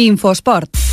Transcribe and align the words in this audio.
Infosport. 0.00 0.89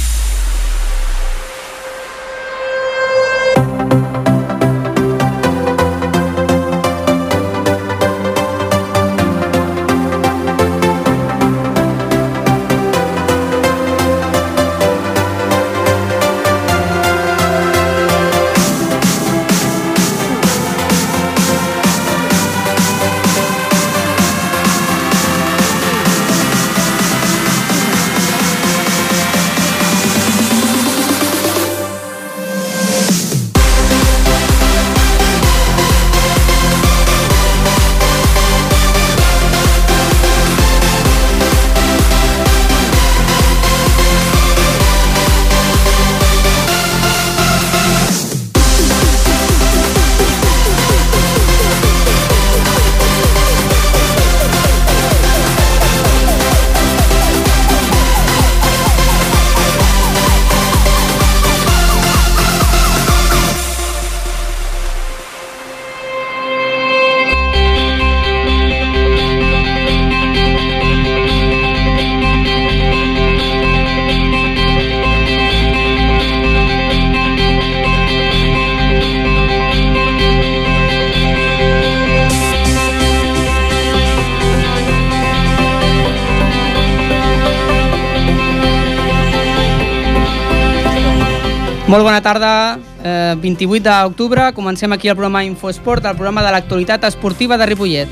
Molt 91.97 92.05
bona 92.05 92.21
tarda, 92.21 92.77
eh, 93.03 93.33
28 93.41 93.81
d'octubre, 93.81 94.53
comencem 94.53 94.93
aquí 94.93 95.07
el 95.07 95.15
programa 95.15 95.43
Infosport, 95.43 96.05
el 96.05 96.13
programa 96.13 96.43
de 96.43 96.51
l'actualitat 96.51 97.03
esportiva 97.05 97.57
de 97.57 97.65
Ripollet. 97.65 98.07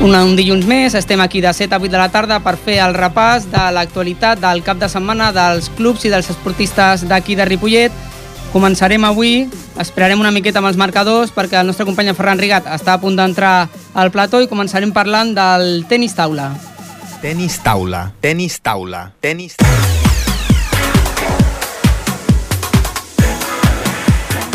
Un, 0.00 0.10
un 0.10 0.34
dilluns 0.34 0.66
més, 0.66 0.98
estem 0.98 1.20
aquí 1.20 1.40
de 1.40 1.54
7 1.54 1.76
a 1.76 1.78
8 1.78 1.88
de 1.88 2.02
la 2.02 2.08
tarda 2.08 2.40
per 2.42 2.56
fer 2.56 2.80
el 2.82 2.98
repàs 2.98 3.46
de 3.46 3.70
l'actualitat 3.70 4.42
del 4.42 4.64
cap 4.66 4.82
de 4.82 4.90
setmana 4.90 5.30
dels 5.30 5.70
clubs 5.78 6.02
i 6.04 6.10
dels 6.10 6.26
esportistes 6.34 7.06
d'aquí 7.06 7.38
de 7.38 7.46
Ripollet. 7.46 7.92
Començarem 8.50 9.04
avui, 9.06 9.46
esperarem 9.78 10.18
una 10.18 10.34
miqueta 10.34 10.58
amb 10.58 10.74
els 10.74 10.82
marcadors 10.82 11.30
perquè 11.30 11.60
el 11.62 11.70
nostre 11.70 11.86
company 11.86 12.10
Ferran 12.10 12.42
Rigat 12.42 12.66
està 12.74 12.98
a 12.98 12.98
punt 12.98 13.14
d'entrar 13.14 13.68
al 13.94 14.10
plató 14.10 14.42
i 14.42 14.50
començarem 14.50 14.90
parlant 14.90 15.30
del 15.30 15.84
tenis 15.86 16.18
taula. 16.18 16.56
Tenis 17.16 17.62
taula, 17.64 18.12
tenis 18.20 18.60
taula, 18.60 19.06
tenis 19.24 19.56
taula. 19.56 19.86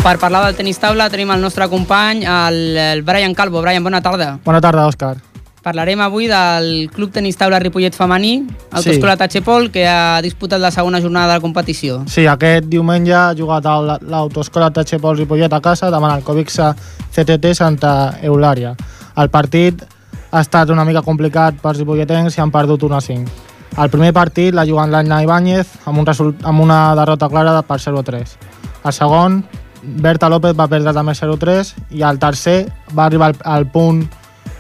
Per 0.01 0.13
parlar 0.21 0.43
del 0.45 0.55
tenis 0.59 0.77
taula 0.77 1.07
tenim 1.09 1.31
el 1.33 1.41
nostre 1.41 1.65
company, 1.69 2.21
el, 2.21 2.77
el 2.77 3.01
Brian 3.01 3.33
Calvo. 3.33 3.63
Brian, 3.65 3.83
bona 3.83 4.01
tarda. 4.05 4.35
Bona 4.45 4.61
tarda, 4.61 4.85
Òscar. 4.85 5.15
Parlarem 5.61 6.01
avui 6.01 6.25
del 6.29 6.89
Club 6.93 7.11
Tenis 7.13 7.37
Taula 7.37 7.59
Ripollet 7.61 7.93
Femení, 7.93 8.47
Autoscola 8.71 9.13
sí. 9.13 9.19
Tachepol, 9.19 9.69
que 9.69 9.85
ha 9.85 10.21
disputat 10.21 10.61
la 10.61 10.71
segona 10.73 11.01
jornada 11.01 11.27
de 11.27 11.39
la 11.39 11.41
competició. 11.41 11.99
Sí, 12.09 12.25
aquest 12.25 12.65
diumenge 12.69 13.13
ha 13.13 13.33
jugat 13.37 13.65
a 13.69 13.75
l'Autoescola 14.01 14.71
Tachepol 14.73 15.17
Ripollet 15.17 15.53
a 15.53 15.61
casa 15.61 15.89
davant 15.93 16.15
el 16.15 16.25
Covixa 16.25 16.73
CTT 17.13 17.53
Santa 17.57 18.21
Eulària. 18.25 18.73
El 19.21 19.29
partit 19.29 19.81
ha 20.31 20.41
estat 20.41 20.69
una 20.71 20.85
mica 20.87 21.03
complicat 21.03 21.57
pels 21.61 21.81
ripolletens 21.81 22.37
i 22.37 22.41
han 22.41 22.51
perdut 22.51 22.83
1 22.87 22.95
a 22.95 23.01
5. 23.01 23.49
El 23.83 23.89
primer 23.91 24.11
partit 24.15 24.55
l'ha 24.55 24.65
jugat 24.67 24.89
l'Anna 24.91 25.21
Ibáñez 25.23 25.67
amb, 25.85 25.99
un 25.99 26.07
result, 26.07 26.39
amb 26.43 26.63
una 26.63 26.95
derrota 26.95 27.29
clara 27.29 27.61
per 27.61 27.79
0-3. 27.79 28.37
El 28.83 28.93
segon, 28.93 29.43
Berta 29.81 30.29
López 30.29 30.55
va 30.57 30.67
perdre 30.71 30.93
també 30.93 31.13
0-3 31.17 31.75
i 31.97 32.03
el 32.07 32.19
tercer 32.19 32.65
va 32.97 33.05
arribar 33.05 33.31
al, 33.31 33.37
al 33.43 33.67
punt 33.71 34.03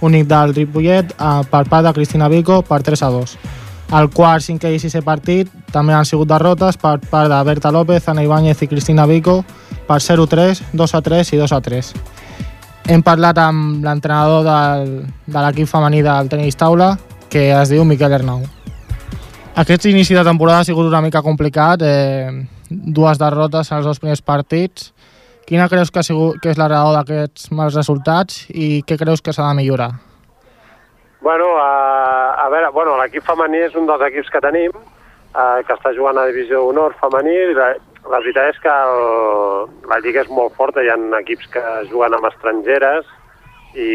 únic 0.01 0.27
del 0.27 0.55
Ripollet 0.55 1.11
eh, 1.13 1.33
per 1.49 1.65
part 1.69 1.85
de 1.85 1.93
Cristina 1.93 2.29
Vico 2.29 2.61
per 2.61 2.81
3 2.83 3.03
a 3.03 3.09
2. 3.13 3.35
El 3.99 4.07
quart, 4.15 4.43
cinquè 4.43 4.71
i 4.71 4.79
sisè 4.79 5.01
partit 5.03 5.49
també 5.71 5.93
han 5.93 6.07
sigut 6.07 6.29
derrotes 6.29 6.77
per 6.79 6.97
part 7.11 7.29
de 7.31 7.39
Berta 7.43 7.71
López, 7.75 8.07
Ana 8.07 8.23
Ibáñez 8.23 8.63
i 8.63 8.67
Cristina 8.71 9.05
Vico 9.05 9.41
per 9.87 9.99
0-3, 9.99 10.63
2-3 10.73 11.33
i 11.35 11.41
2-3. 11.41 11.91
Hem 12.89 13.03
parlat 13.05 13.37
amb 13.37 13.83
l'entrenador 13.85 14.45
de 14.45 15.43
l'equip 15.45 15.69
femení 15.69 16.01
del 16.01 16.29
tenis 16.31 16.57
taula, 16.57 16.95
que 17.29 17.51
es 17.53 17.69
diu 17.69 17.85
Miquel 17.85 18.13
Arnau. 18.17 18.41
Aquest 19.61 19.85
inici 19.85 20.15
de 20.15 20.23
temporada 20.23 20.63
ha 20.63 20.67
sigut 20.67 20.87
una 20.87 21.01
mica 21.03 21.21
complicat, 21.21 21.81
eh, 21.83 22.31
dues 22.69 23.19
derrotes 23.19 23.71
en 23.71 23.77
els 23.77 23.85
dos 23.85 23.99
primers 23.99 24.21
partits. 24.21 24.93
Quina 25.45 25.67
creus 25.69 25.91
que, 25.91 25.99
ha 25.99 26.07
sigut, 26.07 26.39
que 26.41 26.49
és 26.53 26.57
la 26.57 26.69
raó 26.71 26.93
d'aquests 26.95 27.51
mals 27.51 27.75
resultats 27.75 28.45
i 28.49 28.81
què 28.87 28.97
creus 28.97 29.21
que 29.21 29.33
s'ha 29.35 29.49
de 29.49 29.59
millorar? 29.59 29.91
Bueno, 31.21 31.51
a, 31.59 32.33
a 32.45 32.49
veure, 32.49 32.71
bueno, 32.71 32.97
l'equip 32.97 33.23
femení 33.27 33.59
és 33.67 33.75
un 33.75 33.85
dels 33.85 34.01
equips 34.07 34.31
que 34.33 34.41
tenim, 34.41 34.71
eh, 35.35 35.59
que 35.67 35.75
està 35.75 35.93
jugant 35.93 36.17
a 36.17 36.25
Divisió 36.31 36.63
d'Honor 36.63 36.95
femení. 37.01 37.35
La, 38.09 38.19
veritat 38.19 38.55
és 38.55 38.59
que 38.63 38.71
el, 38.71 39.71
la 39.89 39.99
lliga 40.03 40.23
és 40.25 40.31
molt 40.33 40.55
forta, 40.57 40.81
hi 40.81 40.89
ha 40.89 40.97
equips 41.21 41.49
que 41.53 41.63
juguen 41.91 42.17
amb 42.17 42.27
estrangeres 42.31 43.07
i, 43.75 43.91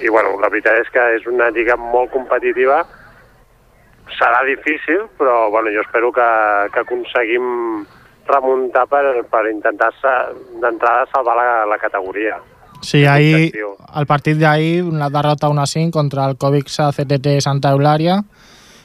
i 0.00 0.08
bueno, 0.08 0.38
la 0.40 0.48
veritat 0.48 0.80
és 0.80 0.90
que 0.94 1.04
és 1.18 1.28
una 1.30 1.50
lliga 1.54 1.76
molt 1.76 2.10
competitiva. 2.14 2.82
Serà 4.16 4.40
difícil, 4.48 5.04
però 5.18 5.50
bueno, 5.52 5.70
jo 5.70 5.84
espero 5.84 6.10
que, 6.12 6.28
que 6.74 6.82
aconseguim 6.82 7.84
remuntar 8.30 8.86
per, 8.90 9.04
per 9.30 9.44
intentar 9.50 9.92
d'entrada 10.62 11.06
salvar 11.12 11.36
la, 11.38 11.50
la 11.70 11.78
categoria. 11.78 12.40
Sí, 12.80 13.04
ahir, 13.04 13.52
el 13.52 14.06
partit 14.08 14.38
d'ahir, 14.40 14.82
una 14.88 15.10
derrota 15.12 15.50
1-5 15.52 15.92
contra 15.92 16.24
el 16.30 16.38
Covixa 16.40 16.88
CTT 16.96 17.36
Santa 17.44 17.74
Eulària. 17.76 18.22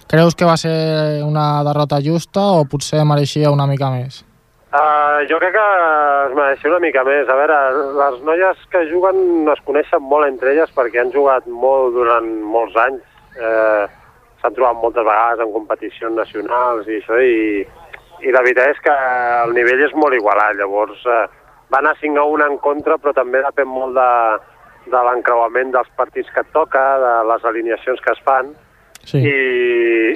Creus 0.07 0.35
que 0.37 0.45
va 0.45 0.55
ser 0.57 1.23
una 1.25 1.63
derrota 1.65 1.97
justa 2.03 2.41
o 2.59 2.65
potser 2.69 3.01
mereixia 3.09 3.49
una 3.53 3.65
mica 3.65 3.89
més? 3.89 4.21
Uh, 4.75 5.23
jo 5.29 5.37
crec 5.39 5.55
que 5.55 5.65
es 6.27 6.33
mereixia 6.37 6.69
una 6.69 6.81
mica 6.83 7.01
més. 7.07 7.29
A 7.31 7.37
veure, 7.39 7.57
les 7.97 8.19
noies 8.27 8.65
que 8.73 8.83
juguen 8.91 9.49
es 9.53 9.61
coneixen 9.65 10.03
molt 10.03 10.27
entre 10.27 10.51
elles 10.51 10.73
perquè 10.75 11.01
han 11.01 11.13
jugat 11.15 11.47
molt 11.47 11.95
durant 11.97 12.27
molts 12.55 12.77
anys. 12.85 13.05
Eh, 13.35 13.85
S'han 14.41 14.53
trobat 14.53 14.77
moltes 14.77 15.07
vegades 15.07 15.41
en 15.41 15.53
competicions 15.55 16.13
nacionals 16.19 16.85
i 16.85 16.99
això, 16.99 17.17
i, 17.17 17.63
i 18.21 18.33
la 18.35 18.43
veritat 18.45 18.75
és 18.75 18.81
que 18.85 18.93
el 19.45 19.55
nivell 19.57 19.81
és 19.87 19.95
molt 19.97 20.13
igualat. 20.13 20.59
Llavors, 20.59 21.01
eh, 21.07 21.23
va 21.73 21.79
anar 21.81 21.95
5 22.01 22.21
a 22.21 22.27
1 22.35 22.45
en 22.51 22.59
contra, 22.61 22.99
però 23.01 23.15
també 23.17 23.41
depèn 23.41 23.71
molt 23.71 23.97
de, 23.97 24.11
de 24.91 25.01
l'encreuament 25.07 25.73
dels 25.73 25.89
partits 25.97 26.29
que 26.35 26.45
et 26.45 26.53
toca, 26.53 26.83
de 27.01 27.15
les 27.31 27.49
alineacions 27.49 28.03
que 28.05 28.13
es 28.13 28.21
fan, 28.27 28.53
Sí. 29.05 29.21
i, 29.21 29.33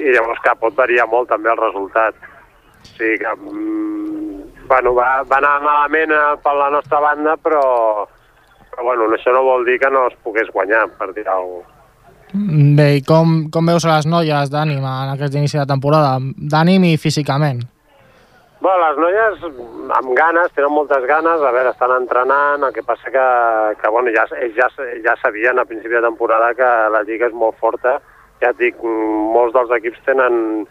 i 0.02 0.14
llavors 0.14 0.40
que 0.44 0.54
pot 0.60 0.76
variar 0.76 1.06
molt 1.10 1.30
també 1.30 1.52
el 1.52 1.60
resultat. 1.60 2.14
O 2.80 2.94
sigui 2.96 3.18
que, 3.22 3.34
mm, 3.34 4.66
bueno, 4.70 4.94
va, 4.94 5.10
va 5.30 5.38
anar 5.38 5.58
malament 5.64 6.14
eh, 6.16 6.22
per 6.44 6.54
la 6.58 6.70
nostra 6.74 7.00
banda, 7.00 7.36
però, 7.40 7.64
però 8.70 8.88
bueno, 8.88 9.10
això 9.14 9.34
no 9.34 9.44
vol 9.46 9.66
dir 9.68 9.78
que 9.82 9.90
no 9.90 10.08
es 10.10 10.16
pogués 10.24 10.50
guanyar, 10.54 10.88
per 10.98 11.12
dir 11.14 11.26
alguna 11.28 11.62
cosa. 11.64 11.76
Bé, 12.32 12.92
i 13.00 13.02
com, 13.02 13.48
com 13.50 13.66
veus 13.66 13.84
a 13.84 13.96
les 13.96 14.06
noies 14.06 14.50
d'ànim 14.52 14.84
en 14.86 15.14
aquest 15.16 15.34
inici 15.34 15.58
de 15.58 15.66
temporada? 15.66 16.14
D'ànim 16.20 16.84
i 16.86 16.96
físicament. 17.00 17.64
Bueno, 18.60 18.78
les 18.84 18.98
noies 19.00 19.44
amb 19.96 20.10
ganes, 20.14 20.52
tenen 20.54 20.70
moltes 20.70 21.06
ganes, 21.08 21.40
a 21.40 21.50
veure, 21.50 21.72
estan 21.72 21.94
entrenant, 21.96 22.66
el 22.66 22.74
que 22.76 22.84
passa 22.86 23.10
que, 23.10 23.26
que 23.80 23.90
bueno, 23.90 24.12
ja, 24.14 24.26
ja, 24.54 24.68
ja 25.02 25.14
sabien 25.22 25.58
a 25.58 25.64
principi 25.64 25.96
de 25.96 26.04
temporada 26.04 26.52
que 26.54 26.68
la 26.94 27.00
lliga 27.08 27.30
és 27.30 27.34
molt 27.34 27.56
forta, 27.58 27.96
ja 28.40 28.50
et 28.52 28.60
dic, 28.60 28.82
molts 28.82 29.54
dels 29.56 29.72
equips 29.78 30.04
tenen 30.06 30.66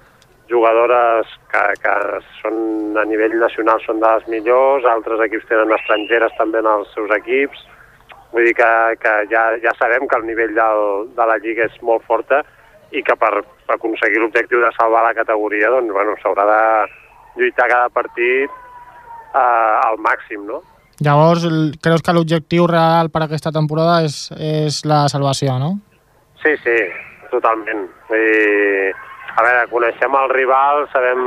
jugadores 0.49 1.29
que, 1.51 1.63
que 1.83 1.95
són 2.39 2.97
a 2.97 3.03
nivell 3.05 3.35
nacional 3.37 3.81
són 3.85 3.99
de 4.01 4.13
les 4.15 4.31
millors, 4.33 4.87
altres 4.89 5.21
equips 5.27 5.45
tenen 5.51 5.75
estrangeres 5.77 6.33
també 6.39 6.63
en 6.63 6.71
els 6.71 6.89
seus 6.95 7.13
equips, 7.19 7.67
Vull 8.31 8.45
dir 8.45 8.53
que, 8.57 8.71
que 9.01 9.13
ja, 9.31 9.43
ja 9.63 9.73
sabem 9.79 10.05
que 10.07 10.17
el 10.19 10.25
nivell 10.27 10.53
del, 10.53 10.81
de 11.17 11.25
la 11.31 11.37
Lliga 11.41 11.65
és 11.65 11.77
molt 11.85 12.05
forta 12.05 12.43
i 12.93 13.01
que 13.05 13.15
per, 13.17 13.31
per 13.65 13.77
aconseguir 13.77 14.21
l'objectiu 14.21 14.61
de 14.61 14.69
salvar 14.77 15.01
la 15.05 15.15
categoria 15.17 15.71
doncs, 15.73 15.93
bueno, 15.93 16.15
s'haurà 16.21 16.45
de 16.49 16.61
lluitar 17.41 17.69
cada 17.69 17.89
partit 17.93 18.49
eh, 18.49 19.39
al 19.41 19.97
màxim, 20.05 20.45
no? 20.45 20.61
Llavors, 21.01 21.45
creus 21.81 22.03
que 22.03 22.13
l'objectiu 22.13 22.67
real 22.69 23.09
per 23.09 23.23
aquesta 23.23 23.53
temporada 23.55 24.01
és, 24.05 24.27
és 24.35 24.81
la 24.89 25.05
salvació, 25.09 25.55
no? 25.61 25.77
Sí, 26.43 26.53
sí, 26.65 26.77
totalment. 27.31 27.87
Vull 28.09 28.23
dir, 28.25 28.93
a 29.37 29.43
veure, 29.45 29.65
coneixem 29.71 30.15
el 30.21 30.29
rival, 30.33 30.85
sabem 30.93 31.21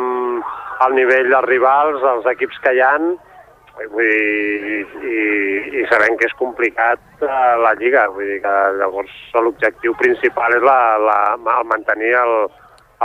el 0.86 0.96
nivell 0.98 1.30
dels 1.30 1.46
rivals, 1.48 2.02
els 2.14 2.26
equips 2.34 2.58
que 2.64 2.72
hi 2.76 2.80
han, 2.84 3.12
vull 3.92 4.08
dir, 4.08 4.80
i, 5.08 5.20
i 5.80 5.84
sabem 5.90 6.16
que 6.20 6.26
és 6.28 6.34
complicat 6.40 7.00
eh, 7.22 7.52
la 7.62 7.74
Lliga. 7.80 8.08
Vull 8.14 8.28
dir 8.34 8.40
que 8.44 8.56
llavors 8.80 9.14
l'objectiu 9.38 9.94
principal 10.00 10.58
és 10.58 10.66
la, 10.66 10.80
la, 11.02 11.18
el, 11.38 11.68
mantenir 11.70 12.12
el, 12.20 12.34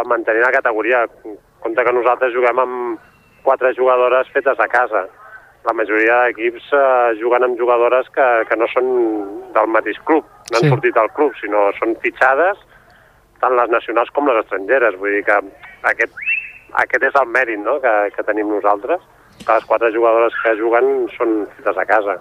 el 0.02 0.10
mantenir 0.12 0.44
la 0.44 0.52
categoria. 0.58 1.06
Compte 1.64 1.84
que 1.88 1.96
nosaltres 1.96 2.36
juguem 2.36 2.60
amb 2.64 3.00
quatre 3.48 3.72
jugadores 3.78 4.28
fetes 4.34 4.60
a 4.60 4.68
casa. 4.68 5.06
La 5.68 5.74
majoria 5.76 6.22
d'equips 6.26 6.68
eh, 6.76 7.16
juguen 7.22 7.44
amb 7.44 7.58
jugadores 7.60 8.08
que, 8.16 8.26
que 8.48 8.56
no 8.60 8.68
són 8.72 8.88
del 9.56 9.68
mateix 9.74 9.98
club, 10.08 10.24
no 10.52 10.60
han 10.60 10.64
Sí. 10.68 10.70
sortit 10.72 10.96
del 10.96 11.10
club, 11.16 11.34
sinó 11.42 11.66
són 11.80 11.96
fitxades 12.04 12.60
tant 13.42 13.56
les 13.58 13.70
nacionals 13.74 14.12
com 14.16 14.30
les 14.30 14.40
estrangeres. 14.44 14.98
Vull 15.02 15.18
dir 15.18 15.24
que 15.28 15.38
aquest, 15.92 16.18
aquest 16.84 17.08
és 17.10 17.20
el 17.22 17.30
mèrit 17.34 17.62
no? 17.64 17.78
que, 17.84 17.94
que 18.16 18.26
tenim 18.28 18.50
nosaltres, 18.54 19.04
que 19.44 19.54
les 19.54 19.70
quatre 19.70 19.92
jugadores 19.96 20.36
que 20.44 20.56
juguen 20.60 21.08
són 21.16 21.40
fetes 21.58 21.82
a 21.82 21.88
casa. 21.90 22.18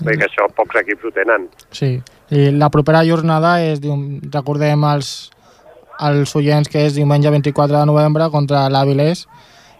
Vull 0.00 0.14
dir 0.14 0.18
que 0.22 0.28
això 0.30 0.48
pocs 0.56 0.80
equips 0.82 1.08
ho 1.08 1.14
tenen. 1.14 1.48
Sí. 1.74 1.94
I 2.32 2.48
la 2.56 2.70
propera 2.72 3.04
jornada 3.04 3.58
és, 3.60 3.82
recordem 4.32 4.84
als, 4.88 5.30
als 6.00 6.34
oients 6.38 6.70
que 6.72 6.86
és 6.88 6.96
diumenge 6.96 7.30
24 7.30 7.76
de 7.76 7.86
novembre 7.90 8.30
contra 8.32 8.68
l'Avilés. 8.72 9.26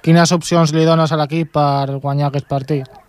Quines 0.03 0.35
opcions 0.35 0.75
li 0.75 0.85
dones 0.85 1.13
a 1.15 1.21
l'equip 1.21 1.55
per 1.55 2.01
guanyar 2.03 2.29
aquest 2.29 2.51
partit? 2.51 3.02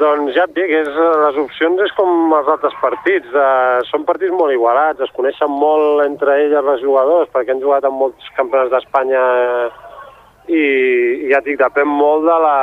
Doncs 0.00 0.32
ja 0.32 0.46
et 0.48 0.54
dic, 0.56 0.70
és, 0.72 0.88
les 0.96 1.38
opcions 1.42 1.80
és 1.84 1.92
com 1.92 2.32
els 2.32 2.48
altres 2.48 2.72
partits. 2.80 3.28
Eh, 3.36 3.80
són 3.90 4.06
partits 4.08 4.32
molt 4.32 4.54
igualats, 4.54 5.02
es 5.04 5.12
coneixen 5.16 5.52
molt 5.52 6.00
entre 6.06 6.38
elles 6.46 6.64
les 6.64 6.80
jugadors, 6.80 7.28
perquè 7.34 7.52
han 7.52 7.60
jugat 7.60 7.84
amb 7.84 8.00
molts 8.00 8.30
campionats 8.38 8.72
d'Espanya 8.72 9.24
eh, 9.44 9.66
i, 10.48 10.62
i 11.26 11.32
ja 11.32 11.42
et 11.42 11.50
dic, 11.50 11.58
depèn 11.60 11.90
molt 11.90 12.24
de, 12.24 12.36
la, 12.46 12.58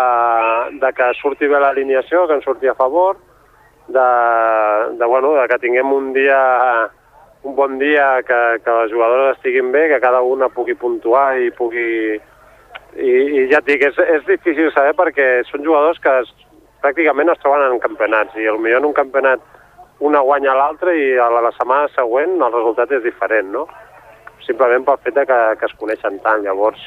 de 0.82 0.92
que 0.98 1.12
surti 1.20 1.50
bé 1.52 1.62
l'alineació, 1.62 2.26
que 2.26 2.40
ens 2.40 2.48
surti 2.48 2.72
a 2.72 2.78
favor, 2.80 3.20
de, 3.88 4.08
de, 4.98 5.06
bueno, 5.06 5.36
de 5.38 5.46
que 5.52 5.62
tinguem 5.62 5.94
un 5.94 6.10
dia 6.18 6.42
un 7.48 7.54
bon 7.56 7.78
dia, 7.80 8.24
que, 8.28 8.40
que 8.66 8.80
les 8.82 8.92
jugadores 8.92 9.38
estiguin 9.38 9.70
bé, 9.72 9.86
que 9.92 10.02
cada 10.02 10.24
una 10.26 10.50
pugui 10.50 10.76
puntuar 10.76 11.38
i 11.40 11.54
pugui... 11.54 12.18
I, 12.98 13.12
i 13.14 13.42
ja 13.52 13.60
et 13.62 13.68
dic, 13.68 13.84
és, 13.86 13.98
és 14.10 14.24
difícil 14.26 14.72
saber 14.74 14.96
perquè 14.98 15.26
són 15.46 15.62
jugadors 15.62 16.00
que 16.02 16.16
pràcticament 16.84 17.32
es 17.34 17.40
troben 17.44 17.66
en 17.68 17.80
campionats 17.84 18.36
i 18.38 18.48
potser 18.48 18.78
en 18.78 18.86
un 18.86 18.96
campionat 18.98 19.44
una 20.00 20.22
guanya 20.22 20.54
l'altra 20.54 20.94
i 20.94 21.18
a 21.18 21.28
la, 21.34 21.52
setmana 21.56 21.90
següent 21.96 22.38
el 22.38 22.54
resultat 22.54 22.92
és 22.94 23.04
diferent, 23.04 23.50
no? 23.54 23.66
Simplement 24.46 24.86
pel 24.86 25.00
fet 25.04 25.18
que, 25.28 25.40
que 25.60 25.66
es 25.66 25.76
coneixen 25.80 26.20
tant. 26.24 26.44
Llavors, 26.46 26.80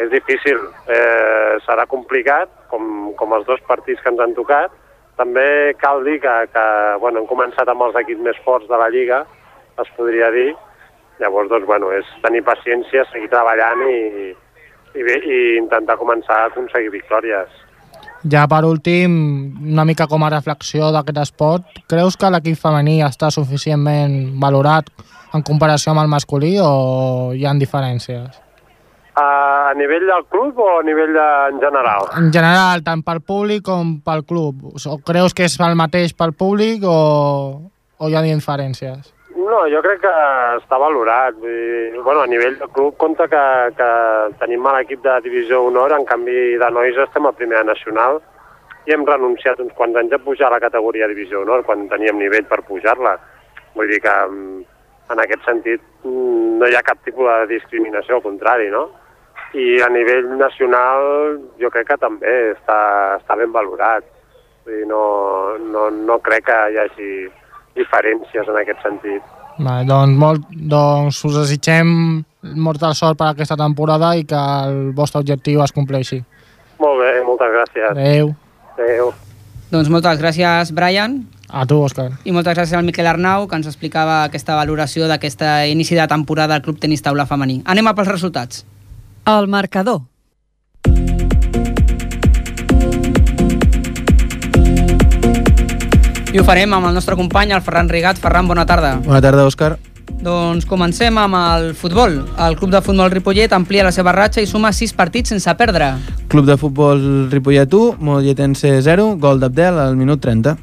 és 0.00 0.08
difícil, 0.10 0.58
eh, 0.88 1.56
serà 1.66 1.86
complicat, 1.88 2.48
com, 2.72 3.12
com 3.16 3.34
els 3.36 3.46
dos 3.46 3.60
partits 3.68 4.00
que 4.02 4.12
ens 4.12 4.22
han 4.24 4.34
tocat. 4.36 4.72
També 5.20 5.74
cal 5.80 6.02
dir 6.04 6.18
que, 6.20 6.34
que 6.52 6.64
bueno, 7.00 7.20
hem 7.20 7.28
començat 7.28 7.68
amb 7.68 7.86
els 7.86 7.96
equips 8.02 8.24
més 8.24 8.40
forts 8.44 8.68
de 8.68 8.80
la 8.80 8.88
Lliga, 8.92 9.22
es 9.80 9.92
podria 9.96 10.32
dir. 10.32 10.50
Llavors, 11.20 11.48
doncs, 11.52 11.68
bueno, 11.68 11.92
és 11.96 12.08
tenir 12.24 12.42
paciència, 12.44 13.06
seguir 13.12 13.30
treballant 13.32 13.84
i, 13.88 14.32
i, 14.96 15.04
i 15.04 15.38
intentar 15.60 15.96
començar 16.00 16.42
a 16.42 16.50
aconseguir 16.50 16.92
victòries. 16.92 17.65
Ja 18.26 18.46
per 18.50 18.64
últim, 18.66 19.12
una 19.72 19.84
mica 19.86 20.06
com 20.10 20.24
a 20.26 20.30
reflexió 20.32 20.88
d'aquest 20.94 21.20
esport, 21.22 21.78
creus 21.86 22.16
que 22.18 22.30
l'equip 22.32 22.58
femení 22.58 22.98
està 23.06 23.30
suficientment 23.30 24.34
valorat 24.42 24.90
en 25.36 25.44
comparació 25.46 25.92
amb 25.92 26.02
el 26.02 26.10
masculí 26.10 26.56
o 26.62 27.32
hi 27.36 27.46
ha 27.46 27.54
diferències? 27.60 28.42
A, 29.16 29.26
a 29.70 29.74
nivell 29.78 30.04
del 30.10 30.26
club 30.32 30.58
o 30.60 30.68
a 30.78 30.82
nivell 30.84 31.14
de, 31.14 31.26
en 31.52 31.60
general? 31.62 32.10
En 32.18 32.32
general, 32.34 32.82
tant 32.84 33.04
pel 33.06 33.22
públic 33.24 33.64
com 33.64 33.96
pel 34.04 34.26
club. 34.28 34.66
O 34.76 34.98
creus 35.06 35.32
que 35.36 35.46
és 35.46 35.56
el 35.60 35.78
mateix 35.78 36.12
pel 36.12 36.34
públic 36.36 36.84
o, 36.84 36.98
o 37.96 38.10
hi 38.10 38.16
ha 38.16 38.24
diferències? 38.26 39.15
No, 39.36 39.66
jo 39.68 39.82
crec 39.84 40.00
que 40.00 40.12
està 40.56 40.78
valorat. 40.80 41.36
Dir, 41.42 42.00
bueno, 42.00 42.22
a 42.22 42.30
nivell 42.30 42.56
del 42.56 42.70
club 42.72 42.96
compta 42.96 43.26
que, 43.28 43.42
que 43.76 43.88
tenim 44.40 44.62
mal 44.64 44.80
equip 44.80 45.02
de 45.04 45.18
divisió 45.26 45.60
honor, 45.66 45.92
en 45.92 46.06
canvi 46.08 46.56
de 46.62 46.70
nois 46.72 46.96
estem 47.04 47.28
a 47.28 47.34
primera 47.36 47.66
nacional 47.68 48.22
i 48.86 48.94
hem 48.94 49.04
renunciat 49.04 49.60
uns 49.60 49.74
quants 49.76 49.98
anys 49.98 50.14
a 50.14 50.22
pujar 50.22 50.48
a 50.48 50.54
la 50.54 50.62
categoria 50.62 51.08
divisió 51.10 51.42
honor 51.42 51.64
quan 51.66 51.88
teníem 51.92 52.16
nivell 52.22 52.48
per 52.48 52.62
pujar-la. 52.64 53.16
Vull 53.76 53.92
dir 53.92 54.00
que 54.00 54.14
mm, 54.24 54.60
en 55.12 55.24
aquest 55.24 55.44
sentit 55.44 55.82
mm, 56.06 56.58
no 56.62 56.70
hi 56.70 56.76
ha 56.78 56.86
cap 56.86 57.02
tipus 57.04 57.28
de 57.28 57.56
discriminació, 57.56 58.16
al 58.16 58.24
contrari, 58.24 58.70
no? 58.72 58.86
I 59.52 59.82
a 59.84 59.90
nivell 59.92 60.30
nacional 60.40 61.40
jo 61.60 61.68
crec 61.74 61.90
que 61.92 62.00
també 62.00 62.36
està, 62.54 62.78
està 63.20 63.36
ben 63.36 63.52
valorat. 63.52 64.06
Vull 64.64 64.80
dir, 64.80 64.86
no, 64.88 65.02
no, 65.74 65.90
no 65.90 66.22
crec 66.24 66.48
que 66.48 66.62
hi 66.72 66.86
hagi 66.86 67.10
diferències 67.76 68.48
en 68.48 68.56
aquest 68.62 68.82
sentit. 68.84 69.22
Vale, 69.58 69.86
doncs, 69.88 70.16
molt, 70.20 70.48
doncs 70.50 71.22
us 71.24 71.36
desitgem 71.38 71.92
molta 72.56 72.92
sort 72.94 73.16
per 73.18 73.30
aquesta 73.30 73.56
temporada 73.56 74.14
i 74.16 74.26
que 74.28 74.36
el 74.66 74.90
vostre 74.96 75.22
objectiu 75.24 75.62
es 75.64 75.72
compleixi. 75.72 76.20
Molt 76.80 77.00
bé, 77.00 77.12
moltes 77.24 77.54
gràcies. 77.54 77.88
Adéu. 77.94 78.34
Adéu. 78.74 79.14
Doncs 79.72 79.88
moltes 79.90 80.20
gràcies, 80.20 80.74
Brian, 80.76 81.24
A 81.48 81.64
tu, 81.66 81.78
Òscar. 81.82 82.10
i 82.24 82.32
moltes 82.34 82.56
gràcies 82.56 82.76
al 82.76 82.84
Miquel 82.84 83.06
Arnau, 83.06 83.46
que 83.48 83.56
ens 83.56 83.66
explicava 83.66 84.24
aquesta 84.24 84.54
valoració 84.58 85.06
d'aquest 85.08 85.42
inici 85.70 85.94
de 85.94 86.06
temporada 86.06 86.54
del 86.54 86.62
Club 86.62 86.78
Tenis 86.78 87.02
Taula 87.02 87.26
Femení. 87.26 87.62
Anem 87.64 87.86
a 87.86 87.94
pels 87.94 88.08
resultats. 88.08 88.64
El 89.26 89.46
marcador. 89.48 90.02
I 96.32 96.38
ho 96.40 96.44
farem 96.44 96.72
amb 96.74 96.88
el 96.88 96.94
nostre 96.96 97.14
company, 97.16 97.52
el 97.54 97.62
Ferran 97.62 97.88
Rigat. 97.88 98.18
Ferran, 98.18 98.48
bona 98.48 98.66
tarda. 98.66 98.96
Bona 99.04 99.20
tarda, 99.22 99.44
Òscar. 99.46 99.76
Doncs 100.22 100.66
comencem 100.66 101.18
amb 101.18 101.36
el 101.38 101.68
futbol. 101.78 102.18
El 102.42 102.56
Club 102.58 102.72
de 102.72 102.80
Futbol 102.82 103.10
Ripollet 103.12 103.52
amplia 103.54 103.84
la 103.86 103.92
seva 103.94 104.14
ratxa 104.16 104.42
i 104.42 104.48
suma 104.50 104.72
6 104.74 104.94
partits 104.98 105.34
sense 105.34 105.54
perdre. 105.58 105.92
Club 106.32 106.48
de 106.48 106.56
futbol 106.58 107.28
Ripollet 107.30 107.72
1, 107.72 108.00
Molletense 108.02 108.74
0, 108.82 109.12
gol 109.22 109.42
d'Abdel 109.42 109.78
al 109.82 109.96
minut 109.96 110.22
30. 110.24 110.56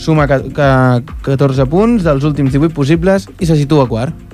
Suma 0.00 0.26
ca 0.30 0.40
ca 0.54 0.70
14 1.26 1.66
punts 1.68 2.06
dels 2.06 2.24
últims 2.24 2.52
18 2.54 2.72
possibles 2.74 3.28
i 3.38 3.46
se 3.46 3.58
situa 3.58 3.88
quart. 3.90 4.29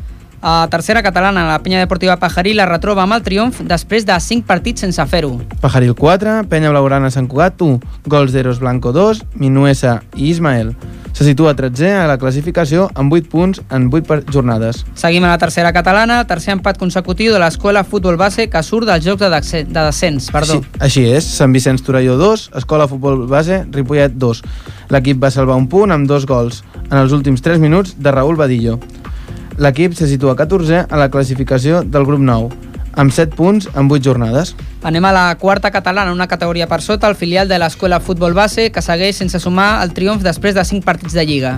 A 0.48 0.68
tercera 0.70 1.02
catalana, 1.02 1.42
la 1.48 1.58
penya 1.58 1.80
deportiva 1.80 2.20
Pajarí 2.22 2.52
la 2.54 2.68
retroba 2.70 3.02
amb 3.02 3.16
el 3.16 3.22
triomf 3.26 3.64
després 3.66 4.04
de 4.06 4.14
5 4.14 4.46
partits 4.46 4.84
sense 4.84 5.02
fer-ho. 5.10 5.40
Pajaril 5.58 5.96
4, 5.98 6.44
Penya 6.46 6.70
Blaugrana 6.70 7.08
Sant 7.10 7.26
Cugat 7.26 7.58
1, 7.66 7.80
gols 8.06 8.30
d'Eros 8.30 8.60
Blanco 8.62 8.92
2, 8.94 9.24
Minuesa 9.42 9.96
i 10.14 10.28
Ismael. 10.30 10.70
Se 11.16 11.24
situa 11.26 11.56
13è 11.58 11.96
a 11.98 12.04
la 12.06 12.14
classificació 12.22 12.84
amb 12.94 13.10
8 13.16 13.26
punts 13.32 13.62
en 13.74 13.88
8 13.90 14.06
per- 14.06 14.20
jornades. 14.30 14.84
Seguim 14.94 15.24
a 15.26 15.32
la 15.32 15.40
tercera 15.42 15.72
catalana, 15.74 16.20
tercer 16.30 16.54
empat 16.54 16.78
consecutiu 16.78 17.32
de 17.34 17.40
l'escola 17.42 17.82
Futbol 17.82 18.14
Base 18.20 18.46
que 18.52 18.62
surt 18.62 18.86
dels 18.86 19.02
jocs 19.02 19.24
de, 19.26 19.64
de 19.64 19.80
descens. 19.80 20.28
Perdó. 20.30 20.60
Així, 20.60 20.78
així 20.78 21.04
és, 21.10 21.26
Sant 21.40 21.50
Vicenç 21.56 21.82
Torelló 21.82 22.14
2, 22.20 22.52
Escola 22.62 22.86
Futbol 22.86 23.26
Base, 23.26 23.64
Ripollet 23.74 24.14
2. 24.14 24.44
L'equip 24.94 25.18
va 25.18 25.32
salvar 25.34 25.58
un 25.58 25.66
punt 25.66 25.90
amb 25.90 26.06
dos 26.06 26.22
gols 26.30 26.62
en 26.86 27.00
els 27.00 27.10
últims 27.10 27.42
3 27.42 27.58
minuts 27.58 27.96
de 27.98 28.14
Raül 28.14 28.38
Badillo. 28.38 28.78
L'equip 29.56 29.94
se 29.96 30.06
situa 30.06 30.34
14è 30.36 30.84
a 30.90 30.98
la 31.00 31.08
classificació 31.08 31.80
del 31.80 32.04
grup 32.04 32.20
9, 32.20 32.50
amb 33.00 33.12
7 33.12 33.32
punts 33.36 33.70
en 33.72 33.88
8 33.88 34.02
jornades. 34.04 34.52
Anem 34.84 35.04
a 35.08 35.12
la 35.16 35.24
quarta 35.40 35.70
catalana, 35.72 36.12
una 36.12 36.28
categoria 36.28 36.66
per 36.68 36.82
sota, 36.84 37.08
el 37.08 37.16
filial 37.16 37.48
de 37.48 37.58
l'escola 37.58 38.00
Futbol 38.00 38.36
Base, 38.36 38.68
que 38.70 38.84
segueix 38.84 39.16
sense 39.16 39.40
sumar 39.40 39.80
el 39.84 39.96
triomf 39.96 40.20
després 40.24 40.54
de 40.54 40.64
5 40.64 40.84
partits 40.84 41.16
de 41.16 41.24
Lliga. 41.24 41.56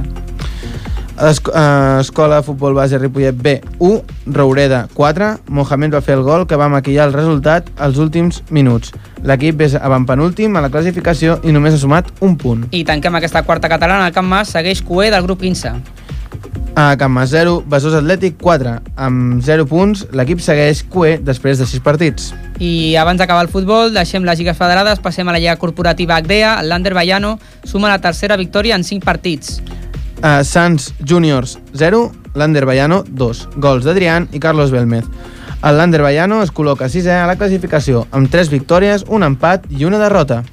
Esc 1.18 1.50
eh, 1.50 1.98
Escola 1.98 2.44
Futbol 2.46 2.76
Base 2.78 2.98
Ripollet 2.98 3.34
B 3.34 3.56
1, 3.82 4.02
Roureda 4.30 4.86
4, 4.94 5.32
Mohamed 5.50 5.96
va 5.98 6.02
fer 6.04 6.14
el 6.14 6.22
gol 6.22 6.46
que 6.46 6.54
va 6.54 6.70
maquillar 6.70 7.08
el 7.08 7.16
resultat 7.16 7.66
als 7.82 7.98
últims 7.98 8.44
minuts. 8.54 8.94
L'equip 9.26 9.66
és 9.66 9.74
avantpenúltim 9.74 10.54
a 10.54 10.62
la 10.62 10.70
classificació 10.70 11.40
i 11.42 11.50
només 11.50 11.74
ha 11.74 11.82
sumat 11.82 12.14
un 12.22 12.38
punt. 12.38 12.68
I 12.70 12.84
tanquem 12.86 13.18
aquesta 13.18 13.42
quarta 13.42 13.66
catalana, 13.66 14.06
el 14.06 14.14
Camp 14.14 14.30
Mas 14.30 14.54
segueix 14.54 14.84
cué 14.86 15.10
del 15.10 15.26
grup 15.26 15.42
15. 15.42 15.74
A 16.74 16.96
Camp 16.96 17.14
Mas 17.14 17.30
0, 17.30 17.62
Besòs 17.66 17.96
Atlètic 17.98 18.36
4. 18.42 18.76
Amb 18.96 19.42
0 19.42 19.66
punts, 19.70 20.04
l'equip 20.12 20.42
segueix 20.44 20.84
cué 20.90 21.16
després 21.22 21.58
de 21.58 21.66
6 21.66 21.82
partits. 21.82 22.30
I 22.58 22.94
abans 23.00 23.18
d'acabar 23.18 23.42
el 23.46 23.50
futbol, 23.52 23.92
deixem 23.94 24.24
les 24.26 24.38
lligues 24.38 24.58
federades, 24.58 25.02
passem 25.02 25.28
a 25.28 25.34
la 25.34 25.40
lliga 25.42 25.56
corporativa 25.58 26.16
Agdea, 26.16 26.58
Lander 26.62 26.94
Bayano 26.94 27.38
suma 27.64 27.90
la 27.90 27.98
tercera 27.98 28.36
victòria 28.36 28.78
en 28.78 28.84
5 28.84 29.04
partits. 29.04 29.58
Uh, 30.18 30.42
Sants 30.42 30.92
Juniors 31.06 31.58
0, 31.78 32.10
l'Ander 32.34 32.64
Baiano 32.66 33.04
2. 33.06 33.48
Gols 33.56 33.84
d'Adrián 33.86 34.28
i 34.32 34.40
Carlos 34.42 34.72
Belmez. 34.74 35.06
El 35.62 35.78
Lander 35.78 36.02
Baiano 36.02 36.40
es 36.42 36.52
col·loca 36.54 36.86
6è 36.90 37.18
a 37.18 37.26
la 37.26 37.34
classificació, 37.38 38.04
amb 38.14 38.30
3 38.30 38.50
victòries, 38.50 39.04
un 39.08 39.26
empat 39.26 39.66
i 39.74 39.86
una 39.86 39.98
derrota. 39.98 40.44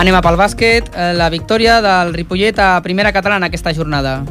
Anem 0.00 0.16
a 0.16 0.22
pel 0.24 0.38
bàsquet. 0.40 0.88
Eh, 0.96 1.12
La 1.16 1.28
victòria 1.32 1.80
del 1.84 2.14
Ripollet 2.14 2.58
a 2.58 2.80
primera 2.82 3.12
catalana 3.12 3.46
aquesta 3.50 3.72
jornada. 3.76 4.22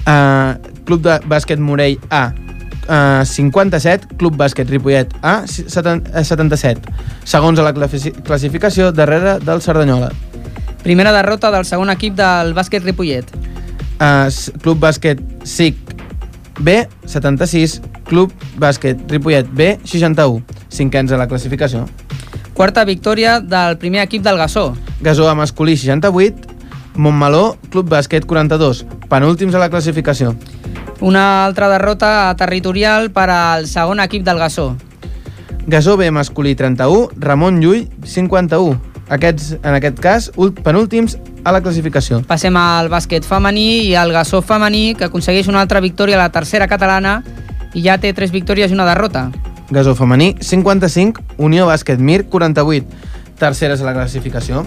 Uh, 0.00 0.56
Club 0.86 1.02
de 1.04 1.18
Bàsquet 1.28 1.58
Morell 1.60 1.98
A, 2.10 2.30
uh, 2.88 3.24
57, 3.26 4.16
Club 4.18 4.36
Bàsquet 4.40 4.70
Ripollet 4.70 5.12
A, 5.22 5.42
77. 5.46 6.80
Segons 7.24 7.58
a 7.60 7.62
la 7.66 7.74
classi- 7.74 8.14
classificació, 8.24 8.90
darrere 8.92 9.38
del 9.44 9.60
Cerdanyola. 9.60 10.10
Primera 10.82 11.12
derrota 11.12 11.50
del 11.52 11.66
segon 11.68 11.90
equip 11.92 12.14
del 12.16 12.54
bàsquet 12.54 12.82
Ripollet. 12.82 13.28
Uh, 14.00 14.30
Club 14.62 14.80
Bàsquet 14.80 15.20
SIC 15.44 15.76
B, 16.58 16.88
76, 17.04 17.82
Club 18.08 18.32
Bàsquet 18.58 18.98
Ripollet 19.10 19.46
B, 19.52 19.78
61. 19.84 20.42
Cinquens 20.70 21.12
a 21.12 21.18
la 21.18 21.28
classificació. 21.28 21.84
Quarta 22.54 22.84
victòria 22.84 23.40
del 23.40 23.78
primer 23.78 24.02
equip 24.02 24.22
del 24.22 24.36
Gassó. 24.36 24.74
Gasó 25.00 25.28
a 25.30 25.34
masculí 25.34 25.76
68, 25.76 26.56
Montmeló, 26.96 27.56
Club 27.70 27.88
Bàsquet 27.88 28.26
42, 28.26 28.84
penúltims 29.08 29.54
a 29.54 29.62
la 29.62 29.70
classificació. 29.70 30.34
Una 31.00 31.46
altra 31.46 31.70
derrota 31.70 32.34
territorial 32.36 33.10
per 33.10 33.30
al 33.30 33.66
segon 33.66 34.00
equip 34.00 34.24
del 34.26 34.38
Gassó. 34.38 34.76
Gasó 35.66 35.96
B 35.96 36.10
masculí 36.10 36.54
31, 36.54 37.10
Ramon 37.16 37.60
Llull 37.60 37.88
51. 38.04 38.80
Aquests, 39.10 39.56
en 39.62 39.74
aquest 39.74 39.98
cas, 39.98 40.30
penúltims 40.62 41.16
a 41.42 41.50
la 41.50 41.60
classificació. 41.64 42.20
Passem 42.28 42.54
al 42.56 42.90
bàsquet 42.92 43.26
femení 43.26 43.86
i 43.88 43.94
al 43.98 44.12
Gassó 44.14 44.42
femení, 44.42 44.94
que 44.94 45.08
aconsegueix 45.08 45.48
una 45.50 45.62
altra 45.64 45.80
victòria 45.80 46.18
a 46.18 46.26
la 46.26 46.32
tercera 46.34 46.68
catalana 46.70 47.20
i 47.74 47.82
ja 47.82 47.98
té 47.98 48.12
tres 48.14 48.30
victòries 48.30 48.70
i 48.70 48.76
una 48.76 48.86
derrota. 48.86 49.30
Gasó 49.70 49.94
femení 49.94 50.34
55, 50.40 51.22
Unió 51.38 51.66
Bàsquet 51.66 51.98
Mir 51.98 52.26
48, 52.26 52.86
terceres 53.38 53.80
a 53.80 53.86
la 53.86 53.94
classificació. 53.94 54.64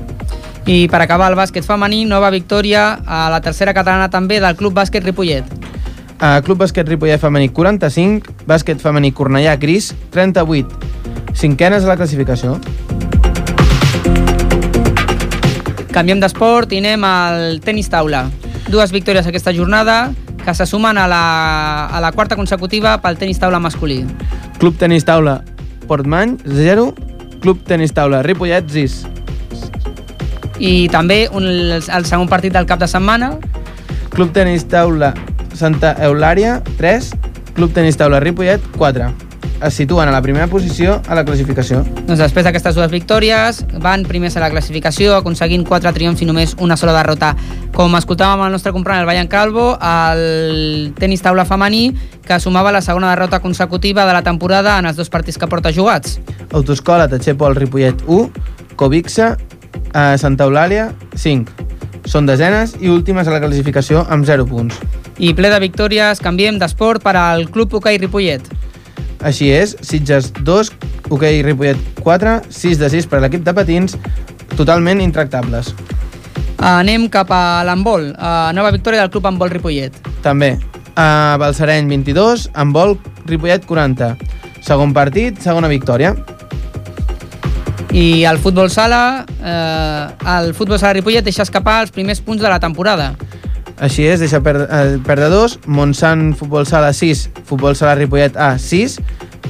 I 0.66 0.88
per 0.88 1.02
acabar 1.04 1.28
el 1.28 1.36
bàsquet 1.36 1.66
femení, 1.68 2.06
nova 2.08 2.30
victòria 2.32 3.02
a 3.06 3.28
la 3.30 3.42
tercera 3.44 3.74
catalana 3.76 4.08
també 4.10 4.40
del 4.40 4.56
Club 4.56 4.74
Bàsquet 4.80 5.04
Ripollet. 5.04 5.44
Uh, 6.24 6.40
Club 6.46 6.64
Bàsquet 6.64 6.88
Ripollet 6.88 7.20
femení 7.20 7.50
45, 7.52 8.48
Bàsquet 8.48 8.80
femení 8.80 9.12
Cornellà 9.12 9.58
Gris 9.60 9.92
38, 10.16 10.72
cinquenes 11.36 11.84
a 11.84 11.92
la 11.92 11.98
classificació. 12.00 12.56
Canviem 15.94 16.24
d'esport 16.24 16.72
i 16.72 16.80
anem 16.80 17.04
al 17.06 17.60
tenis 17.62 17.92
taula. 17.92 18.30
Dues 18.72 18.96
victòries 18.96 19.28
aquesta 19.28 19.52
jornada 19.54 20.14
que 20.44 20.56
se 20.56 20.66
sumen 20.66 20.98
a 20.98 21.08
la, 21.08 21.86
a 21.92 22.00
la 22.02 22.12
quarta 22.12 22.36
consecutiva 22.40 22.98
pel 23.04 23.20
tenis 23.20 23.40
taula 23.40 23.60
masculí. 23.60 24.06
Club 24.60 24.78
Tenis 24.80 25.06
Taula 25.06 25.42
Portmany 25.88 26.38
0, 26.46 26.94
Club 27.42 27.64
Tenis 27.68 27.94
Taula 27.94 28.22
Ripollet 28.24 28.70
6. 28.70 29.02
I 30.64 30.88
també 30.94 31.26
un, 31.34 31.46
el 31.46 32.06
segon 32.08 32.30
partit 32.32 32.54
del 32.56 32.68
cap 32.70 32.80
de 32.80 32.88
setmana, 32.88 33.34
Club 34.14 34.32
Tenis 34.36 34.68
Taula 34.70 35.14
Santa 35.58 35.96
Eulària 36.06 36.60
3, 36.80 37.12
Club 37.58 37.74
Tenis 37.76 37.98
Taula 38.00 38.22
Ripollet 38.24 38.64
4. 38.78 39.33
Es 39.64 39.78
situen 39.80 40.10
a 40.10 40.12
la 40.12 40.22
primera 40.22 40.48
posició 40.52 40.98
a 41.08 41.16
la 41.16 41.24
classificació. 41.24 41.84
doncs 42.04 42.20
després 42.20 42.44
d'aquestes 42.44 42.76
dues 42.76 42.92
victòries 42.92 43.62
van 43.80 44.04
primers 44.04 44.36
a 44.36 44.42
la 44.44 44.50
classificació 44.52 45.16
aconseguint 45.16 45.64
quatre 45.64 45.94
triomfs 45.96 46.22
i 46.22 46.26
només 46.28 46.56
una 46.60 46.76
sola 46.76 46.92
derrota. 46.98 47.34
Com 47.72 47.96
escoltàvem 47.96 48.44
el 48.46 48.52
nostre 48.52 48.74
company 48.76 49.00
el 49.00 49.06
Bayan 49.08 49.30
Calvo, 49.32 49.78
el 49.80 50.92
tenis 51.00 51.24
taula 51.24 51.46
femení 51.46 51.94
que 52.28 52.40
sumava 52.40 52.74
la 52.76 52.82
segona 52.82 53.10
derrota 53.10 53.40
consecutiva 53.40 54.06
de 54.06 54.14
la 54.14 54.22
temporada 54.22 54.78
en 54.80 54.86
els 54.86 54.98
dos 54.98 55.10
partits 55.10 55.38
que 55.38 55.48
porta 55.48 55.72
jugats. 55.72 56.20
Autoscola 56.52 57.08
Tachepol 57.08 57.56
Ripollet 57.56 58.04
1, 58.06 58.32
Covixa 58.76 59.38
a 59.94 60.18
Santa 60.18 60.44
Eulàlia 60.44 60.92
5. 61.16 61.72
Són 62.06 62.28
desenes 62.28 62.76
i 62.82 62.92
últimes 62.92 63.28
a 63.28 63.32
la 63.32 63.40
classificació 63.40 64.04
amb 64.10 64.28
0 64.28 64.46
punts. 64.46 64.76
I 65.24 65.32
ple 65.38 65.48
de 65.54 65.60
victòries, 65.64 66.20
canviem 66.20 66.60
d'esport 66.60 67.04
per 67.04 67.16
al 67.16 67.48
Club 67.54 67.78
Hockey 67.78 68.02
Ripollet. 68.02 68.50
Així 69.24 69.50
és, 69.56 69.78
Sitges 69.82 70.32
2, 70.44 70.72
Hoquei 71.10 71.42
Ripollet 71.46 71.80
4, 72.04 72.36
6 72.52 72.80
de 72.82 72.90
6 72.92 73.08
per 73.08 73.22
a 73.22 73.24
l'equip 73.24 73.46
de 73.46 73.54
patins, 73.56 73.96
totalment 74.58 75.00
intractables. 75.04 75.72
Anem 76.64 77.10
cap 77.12 77.32
a 77.32 77.64
l'handbol, 77.68 78.12
a 78.20 78.52
nova 78.56 78.72
victòria 78.72 79.02
del 79.02 79.12
Club 79.12 79.26
Handbol 79.28 79.52
Ripollet. 79.52 79.96
També, 80.24 80.54
a 80.96 81.36
Balsareny 81.40 81.90
22, 81.90 82.50
amb 82.54 82.76
vol 82.76 82.98
Ripollet 83.28 83.66
40. 83.68 84.14
Segon 84.64 84.94
partit, 84.96 85.40
segona 85.44 85.72
victòria. 85.72 86.14
I 87.94 88.24
el 88.26 88.40
futbol 88.42 88.72
sala, 88.74 89.26
eh, 89.44 90.32
el 90.40 90.54
futbol 90.58 90.80
sala 90.80 90.96
Ripollet 90.98 91.24
deixa 91.24 91.44
escapar 91.44 91.82
els 91.84 91.92
primers 91.92 92.22
punts 92.22 92.42
de 92.42 92.50
la 92.50 92.60
temporada. 92.60 93.14
Així 93.84 94.06
és, 94.08 94.22
deixa 94.22 94.40
per, 94.40 94.56
eh, 94.64 94.98
perdre 95.04 95.28
dos, 95.28 95.58
Montsant 95.68 96.32
Futbol 96.40 96.66
Sala 96.66 96.94
6, 96.96 97.30
Futbol 97.44 97.76
Sala 97.76 97.98
Ripollet 98.00 98.38
A 98.40 98.56
6, 98.58 99.00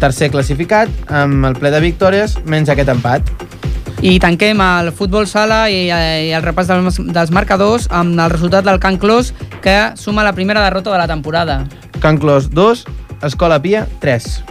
tercer 0.02 0.32
classificat, 0.34 0.90
amb 1.08 1.46
el 1.46 1.58
ple 1.60 1.70
de 1.70 1.82
victòries, 1.84 2.40
menys 2.50 2.72
aquest 2.74 2.90
empat. 2.90 3.30
I 4.02 4.18
tanquem 4.20 4.60
el 4.60 4.90
futbol 4.92 5.28
sala 5.30 5.70
i, 5.72 5.86
eh, 5.94 6.26
i 6.28 6.34
el 6.36 6.44
repàs 6.44 6.68
dels, 6.68 6.98
dels 7.14 7.32
marcadors 7.32 7.86
amb 7.94 8.18
el 8.20 8.34
resultat 8.34 8.66
del 8.66 8.82
Can 8.82 8.98
Clos, 8.98 9.32
que 9.62 9.94
suma 9.96 10.26
la 10.26 10.34
primera 10.34 10.64
derrota 10.66 10.92
de 10.92 10.98
la 10.98 11.08
temporada. 11.08 11.64
Can 12.02 12.18
Clos 12.18 12.50
2, 12.50 12.86
Escola 13.22 13.62
Pia 13.62 13.88
3. 14.02 14.44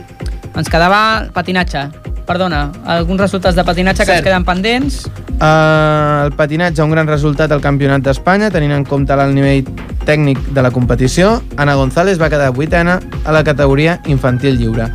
Ens 0.57 0.69
quedava 0.69 1.29
patinatge. 1.33 1.89
Perdona, 2.27 2.71
alguns 2.87 3.21
resultats 3.21 3.57
de 3.57 3.65
patinatge 3.67 4.05
que 4.05 4.13
Cert. 4.13 4.19
ens 4.21 4.27
queden 4.27 4.45
pendents. 4.47 4.99
Uh, 5.43 6.29
el 6.29 6.33
patinatge, 6.39 6.85
un 6.85 6.93
gran 6.95 7.09
resultat 7.11 7.51
al 7.51 7.61
Campionat 7.61 8.05
d'Espanya, 8.07 8.51
tenint 8.55 8.73
en 8.77 8.85
compte 8.87 9.13
el 9.13 9.35
nivell 9.35 9.67
tècnic 10.07 10.39
de 10.55 10.63
la 10.63 10.71
competició. 10.71 11.41
Ana 11.57 11.75
González 11.75 12.21
va 12.21 12.31
quedar 12.31 12.53
vuitena 12.55 13.01
a 13.25 13.33
la 13.35 13.43
categoria 13.43 14.01
infantil 14.07 14.59
lliure. 14.59 14.87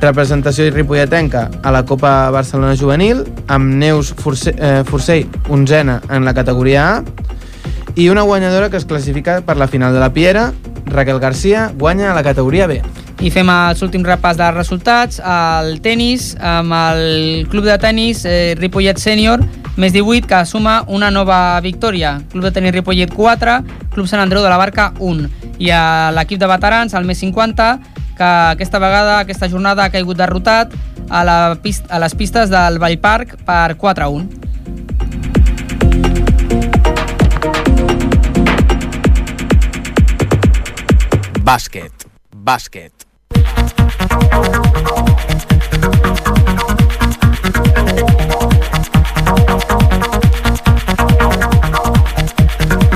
Representació 0.00 0.68
ripolletenca 0.70 1.48
a 1.62 1.72
la 1.74 1.84
Copa 1.84 2.30
Barcelona 2.30 2.76
Juvenil, 2.78 3.24
amb 3.48 3.74
Neus 3.74 4.12
Force, 4.14 4.54
eh, 4.56 4.82
Forcell, 4.86 5.26
onzena 5.48 6.00
en 6.10 6.24
la 6.24 6.34
categoria 6.34 6.98
A, 6.98 7.02
i 7.96 8.08
una 8.08 8.22
guanyadora 8.22 8.70
que 8.70 8.76
es 8.76 8.84
classifica 8.84 9.40
per 9.42 9.56
la 9.56 9.66
final 9.66 9.92
de 9.92 10.00
la 10.00 10.12
Piera, 10.12 10.52
Raquel 10.86 11.18
Garcia, 11.18 11.72
guanya 11.74 12.12
a 12.12 12.14
la 12.14 12.22
categoria 12.22 12.66
B. 12.66 12.82
I 13.18 13.32
fem 13.34 13.48
els 13.50 13.80
últims 13.82 14.06
repàs 14.06 14.36
de 14.38 14.46
resultats. 14.54 15.18
El 15.18 15.80
tennis, 15.82 16.36
amb 16.38 16.74
el 16.76 17.48
club 17.50 17.66
de 17.66 17.74
tennis 17.82 18.22
eh, 18.22 18.54
Ripollet 18.58 19.00
Sènior, 19.02 19.42
més 19.78 19.92
18, 19.94 20.26
que 20.30 20.44
suma 20.46 20.84
una 20.86 21.10
nova 21.10 21.58
victòria. 21.64 22.20
Club 22.30 22.46
de 22.46 22.52
tenis 22.54 22.74
Ripollet 22.76 23.10
4, 23.10 23.58
Club 23.94 24.06
Sant 24.06 24.22
Andreu 24.22 24.42
de 24.42 24.50
la 24.52 24.58
Barca 24.60 24.92
1. 24.98 25.26
I 25.58 25.70
a 25.74 26.10
l'equip 26.14 26.38
de 26.38 26.46
veterans, 26.50 26.94
el 26.94 27.06
més 27.10 27.18
50, 27.18 27.68
que 28.18 28.28
aquesta 28.54 28.78
vegada, 28.82 29.18
aquesta 29.20 29.48
jornada, 29.50 29.84
ha 29.86 29.94
caigut 29.94 30.18
derrotat 30.18 30.74
a, 31.08 31.24
la 31.26 31.56
pista, 31.62 31.90
a 31.90 31.98
les 32.02 32.14
pistes 32.14 32.50
del 32.50 32.78
Vallparc 32.78 33.34
per 33.46 33.74
4 33.78 34.04
a 34.04 34.08
1. 34.14 34.46
Bàsquet. 41.48 42.06
Bàsquet. 42.30 42.97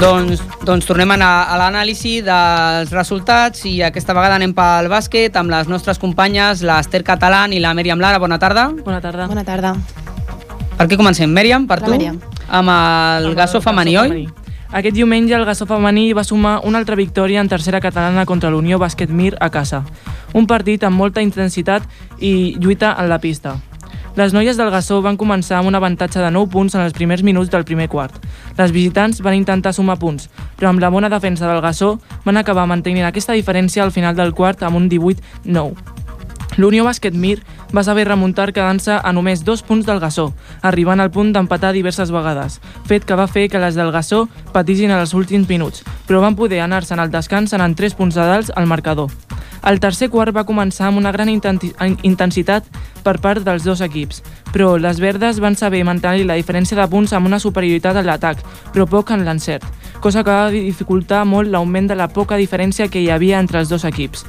Doncs, 0.02 0.40
doncs 0.66 0.86
tornem 0.88 1.12
a, 1.12 1.14
anar 1.14 1.30
a 1.46 1.56
l'anàlisi 1.60 2.16
dels 2.26 2.90
resultats 2.90 3.62
i 3.70 3.76
aquesta 3.86 4.16
vegada 4.18 4.34
anem 4.34 4.50
pel 4.56 4.90
bàsquet 4.90 5.38
amb 5.38 5.54
les 5.54 5.70
nostres 5.70 6.02
companyes, 6.02 6.64
l'Ester 6.66 7.04
Catalán 7.06 7.54
i 7.54 7.62
la 7.62 7.70
Mèriam 7.78 8.02
Lara. 8.02 8.18
Bona 8.18 8.40
tarda. 8.42 8.66
Bona 8.82 8.98
tarda. 9.00 9.30
Bona 9.30 9.46
tarda. 9.46 9.76
Per 10.74 10.90
què 10.90 10.98
comencem? 10.98 11.30
Mèriam, 11.30 11.70
per 11.70 11.78
La 11.84 11.86
tu? 11.86 11.94
Mèriam. 11.94 12.18
Amb 12.50 12.74
el 12.74 13.30
Amb 13.30 13.38
Gassó 13.38 13.62
femení, 13.62 13.94
oi? 14.02 14.26
Aquest 14.72 14.96
diumenge 14.96 15.34
el 15.36 15.44
Gassó 15.44 15.66
femení 15.68 16.14
va 16.16 16.22
sumar 16.24 16.62
una 16.64 16.78
altra 16.80 16.96
victòria 16.96 17.42
en 17.44 17.48
tercera 17.48 17.80
catalana 17.84 18.24
contra 18.24 18.48
l'Unió 18.48 18.78
Bàsquet 18.80 19.10
Mir 19.12 19.34
a 19.38 19.50
casa. 19.52 19.82
Un 20.32 20.46
partit 20.48 20.86
amb 20.88 20.96
molta 20.96 21.20
intensitat 21.20 21.84
i 22.18 22.56
lluita 22.56 22.94
en 22.96 23.10
la 23.10 23.18
pista. 23.20 23.58
Les 24.16 24.32
noies 24.32 24.56
del 24.56 24.70
Gassó 24.72 25.02
van 25.04 25.18
començar 25.20 25.58
amb 25.58 25.68
un 25.68 25.76
avantatge 25.76 26.24
de 26.24 26.30
9 26.32 26.48
punts 26.48 26.74
en 26.74 26.86
els 26.86 26.96
primers 26.96 27.20
minuts 27.22 27.52
del 27.52 27.66
primer 27.68 27.90
quart. 27.92 28.16
Les 28.56 28.72
visitants 28.72 29.20
van 29.20 29.36
intentar 29.36 29.74
sumar 29.76 29.98
punts, 30.00 30.30
però 30.56 30.72
amb 30.72 30.80
la 30.80 30.88
bona 30.88 31.12
defensa 31.12 31.44
del 31.48 31.60
Gassó 31.60 31.98
van 32.24 32.40
acabar 32.40 32.64
mantenint 32.66 33.04
aquesta 33.04 33.36
diferència 33.36 33.84
al 33.84 33.92
final 33.92 34.16
del 34.16 34.32
quart 34.32 34.62
amb 34.62 34.80
un 34.80 34.88
18-9. 34.88 35.76
L'Unió 36.56 36.84
Bàsquet 36.88 37.12
Mir 37.12 37.42
va 37.74 37.84
saber 37.84 38.06
remuntar 38.08 38.52
quedant-se 38.52 38.98
a 39.00 39.12
només 39.12 39.44
dos 39.44 39.64
punts 39.66 39.86
del 39.88 40.00
Gassó, 40.00 40.30
arribant 40.62 41.00
al 41.00 41.10
punt 41.10 41.32
d'empatar 41.32 41.72
diverses 41.72 42.12
vegades, 42.12 42.60
fet 42.86 43.04
que 43.08 43.18
va 43.18 43.26
fer 43.26 43.48
que 43.48 43.62
les 43.62 43.74
del 43.78 43.92
Gassó 43.92 44.26
patissin 44.52 44.92
els 44.92 45.14
últims 45.14 45.48
minuts, 45.48 45.84
però 46.06 46.20
van 46.20 46.36
poder 46.36 46.60
anar-se'n 46.60 47.00
al 47.00 47.10
descans 47.10 47.56
anant 47.56 47.76
3 47.76 47.96
punts 47.96 48.18
de 48.18 48.28
dalt 48.28 48.52
al 48.56 48.68
marcador. 48.68 49.10
El 49.62 49.78
tercer 49.78 50.08
quart 50.10 50.34
va 50.34 50.42
començar 50.42 50.88
amb 50.88 50.98
una 50.98 51.12
gran 51.14 51.28
intensitat 51.30 52.64
per 53.04 53.14
part 53.22 53.44
dels 53.46 53.62
dos 53.62 53.80
equips, 53.84 54.18
però 54.50 54.72
les 54.74 54.98
verdes 54.98 55.38
van 55.38 55.54
saber 55.54 55.84
mantenir 55.86 56.26
la 56.26 56.34
diferència 56.34 56.74
de 56.78 56.86
punts 56.90 57.12
amb 57.14 57.30
una 57.30 57.38
superioritat 57.38 58.00
en 58.00 58.08
l'atac, 58.08 58.42
però 58.74 58.88
poc 58.90 59.12
en 59.14 59.22
l'encert, 59.24 59.62
cosa 60.02 60.24
que 60.26 60.34
va 60.34 60.50
dificultar 60.50 61.22
molt 61.24 61.48
l'augment 61.48 61.86
de 61.86 61.94
la 61.94 62.08
poca 62.10 62.40
diferència 62.40 62.88
que 62.90 63.04
hi 63.04 63.10
havia 63.14 63.38
entre 63.38 63.62
els 63.62 63.70
dos 63.70 63.86
equips. 63.86 64.26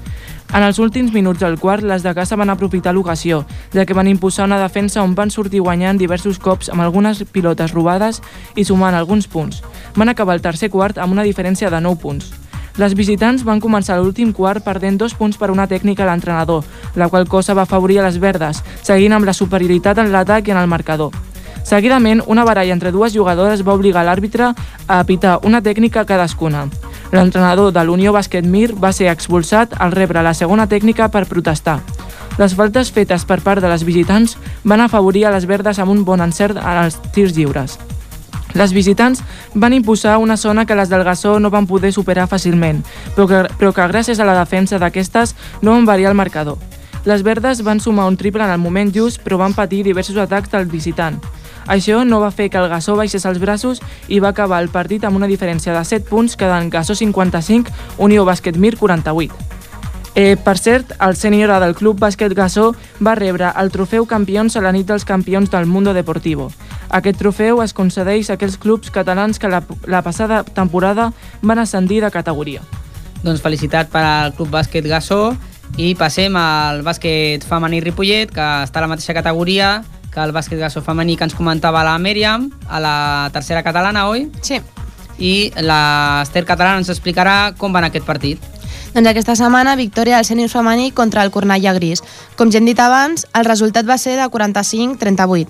En 0.54 0.62
els 0.62 0.78
últims 0.78 1.10
minuts 1.12 1.42
del 1.42 1.58
quart, 1.58 1.82
les 1.82 2.06
de 2.06 2.14
casa 2.14 2.38
van 2.38 2.54
aprofitar 2.54 2.94
l'ocasió, 2.94 3.42
ja 3.74 3.88
que 3.90 3.98
van 3.98 4.08
imposar 4.08 4.46
una 4.46 4.62
defensa 4.62 5.02
on 5.02 5.16
van 5.18 5.34
sortir 5.34 5.64
guanyant 5.66 5.98
diversos 5.98 6.38
cops 6.38 6.70
amb 6.70 6.86
algunes 6.86 7.24
pilotes 7.26 7.74
robades 7.74 8.22
i 8.54 8.70
sumant 8.70 8.94
alguns 8.94 9.26
punts. 9.26 9.64
Van 9.98 10.14
acabar 10.14 10.38
el 10.38 10.46
tercer 10.46 10.70
quart 10.70 11.02
amb 11.02 11.18
una 11.18 11.26
diferència 11.26 11.74
de 11.74 11.82
9 11.82 12.02
punts. 12.06 12.43
Les 12.78 12.96
visitants 12.98 13.44
van 13.46 13.60
començar 13.62 14.00
l'últim 14.00 14.32
quart 14.34 14.64
perdent 14.66 14.98
dos 14.98 15.14
punts 15.14 15.38
per 15.38 15.52
una 15.54 15.68
tècnica 15.70 16.04
a 16.04 16.08
l'entrenador, 16.10 16.64
la 16.96 17.10
qual 17.10 17.28
cosa 17.30 17.54
va 17.54 17.68
afavorir 17.68 18.00
a 18.00 18.08
les 18.08 18.18
verdes, 18.18 18.64
seguint 18.82 19.14
amb 19.14 19.30
la 19.30 19.36
superioritat 19.38 20.02
en 20.02 20.10
l'atac 20.12 20.48
i 20.48 20.56
en 20.56 20.58
el 20.58 20.72
marcador. 20.72 21.14
Seguidament, 21.64 22.24
una 22.28 22.44
baralla 22.44 22.74
entre 22.74 22.92
dues 22.92 23.14
jugadores 23.14 23.62
va 23.64 23.78
obligar 23.78 24.04
l'àrbitre 24.04 24.50
a 24.88 25.00
apitar 25.00 25.38
una 25.44 25.62
tècnica 25.62 26.04
cadascuna. 26.06 26.66
L'entrenador 27.14 27.72
de 27.72 27.84
l'Unió 27.86 28.12
Bàsquet 28.12 28.44
Mir 28.44 28.74
va 28.74 28.92
ser 28.92 29.12
expulsat 29.14 29.78
al 29.80 29.94
rebre 29.94 30.26
la 30.26 30.34
segona 30.34 30.68
tècnica 30.68 31.12
per 31.14 31.28
protestar. 31.30 31.80
Les 32.42 32.58
faltes 32.58 32.90
fetes 32.92 33.24
per 33.30 33.40
part 33.46 33.62
de 33.62 33.70
les 33.70 33.86
visitants 33.86 34.36
van 34.66 34.82
afavorir 34.82 35.28
a 35.28 35.32
les 35.32 35.46
verdes 35.46 35.78
amb 35.78 35.94
un 35.94 36.04
bon 36.04 36.26
encert 36.26 36.58
als 36.58 36.98
tirs 37.14 37.38
lliures. 37.38 37.78
Les 38.54 38.74
visitants 38.74 39.24
van 39.54 39.74
imposar 39.74 40.18
una 40.22 40.38
zona 40.38 40.66
que 40.66 40.76
les 40.76 40.90
del 40.90 41.04
Gassó 41.04 41.40
no 41.40 41.50
van 41.50 41.68
poder 41.68 41.94
superar 41.94 42.28
fàcilment, 42.30 42.84
però 43.16 43.28
que, 43.28 43.42
però 43.58 43.74
que 43.74 43.90
gràcies 43.90 44.20
a 44.20 44.28
la 44.30 44.38
defensa 44.38 44.80
d'aquestes 44.80 45.36
no 45.62 45.74
van 45.74 45.90
variar 45.90 46.12
el 46.14 46.18
marcador. 46.18 46.58
Les 47.06 47.24
verdes 47.24 47.64
van 47.64 47.82
sumar 47.84 48.06
un 48.08 48.16
triple 48.18 48.44
en 48.44 48.52
el 48.54 48.62
moment 48.62 48.94
just, 48.96 49.24
però 49.24 49.38
van 49.42 49.54
patir 49.54 49.84
diversos 49.84 50.18
atacs 50.18 50.52
del 50.54 50.70
visitant. 50.72 51.20
Això 51.68 52.04
no 52.04 52.20
va 52.20 52.32
fer 52.32 52.50
que 52.52 52.60
el 52.60 52.70
Gassó 52.70 52.96
baixés 53.00 53.26
els 53.26 53.40
braços 53.40 53.82
i 54.08 54.20
va 54.20 54.32
acabar 54.32 54.62
el 54.62 54.70
partit 54.70 55.04
amb 55.04 55.18
una 55.18 55.28
diferència 55.28 55.76
de 55.76 55.84
7 55.84 56.08
punts, 56.10 56.36
quedant 56.36 56.70
Gassó 56.70 56.96
55, 56.96 57.72
Unió 57.98 58.26
Bàsquet 58.28 58.60
Mir 58.60 58.76
48. 58.78 59.63
Eh, 60.16 60.38
per 60.38 60.60
cert, 60.62 60.92
el 61.02 61.16
sènior 61.18 61.50
del 61.58 61.74
Club 61.74 61.98
Bàsquet 61.98 62.36
Gassó 62.38 62.76
va 63.02 63.16
rebre 63.18 63.50
el 63.58 63.72
trofeu 63.74 64.06
Campions 64.06 64.54
a 64.56 64.62
la 64.62 64.72
nit 64.72 64.86
dels 64.86 65.08
campions 65.10 65.50
del 65.50 65.66
Mundo 65.66 65.94
Deportivo. 65.94 66.52
Aquest 66.94 67.18
trofeu 67.18 67.64
es 67.64 67.74
concedeix 67.74 68.30
a 68.30 68.36
aquells 68.38 68.60
clubs 68.62 68.94
catalans 68.94 69.42
que 69.42 69.50
la, 69.50 69.64
la 69.90 70.04
passada 70.06 70.44
temporada 70.44 71.10
van 71.42 71.64
ascendir 71.64 72.04
de 72.04 72.12
categoria. 72.14 72.62
Doncs 73.24 73.42
felicitat 73.42 73.90
per 73.90 74.06
al 74.06 74.38
Club 74.38 74.54
Bàsquet 74.54 74.86
Gassó 74.86 75.34
i 75.82 75.96
passem 75.98 76.38
al 76.38 76.84
bàsquet 76.86 77.42
femení 77.50 77.82
Ripollet, 77.82 78.30
que 78.30 78.48
està 78.68 78.84
a 78.84 78.86
la 78.86 78.94
mateixa 78.94 79.18
categoria 79.18 79.80
que 80.14 80.22
el 80.22 80.36
bàsquet 80.36 80.62
Gassó 80.62 80.86
femení 80.86 81.18
que 81.18 81.26
ens 81.26 81.34
comentava 81.34 81.82
la 81.82 81.98
Mèriam, 81.98 82.52
a 82.70 82.80
la 82.80 82.96
tercera 83.34 83.66
catalana, 83.66 84.06
oi? 84.14 84.28
Sí. 84.46 84.62
I 85.18 85.50
l'Ester 85.58 86.46
Catalana 86.46 86.84
ens 86.84 86.94
explicarà 86.94 87.56
com 87.58 87.74
va 87.74 87.82
anar 87.82 87.90
aquest 87.90 88.06
partit. 88.06 88.53
Doncs 88.94 89.10
aquesta 89.10 89.34
setmana, 89.34 89.74
victòria 89.74 90.20
del 90.20 90.26
sènior 90.28 90.52
femení 90.54 90.92
contra 90.94 91.24
el 91.26 91.32
Cornellà 91.34 91.72
Gris. 91.74 92.04
Com 92.38 92.52
ja 92.54 92.60
hem 92.60 92.68
dit 92.70 92.78
abans, 92.80 93.26
el 93.34 93.48
resultat 93.48 93.88
va 93.90 93.98
ser 93.98 94.20
de 94.20 94.28
45-38. 94.30 95.48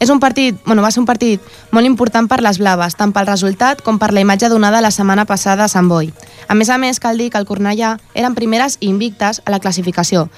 És 0.00 0.08
un 0.08 0.16
partit, 0.18 0.56
bueno, 0.64 0.80
va 0.80 0.88
ser 0.90 1.02
un 1.02 1.06
partit 1.06 1.44
molt 1.76 1.84
important 1.84 2.24
per 2.24 2.40
les 2.40 2.56
blaves, 2.56 2.96
tant 2.96 3.12
pel 3.12 3.28
resultat 3.28 3.82
com 3.84 3.98
per 4.00 4.14
la 4.16 4.24
imatge 4.24 4.48
donada 4.48 4.80
la 4.80 4.90
setmana 4.96 5.26
passada 5.28 5.66
a 5.66 5.68
Sant 5.68 5.92
Boi. 5.92 6.08
A 6.48 6.56
més 6.56 6.72
a 6.72 6.80
més, 6.80 7.04
cal 7.04 7.20
dir 7.20 7.28
que 7.28 7.36
el 7.36 7.44
Cornellà 7.44 7.98
eren 8.14 8.34
primeres 8.34 8.78
invictes 8.80 9.42
a 9.44 9.52
la 9.52 9.60
classificació. 9.60 10.30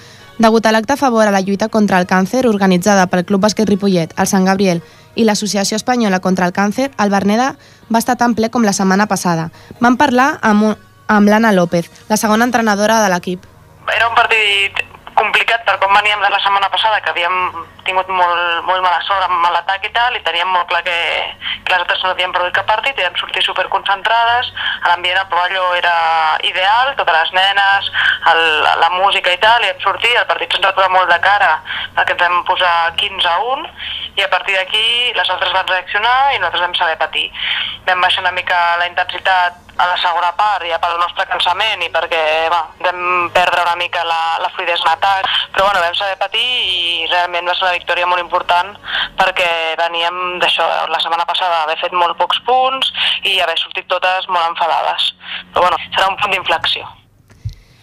Degut 0.43 0.67
a 0.67 0.73
l'acte 0.75 0.97
a 0.97 0.99
favor 0.99 1.29
a 1.29 1.31
la 1.31 1.47
lluita 1.47 1.69
contra 1.69 2.01
el 2.03 2.11
càncer 2.11 2.49
organitzada 2.51 3.07
pel 3.07 3.23
Club 3.25 3.47
Bàsquet 3.47 3.71
Ripollet, 3.71 4.19
el 4.19 4.27
Sant 4.27 4.49
Gabriel 4.51 4.83
i 5.15 5.23
l'Associació 5.23 5.77
Espanyola 5.77 6.19
contra 6.19 6.47
el 6.49 6.57
Càncer, 6.57 6.91
el 6.99 7.11
Berneda 7.11 7.53
va 7.93 8.01
estar 8.01 8.17
tan 8.17 8.35
ple 8.35 8.51
com 8.51 8.65
la 8.67 8.73
setmana 8.73 9.07
passada. 9.07 9.53
Van 9.79 9.99
parlar 10.01 10.39
amb 10.41 10.73
un, 10.73 10.81
amb 11.09 11.29
l'Anna 11.29 11.53
López, 11.53 11.91
la 12.09 12.17
segona 12.17 12.45
entrenadora 12.45 13.01
de 13.03 13.11
l'equip. 13.13 13.47
Era 13.95 14.09
un 14.09 14.15
partit 14.15 14.83
complicat 15.15 15.65
per 15.67 15.79
com 15.83 15.93
veníem 15.95 16.21
de 16.23 16.31
la 16.31 16.41
setmana 16.41 16.71
passada, 16.73 17.01
que 17.01 17.11
havíem 17.11 17.37
tingut 17.87 18.09
molt, 18.09 18.63
molt 18.67 18.83
mala 18.85 19.01
sort 19.07 19.25
amb 19.27 19.47
l'atac 19.55 19.87
i 19.87 19.93
tal, 19.95 20.17
i 20.17 20.23
teníem 20.27 20.51
molt 20.53 20.69
clar 20.71 20.83
que, 20.87 20.97
que 21.65 21.73
les 21.73 21.81
altres 21.81 22.03
no 22.05 22.13
havien 22.13 22.35
perdut 22.35 22.55
cap 22.57 22.69
partit, 22.71 22.99
i 22.99 23.07
vam 23.07 23.19
sortir 23.21 23.45
superconcentrades, 23.47 24.53
l'ambient 24.89 25.23
al 25.23 25.31
pavelló 25.33 25.65
era 25.79 25.97
ideal, 26.49 26.95
totes 26.99 27.19
les 27.19 27.35
nenes, 27.39 27.91
el, 28.33 28.43
la 28.85 28.91
música 28.99 29.33
i 29.35 29.41
tal, 29.43 29.65
i 29.65 29.73
vam 29.73 29.83
sortir, 29.87 30.15
el 30.19 30.29
partit 30.31 30.53
se'ns 30.53 30.69
va 30.69 30.75
posar 30.77 30.93
molt 30.95 31.11
de 31.11 31.21
cara, 31.25 31.53
perquè 31.99 32.17
ens 32.17 32.25
vam 32.27 32.45
posar 32.49 32.75
15 33.01 33.29
a 33.33 33.37
1, 33.57 33.75
i 34.17 34.23
a 34.23 34.29
partir 34.29 34.55
d'aquí 34.57 35.13
les 35.17 35.31
altres 35.31 35.53
van 35.57 35.69
reaccionar 35.69 36.35
i 36.35 36.39
nosaltres 36.39 36.67
vam 36.67 36.75
saber 36.77 36.99
patir. 37.01 37.31
Vam 37.87 38.03
baixar 38.05 38.25
una 38.27 38.35
mica 38.37 38.59
la 38.77 38.89
intensitat 38.91 39.63
a 39.79 39.87
la 39.89 39.97
segona 39.97 40.33
part 40.37 40.67
ja 40.69 40.79
pel 40.83 40.99
nostre 41.01 41.25
cansament 41.31 41.81
i 41.83 41.89
perquè 41.93 42.23
va, 42.53 42.61
vam 42.85 43.31
perdre 43.33 43.65
una 43.65 43.77
mica 43.81 44.05
la, 44.05 44.21
la 44.43 44.51
fluidesa 44.53 44.85
en 44.85 44.93
atac, 44.93 45.31
però 45.55 45.71
bueno, 45.71 45.81
vam 45.81 45.97
saber 45.97 46.19
patir 46.21 46.45
i 46.45 47.09
realment 47.09 47.49
va 47.49 47.57
ser 47.57 47.72
victòria 47.75 48.09
molt 48.09 48.23
important 48.23 48.75
perquè 49.19 49.51
veníem 49.81 50.39
d'això, 50.43 50.67
la 50.93 51.01
setmana 51.03 51.27
passada 51.29 51.63
haver 51.65 51.79
fet 51.83 51.95
molt 51.97 52.19
pocs 52.21 52.41
punts 52.47 52.93
i 53.29 53.39
haver 53.41 53.59
sortit 53.61 53.89
totes 53.91 54.29
molt 54.29 54.53
enfadades. 54.53 55.13
Però 55.53 55.67
bueno, 55.67 55.79
serà 55.91 56.09
un 56.09 56.19
punt 56.21 56.35
d'inflexió. 56.35 56.89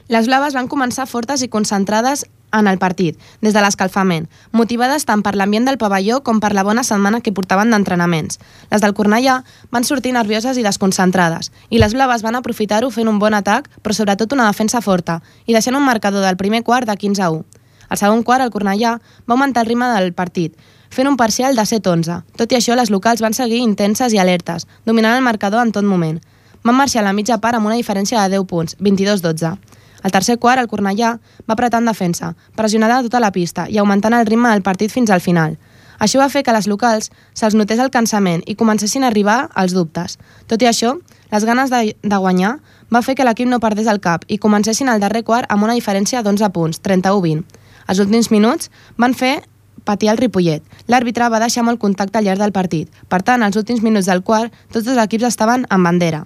Les 0.09 0.25
blaves 0.25 0.55
van 0.57 0.67
començar 0.67 1.05
fortes 1.05 1.43
i 1.45 1.51
concentrades 1.53 2.25
en 2.51 2.67
el 2.67 2.79
partit, 2.81 3.19
des 3.41 3.53
de 3.53 3.61
l'escalfament, 3.61 4.25
motivades 4.51 5.05
tant 5.05 5.21
per 5.21 5.35
l'ambient 5.37 5.67
del 5.69 5.77
pavelló 5.77 6.23
com 6.25 6.39
per 6.41 6.49
la 6.57 6.63
bona 6.65 6.83
setmana 6.83 7.21
que 7.21 7.33
portaven 7.35 7.69
d'entrenaments. 7.69 8.39
Les 8.71 8.81
del 8.81 8.95
Cornellà 8.97 9.43
van 9.69 9.85
sortir 9.85 10.15
nervioses 10.15 10.57
i 10.57 10.65
desconcentrades, 10.65 11.51
i 11.69 11.77
les 11.77 11.93
blaves 11.93 12.25
van 12.25 12.39
aprofitar-ho 12.39 12.89
fent 12.89 13.11
un 13.11 13.21
bon 13.21 13.37
atac, 13.37 13.69
però 13.83 13.93
sobretot 13.93 14.33
una 14.33 14.49
defensa 14.49 14.81
forta, 14.81 15.21
i 15.45 15.53
deixant 15.53 15.77
un 15.77 15.85
marcador 15.85 16.25
del 16.25 16.41
primer 16.41 16.63
quart 16.63 16.89
de 16.89 16.97
15 16.97 17.21
a 17.21 17.29
1. 17.37 17.58
Al 17.89 17.97
segon 17.97 18.23
quart, 18.23 18.45
el 18.45 18.51
Cornellà 18.53 18.97
va 18.99 19.35
augmentar 19.35 19.63
el 19.65 19.69
ritme 19.69 19.89
del 19.93 20.13
partit, 20.13 20.55
fent 20.89 21.09
un 21.09 21.17
parcial 21.17 21.55
de 21.55 21.65
7-11. 21.65 22.21
Tot 22.37 22.51
i 22.53 22.57
això, 22.59 22.77
les 22.77 22.91
locals 22.93 23.21
van 23.21 23.33
seguir 23.33 23.63
intenses 23.65 24.13
i 24.13 24.21
alertes, 24.21 24.67
dominant 24.85 25.17
el 25.17 25.25
marcador 25.25 25.65
en 25.65 25.73
tot 25.73 25.85
moment. 25.85 26.19
Van 26.63 26.75
marxar 26.75 27.01
a 27.01 27.07
la 27.09 27.13
mitja 27.13 27.39
part 27.41 27.57
amb 27.57 27.69
una 27.69 27.77
diferència 27.79 28.21
de 28.21 28.37
10 28.37 28.47
punts, 28.47 28.77
22-12. 28.79 29.57
Al 30.01 30.11
tercer 30.11 30.37
quart, 30.39 30.61
el 30.61 30.69
Cornellà 30.71 31.17
va 31.19 31.55
apretar 31.55 31.81
en 31.81 31.89
defensa, 31.89 32.35
pressionada 32.55 32.99
a 32.99 33.03
tota 33.03 33.19
la 33.19 33.33
pista 33.35 33.67
i 33.69 33.77
augmentant 33.77 34.15
el 34.15 34.27
ritme 34.27 34.51
del 34.53 34.63
partit 34.63 34.91
fins 34.91 35.11
al 35.11 35.21
final. 35.21 35.57
Això 35.99 36.21
va 36.21 36.29
fer 36.31 36.45
que 36.47 36.55
les 36.55 36.67
locals 36.71 37.09
se'ls 37.35 37.55
notés 37.59 37.79
el 37.83 37.91
cansament 37.91 38.43
i 38.47 38.55
comencessin 38.55 39.03
a 39.03 39.09
arribar 39.11 39.49
els 39.59 39.75
dubtes. 39.75 40.15
Tot 40.47 40.61
i 40.63 40.69
això, 40.69 40.95
les 41.31 41.45
ganes 41.45 41.69
de, 41.69 41.95
de 42.01 42.17
guanyar 42.17 42.55
va 42.93 43.03
fer 43.03 43.17
que 43.19 43.25
l'equip 43.27 43.49
no 43.51 43.59
perdés 43.59 43.89
el 43.91 43.99
cap 43.99 44.23
i 44.27 44.39
comencessin 44.39 44.89
al 44.89 45.03
darrer 45.03 45.25
quart 45.27 45.51
amb 45.51 45.67
una 45.67 45.75
diferència 45.75 46.23
d'11 46.23 46.51
punts, 46.55 46.79
31-20. 46.87 47.43
Els 47.89 47.99
últims 48.03 48.29
minuts 48.29 48.69
van 49.01 49.15
fer 49.17 49.39
patir 49.83 50.11
el 50.11 50.19
Ripollet. 50.19 50.61
L'àrbitre 50.87 51.29
va 51.33 51.39
deixar 51.41 51.63
molt 51.65 51.81
contacte 51.81 52.19
al 52.19 52.27
llarg 52.27 52.41
del 52.43 52.53
partit. 52.53 52.89
Per 53.09 53.23
tant, 53.25 53.41
als 53.41 53.57
últims 53.57 53.81
minuts 53.81 54.09
del 54.11 54.21
quart, 54.21 54.53
tots 54.69 54.87
els 54.87 55.01
equips 55.01 55.25
estaven 55.31 55.65
en 55.69 55.87
bandera. 55.87 56.25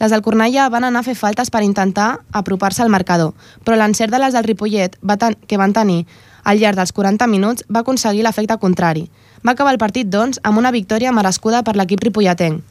Les 0.00 0.12
del 0.12 0.22
Cornellà 0.24 0.70
van 0.72 0.84
anar 0.88 1.02
a 1.02 1.06
fer 1.06 1.14
faltes 1.16 1.50
per 1.52 1.62
intentar 1.64 2.20
apropar-se 2.32 2.82
al 2.82 2.92
marcador, 2.92 3.34
però 3.64 3.76
l'encert 3.76 4.12
de 4.12 4.20
les 4.20 4.36
del 4.36 4.46
Ripollet 4.48 4.96
va 5.04 5.16
que 5.46 5.58
van 5.60 5.76
tenir 5.76 6.06
al 6.44 6.60
llarg 6.60 6.80
dels 6.80 6.92
40 6.96 7.26
minuts 7.28 7.64
va 7.68 7.82
aconseguir 7.84 8.24
l'efecte 8.24 8.56
contrari. 8.60 9.10
Va 9.44 9.52
acabar 9.52 9.72
el 9.72 9.80
partit, 9.80 10.08
doncs, 10.08 10.40
amb 10.42 10.58
una 10.58 10.72
victòria 10.72 11.12
merescuda 11.12 11.62
per 11.62 11.76
l'equip 11.76 12.00
ripolletenc. 12.04 12.64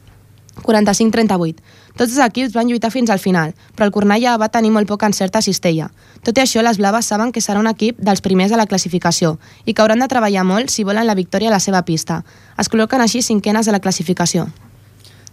45-38. 0.58 1.60
Tots 1.96 2.14
els 2.14 2.22
equips 2.24 2.54
van 2.54 2.68
lluitar 2.68 2.90
fins 2.90 3.10
al 3.10 3.18
final, 3.18 3.52
però 3.76 3.86
el 3.86 3.92
Cornellà 3.94 4.36
va 4.40 4.48
tenir 4.48 4.70
molt 4.74 4.88
poc 4.88 5.04
encert 5.06 5.36
a 5.36 5.42
Cistella. 5.42 5.90
Tot 6.24 6.38
i 6.38 6.44
això, 6.44 6.62
les 6.62 6.78
blaves 6.78 7.06
saben 7.06 7.32
que 7.32 7.42
serà 7.44 7.60
un 7.60 7.70
equip 7.70 7.98
dels 7.98 8.22
primers 8.24 8.52
a 8.52 8.60
la 8.60 8.66
classificació 8.66 9.38
i 9.64 9.74
que 9.74 9.82
hauran 9.82 10.00
de 10.00 10.08
treballar 10.08 10.44
molt 10.44 10.70
si 10.70 10.84
volen 10.84 11.06
la 11.06 11.14
victòria 11.18 11.48
a 11.50 11.56
la 11.56 11.62
seva 11.62 11.82
pista. 11.84 12.22
Es 12.58 12.70
col·loquen 12.70 13.00
així 13.00 13.22
cinquenes 13.22 13.68
a 13.68 13.76
la 13.76 13.80
classificació. 13.80 14.48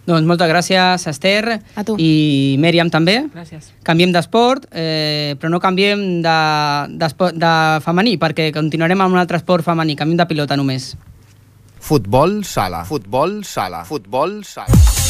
Doncs 0.08 0.24
moltes 0.24 0.48
gràcies, 0.48 1.04
Esther. 1.10 1.58
A 1.76 1.84
tu. 1.84 1.98
I 2.00 2.56
Mèriam 2.62 2.88
també. 2.88 3.18
Gràcies. 3.34 3.74
Canviem 3.84 4.14
d'esport, 4.14 4.64
eh, 4.72 5.36
però 5.36 5.52
no 5.52 5.60
canviem 5.60 6.22
de, 6.24 6.38
de, 6.96 7.10
de 7.36 7.52
femení, 7.84 8.16
perquè 8.16 8.48
continuarem 8.56 9.04
amb 9.04 9.18
un 9.18 9.20
altre 9.20 9.36
esport 9.42 9.66
femení. 9.66 9.98
Canviem 10.00 10.22
de 10.22 10.28
pilota 10.30 10.56
només. 10.56 10.94
Futbol 11.78 12.40
sala. 12.44 12.86
Futbol 12.88 13.42
sala. 13.44 13.84
Futbol 13.84 14.40
sala. 14.48 15.07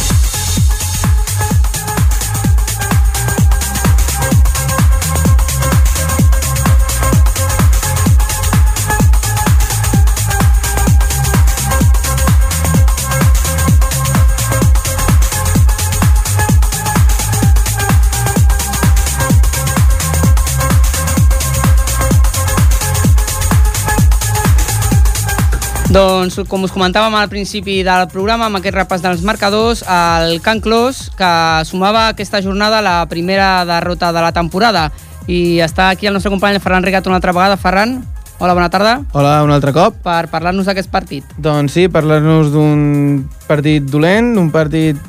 Doncs, 25.99 26.37
com 26.47 26.63
us 26.63 26.71
comentàvem 26.71 27.15
al 27.19 27.27
principi 27.27 27.81
del 27.83 28.05
programa, 28.13 28.47
amb 28.47 28.61
aquest 28.61 28.77
repàs 28.77 29.01
dels 29.03 29.25
marcadors, 29.27 29.81
el 29.83 30.37
Can 30.45 30.61
Clos, 30.63 31.09
que 31.19 31.31
sumava 31.67 32.05
aquesta 32.13 32.39
jornada 32.45 32.79
la 32.85 33.01
primera 33.11 33.65
derrota 33.67 34.13
de 34.15 34.23
la 34.23 34.31
temporada. 34.37 34.85
I 35.27 35.59
està 35.65 35.89
aquí 35.91 36.07
el 36.07 36.15
nostre 36.15 36.31
company 36.31 36.61
Ferran 36.63 36.87
Rigat 36.87 37.11
una 37.11 37.19
altra 37.19 37.35
vegada. 37.35 37.59
Ferran, 37.59 37.97
hola, 38.39 38.55
bona 38.55 38.71
tarda. 38.71 38.95
Hola, 39.11 39.43
un 39.43 39.51
altre 39.51 39.75
cop. 39.75 39.99
Per 40.07 40.29
parlar-nos 40.31 40.71
d'aquest 40.71 40.93
partit. 40.95 41.35
Doncs 41.35 41.75
sí, 41.75 41.89
parlar-nos 41.91 42.55
d'un 42.55 43.27
partit 43.51 43.91
dolent, 43.91 44.37
un 44.39 44.55
partit 44.55 45.03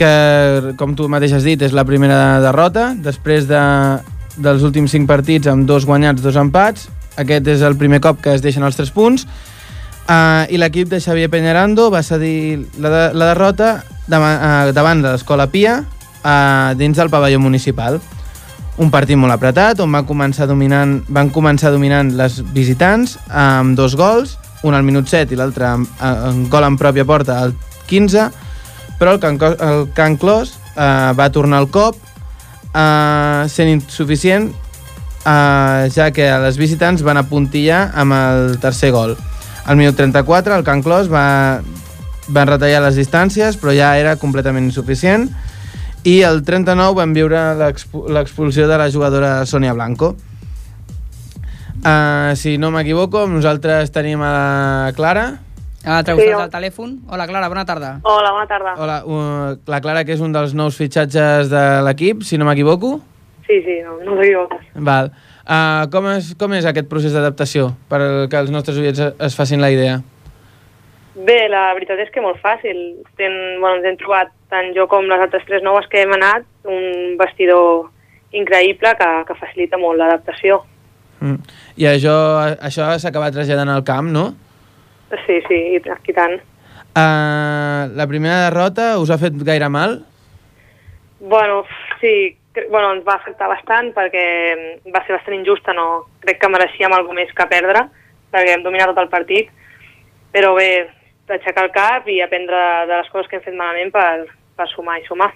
que, 0.00 0.12
com 0.80 0.96
tu 0.96 1.12
mateix 1.12 1.36
has 1.36 1.44
dit, 1.44 1.60
és 1.60 1.76
la 1.76 1.84
primera 1.84 2.40
derrota, 2.40 2.94
després 2.96 3.52
de, 3.52 3.62
dels 4.40 4.64
últims 4.64 4.96
cinc 4.96 5.12
partits 5.12 5.52
amb 5.52 5.68
dos 5.68 5.84
guanyats, 5.84 6.24
dos 6.24 6.40
empats. 6.40 6.88
Aquest 7.20 7.52
és 7.52 7.60
el 7.68 7.76
primer 7.76 8.00
cop 8.00 8.24
que 8.24 8.32
es 8.32 8.40
deixen 8.40 8.64
els 8.64 8.80
tres 8.80 8.96
punts. 8.96 9.28
Uh, 10.02 10.50
I 10.50 10.58
l'equip 10.58 10.88
de 10.90 10.98
Xavier 10.98 11.30
Peñarando 11.30 11.86
va 11.90 12.02
cedir 12.02 12.66
la, 12.82 12.90
de, 12.90 13.02
la 13.14 13.28
derrota 13.30 13.84
davant, 14.10 14.34
uh, 14.34 14.72
davant 14.74 14.98
de 14.98 15.12
l'Escola 15.12 15.46
Pia 15.46 15.76
uh, 15.84 16.74
dins 16.74 16.98
del 16.98 17.10
pavelló 17.10 17.38
municipal. 17.38 18.00
Un 18.82 18.90
partit 18.90 19.18
molt 19.20 19.34
apretat 19.34 19.78
on 19.84 19.92
va 19.94 20.02
començar 20.08 20.48
dominant, 20.50 20.98
van 21.06 21.30
començar 21.30 21.70
dominant 21.70 22.10
les 22.18 22.40
visitants 22.54 23.14
amb 23.28 23.76
dos 23.78 23.94
gols, 23.94 24.38
un 24.66 24.74
al 24.74 24.82
minut 24.82 25.06
7 25.06 25.34
i 25.34 25.38
l'altre 25.38 25.68
amb 25.70 26.48
gol 26.50 26.66
en 26.66 26.78
pròpia 26.80 27.06
porta 27.06 27.38
al 27.44 27.54
15, 27.86 28.30
però 28.98 29.14
el 29.14 29.22
Can, 29.22 29.38
el 29.38 29.86
Can 29.94 30.16
Clos 30.18 30.56
uh, 30.74 31.12
va 31.14 31.30
tornar 31.30 31.62
al 31.62 31.70
cop 31.70 31.98
uh, 32.74 33.46
sent 33.46 33.70
insuficient 33.70 34.50
uh, 34.50 35.86
ja 35.94 36.10
que 36.14 36.26
les 36.46 36.58
visitants 36.58 37.04
van 37.06 37.22
apuntillar 37.22 37.90
amb 37.94 38.18
el 38.18 38.58
tercer 38.62 38.90
gol. 38.94 39.14
Al 39.66 39.76
minut 39.78 39.94
34 39.96 40.56
el 40.58 40.64
Can 40.66 40.82
Clos 40.82 41.08
va, 41.12 41.60
van 42.34 42.48
retallar 42.50 42.80
les 42.82 42.96
distàncies 42.98 43.56
però 43.60 43.74
ja 43.76 43.92
era 44.00 44.16
completament 44.18 44.66
insuficient 44.66 45.28
i 46.02 46.16
el 46.26 46.40
39 46.42 46.96
van 46.98 47.12
viure 47.14 47.40
l'expu- 47.60 48.08
l'expulsió 48.10 48.66
de 48.66 48.78
la 48.80 48.88
jugadora 48.90 49.46
Sonia 49.46 49.72
Blanco. 49.72 50.16
Uh, 51.82 52.34
si 52.38 52.58
no 52.58 52.70
m'equivoco, 52.74 53.24
nosaltres 53.30 53.90
tenim 53.94 54.20
a 54.22 54.30
la 54.32 54.92
Clara. 54.94 55.24
A 55.84 55.96
l'altre 55.96 56.14
Sí, 56.14 56.26
costat 56.26 56.42
del 56.44 56.50
telèfon. 56.54 56.90
Hola, 57.10 57.26
Clara, 57.26 57.48
bona 57.50 57.64
tarda. 57.66 57.92
Hola, 58.02 58.30
bona 58.34 58.46
tarda. 58.50 58.74
Hola, 58.78 58.96
uh, 59.06 59.56
la 59.66 59.80
Clara, 59.82 60.04
que 60.06 60.14
és 60.14 60.20
un 60.22 60.30
dels 60.34 60.54
nous 60.54 60.76
fitxatges 60.78 61.50
de 61.50 61.62
l'equip, 61.86 62.22
si 62.22 62.38
no 62.38 62.46
m'equivoco. 62.46 63.00
Sí, 63.52 63.58
sí, 63.66 63.74
no, 63.84 63.98
no 64.00 64.14
t'equivoques. 64.16 64.62
Val. 64.80 65.10
Uh, 65.42 65.84
com, 65.92 66.06
és, 66.14 66.30
com 66.40 66.52
és 66.56 66.64
aquest 66.64 66.86
procés 66.88 67.12
d'adaptació 67.12 67.66
per 67.90 67.98
que 68.32 68.38
els 68.40 68.48
nostres 68.54 68.78
oients 68.80 69.00
es- 69.04 69.14
es 69.28 69.34
facin 69.36 69.60
la 69.60 69.68
idea? 69.74 69.98
Bé, 71.12 71.48
la 71.52 71.66
veritat 71.76 71.98
és 72.00 72.08
que 72.14 72.22
molt 72.24 72.38
fàcil. 72.40 72.78
Ten, 73.20 73.34
bueno, 73.60 73.76
ens 73.82 73.84
hem 73.90 73.98
trobat, 74.00 74.30
tant 74.48 74.70
jo 74.72 74.86
com 74.88 75.04
les 75.10 75.20
altres 75.20 75.44
tres 75.44 75.60
noves 75.66 75.84
que 75.92 76.00
hem 76.00 76.14
anat, 76.16 76.46
un 76.64 77.18
vestidor 77.20 77.90
increïble 78.32 78.94
que, 78.96 79.10
que 79.28 79.36
facilita 79.36 79.76
molt 79.76 80.00
l'adaptació. 80.00 80.62
Mm. 81.20 81.36
I 81.76 81.90
això, 81.90 82.14
això 82.56 82.88
s'acaba 83.02 83.28
traslladant 83.34 83.68
al 83.74 83.84
camp, 83.84 84.08
no? 84.14 84.24
Sí, 85.26 85.42
sí, 85.50 85.58
i, 85.76 85.82
i 85.84 86.16
tant. 86.16 86.38
Uh, 86.96 87.92
la 87.92 88.06
primera 88.08 88.46
derrota 88.46 88.94
us 89.02 89.10
ha 89.12 89.20
fet 89.20 89.36
gaire 89.44 89.68
mal? 89.68 89.98
Bueno, 91.20 91.64
sí, 92.00 92.38
bueno, 92.68 92.92
ens 92.94 93.04
va 93.06 93.16
afectar 93.18 93.48
bastant 93.50 93.92
perquè 93.96 94.24
mm, 94.54 94.92
va 94.94 95.02
ser 95.06 95.16
bastant 95.16 95.38
injusta, 95.38 95.74
no? 95.76 96.06
Crec 96.24 96.40
que 96.40 96.50
mereixíem 96.52 96.92
alguna 96.92 97.22
més 97.22 97.32
que 97.36 97.48
perdre, 97.50 97.86
perquè 98.32 98.56
hem 98.56 98.64
dominat 98.64 98.92
tot 98.92 99.02
el 99.04 99.12
partit, 99.12 99.50
però 100.32 100.54
bé, 100.56 100.88
d'aixecar 101.28 101.66
el 101.66 101.72
cap 101.74 102.08
i 102.08 102.20
aprendre 102.24 102.60
de 102.88 102.98
les 102.98 103.10
coses 103.12 103.30
que 103.30 103.38
hem 103.38 103.44
fet 103.44 103.56
malament 103.56 103.92
per, 103.94 104.26
per 104.58 104.68
sumar 104.72 104.98
i 105.00 105.06
sumar. 105.08 105.32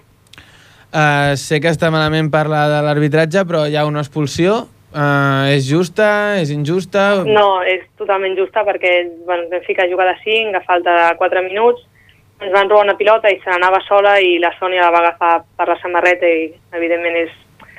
Uh, 0.87 1.35
sé 1.35 1.59
que 1.59 1.71
està 1.73 1.89
malament 1.91 2.29
parlar 2.31 2.67
de 2.71 2.79
l'arbitratge, 2.85 3.43
però 3.47 3.65
hi 3.67 3.75
ha 3.75 3.85
una 3.87 4.03
expulsió. 4.05 4.65
Uh, 4.87 5.51
és 5.51 5.67
justa? 5.67 6.07
És 6.39 6.49
injusta? 6.53 7.25
No, 7.27 7.59
és 7.67 7.83
totalment 7.99 8.37
justa 8.37 8.63
perquè 8.65 8.93
bueno, 9.27 9.49
vam 9.51 9.65
ficar 9.67 9.85
a 9.85 9.91
jugar 9.91 10.07
de 10.07 10.15
5 10.23 10.55
a 10.57 10.63
falta 10.63 10.95
de 10.95 11.09
4 11.19 11.43
minuts, 11.49 11.83
ens 12.41 12.53
van 12.53 12.69
robar 12.69 12.85
una 12.85 12.97
pilota 12.97 13.29
i 13.33 13.39
se 13.43 13.49
n'anava 13.49 13.79
sola 13.87 14.19
i 14.21 14.37
la 14.39 14.51
Sònia 14.59 14.83
la 14.85 14.91
va 14.93 14.99
agafar 15.05 15.33
per 15.57 15.67
la 15.71 15.77
samarreta 15.81 16.25
i 16.29 16.49
evidentment 16.77 17.15
és... 17.25 17.31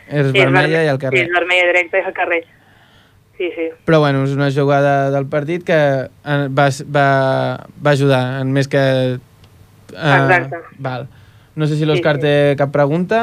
És 0.09 0.27
és 0.27 0.33
vermella 0.33 0.79
verme- 0.81 0.85
i 0.87 0.89
al 0.95 0.99
carrer. 0.99 1.19
Sí, 1.19 1.27
és 1.29 1.35
vermella 1.37 1.67
directa 1.69 1.99
i 2.01 2.07
al 2.09 2.15
carrer. 2.17 2.41
Sí, 3.39 3.51
sí. 3.55 3.69
Però 3.87 4.01
bueno, 4.03 4.25
és 4.27 4.33
una 4.35 4.49
jugada 4.51 5.11
del 5.15 5.27
partit 5.31 5.63
que 5.63 5.77
eh, 6.09 6.41
va, 6.51 6.69
va, 6.97 7.07
va 7.87 7.91
ajudar, 7.95 8.23
en 8.43 8.51
més 8.57 8.67
que... 8.67 8.83
Uh, 9.93 10.17
Exacte. 10.17 10.59
Val. 10.83 11.07
No 11.59 11.67
sé 11.67 11.77
si 11.79 11.87
l'Òscar 11.87 12.17
Sí, 12.19 12.23
sí. 12.23 12.27
té 12.27 12.57
cap 12.59 12.73
pregunta. 12.75 13.21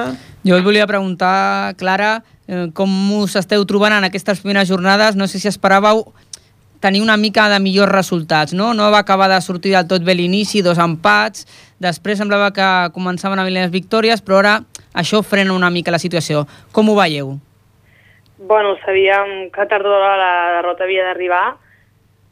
Jo 0.47 0.55
et 0.59 0.63
volia 0.63 0.87
preguntar, 0.87 1.75
Clara, 1.79 2.21
eh, 2.47 2.67
com 2.75 2.89
us 3.19 3.35
esteu 3.39 3.63
trobant 3.67 3.93
en 3.97 4.07
aquestes 4.07 4.39
primeres 4.43 4.67
jornades? 4.71 5.15
No 5.19 5.27
sé 5.27 5.39
si 5.39 5.47
esperàveu 5.51 6.05
tenir 6.85 7.01
una 7.01 7.17
mica 7.17 7.47
de 7.49 7.57
millors 7.59 7.91
resultats, 7.91 8.53
no? 8.53 8.73
No 8.77 8.91
va 8.93 9.01
acabar 9.01 9.27
de 9.31 9.41
sortir 9.41 9.73
del 9.73 9.87
tot 9.89 10.05
bé 10.05 10.13
l'inici, 10.13 10.61
dos 10.61 10.77
empats, 10.77 11.47
després 11.81 12.21
semblava 12.21 12.51
que 12.53 12.69
començaven 12.93 13.41
a 13.41 13.45
venir 13.47 13.63
les 13.63 13.73
victòries, 13.73 14.21
però 14.21 14.43
ara 14.43 14.55
això 14.93 15.23
frena 15.25 15.55
una 15.57 15.73
mica 15.73 15.93
la 15.95 16.01
situació. 16.01 16.45
Com 16.71 16.93
ho 16.93 16.95
veieu? 16.99 17.35
Bueno, 18.37 18.75
sabíem 18.85 19.49
que 19.49 19.65
tard 19.65 19.87
d'hora 19.87 20.15
la 20.19 20.33
derrota 20.59 20.85
havia 20.85 21.07
d'arribar, 21.07 21.45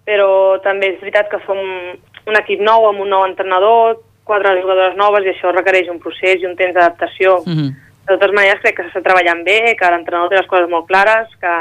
però 0.06 0.60
també 0.62 0.94
és 0.94 1.00
veritat 1.02 1.32
que 1.32 1.40
som 1.48 1.58
un 1.58 2.40
equip 2.40 2.62
nou 2.62 2.86
amb 2.90 3.02
un 3.02 3.10
nou 3.10 3.26
entrenador, 3.26 4.02
quatre 4.28 4.54
jugadores 4.62 4.96
noves 5.00 5.26
i 5.26 5.32
això 5.34 5.52
requereix 5.52 5.90
un 5.92 6.00
procés 6.04 6.44
i 6.44 6.48
un 6.48 6.56
temps 6.60 6.76
d'adaptació. 6.76 7.42
Mm 7.46 7.56
-hmm. 7.56 7.72
De 8.04 8.14
totes 8.14 8.34
maneres, 8.36 8.62
crec 8.62 8.76
que 8.76 8.84
s'està 8.84 9.02
treballant 9.02 9.44
bé, 9.44 9.76
que 9.80 9.90
l'entrenador 9.90 10.30
té 10.30 10.36
les 10.36 10.48
coses 10.48 10.70
molt 10.70 10.88
clares, 10.88 11.28
que 11.40 11.52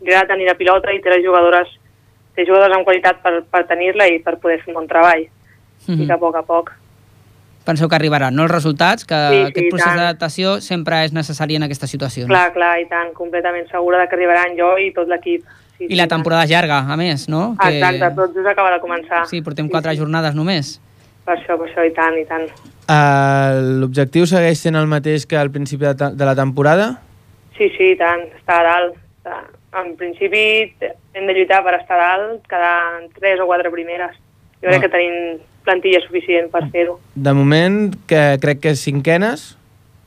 li 0.00 0.12
agrada 0.12 0.32
tenir 0.32 0.46
la 0.46 0.54
pilota 0.54 0.92
i 0.92 1.00
té 1.00 1.10
les 1.10 1.24
jugadores, 1.24 1.68
té 2.40 2.46
jugadores 2.48 2.76
amb 2.76 2.88
qualitat 2.88 3.20
per, 3.22 3.42
per 3.52 3.66
tenir-la 3.68 4.08
i 4.08 4.18
per 4.24 4.38
poder 4.40 4.58
fer 4.64 4.72
un 4.72 4.80
bon 4.80 4.88
treball. 4.90 5.26
Mm 5.86 6.00
I 6.02 6.06
que 6.06 6.12
a 6.16 6.18
poc 6.20 6.36
a 6.36 6.42
poc. 6.48 6.72
Penseu 7.64 7.88
que 7.92 7.94
arribaran, 7.96 8.34
no, 8.34 8.42
els 8.48 8.50
resultats? 8.52 9.04
Que 9.04 9.16
Sí, 9.28 9.36
sí, 9.36 9.46
aquest 9.50 9.66
procés 9.70 9.86
tant. 9.86 9.98
d'adaptació 10.00 10.60
sempre 10.64 11.04
és 11.04 11.12
necessari 11.12 11.56
en 11.56 11.66
aquestes 11.66 11.90
situacions. 11.92 12.28
Clar, 12.28 12.52
clar, 12.54 12.78
i 12.80 12.86
tant, 12.88 13.12
completament 13.14 13.68
segura 13.70 14.00
de 14.00 14.08
que 14.08 14.16
arribaran 14.16 14.56
jo 14.58 14.72
i 14.80 14.90
tot 14.96 15.08
l'equip. 15.12 15.44
Sí, 15.78 15.86
I 15.88 15.96
la 15.96 16.06
temporada 16.08 16.44
és 16.44 16.50
llarga, 16.50 16.78
a 16.92 16.96
més, 16.96 17.28
no? 17.28 17.54
Exacte, 17.64 18.10
tot 18.16 18.34
just 18.34 18.48
acaba 18.48 18.72
de 18.74 18.80
començar. 18.80 19.22
Sí, 19.28 19.40
portem 19.44 19.68
quatre 19.68 19.94
jornades 19.96 20.34
només. 20.34 20.78
Per 21.24 21.36
això, 21.36 21.56
per 21.60 21.68
això, 21.68 21.84
i 21.86 21.92
tant, 21.96 22.16
i 22.18 22.24
tant. 22.28 22.48
Uh, 22.88 23.80
L'objectiu 23.84 24.26
segueix 24.26 24.58
sent 24.58 24.76
el 24.76 24.88
mateix 24.90 25.26
que 25.28 25.36
al 25.38 25.52
principi 25.52 25.84
de, 25.86 26.10
de 26.16 26.24
la 26.28 26.34
temporada? 26.34 26.90
Sí, 27.56 27.68
sí, 27.76 27.92
i 27.92 27.96
tant, 28.00 28.24
està 28.40 28.60
a 28.60 28.66
dalt. 28.66 28.96
Està- 29.20 29.40
En 29.72 29.94
principi 29.96 30.72
hem 31.14 31.26
de 31.28 31.34
lluitar 31.34 31.62
per 31.62 31.76
estar 31.78 31.96
dalt, 31.98 32.42
quedar 32.50 33.00
en 33.02 33.08
tres 33.14 33.38
o 33.40 33.46
quatre 33.46 33.70
primeres. 33.70 34.16
Jo 34.60 34.68
crec 34.68 34.78
Ah. 34.78 34.80
que 34.80 34.88
tenim 34.88 35.38
plantilla 35.64 36.00
suficient 36.00 36.50
per 36.50 36.68
fer-ho. 36.70 36.98
De 37.14 37.32
moment, 37.32 37.94
que 38.06 38.38
crec 38.40 38.60
que 38.60 38.74
cinquenes, 38.74 39.56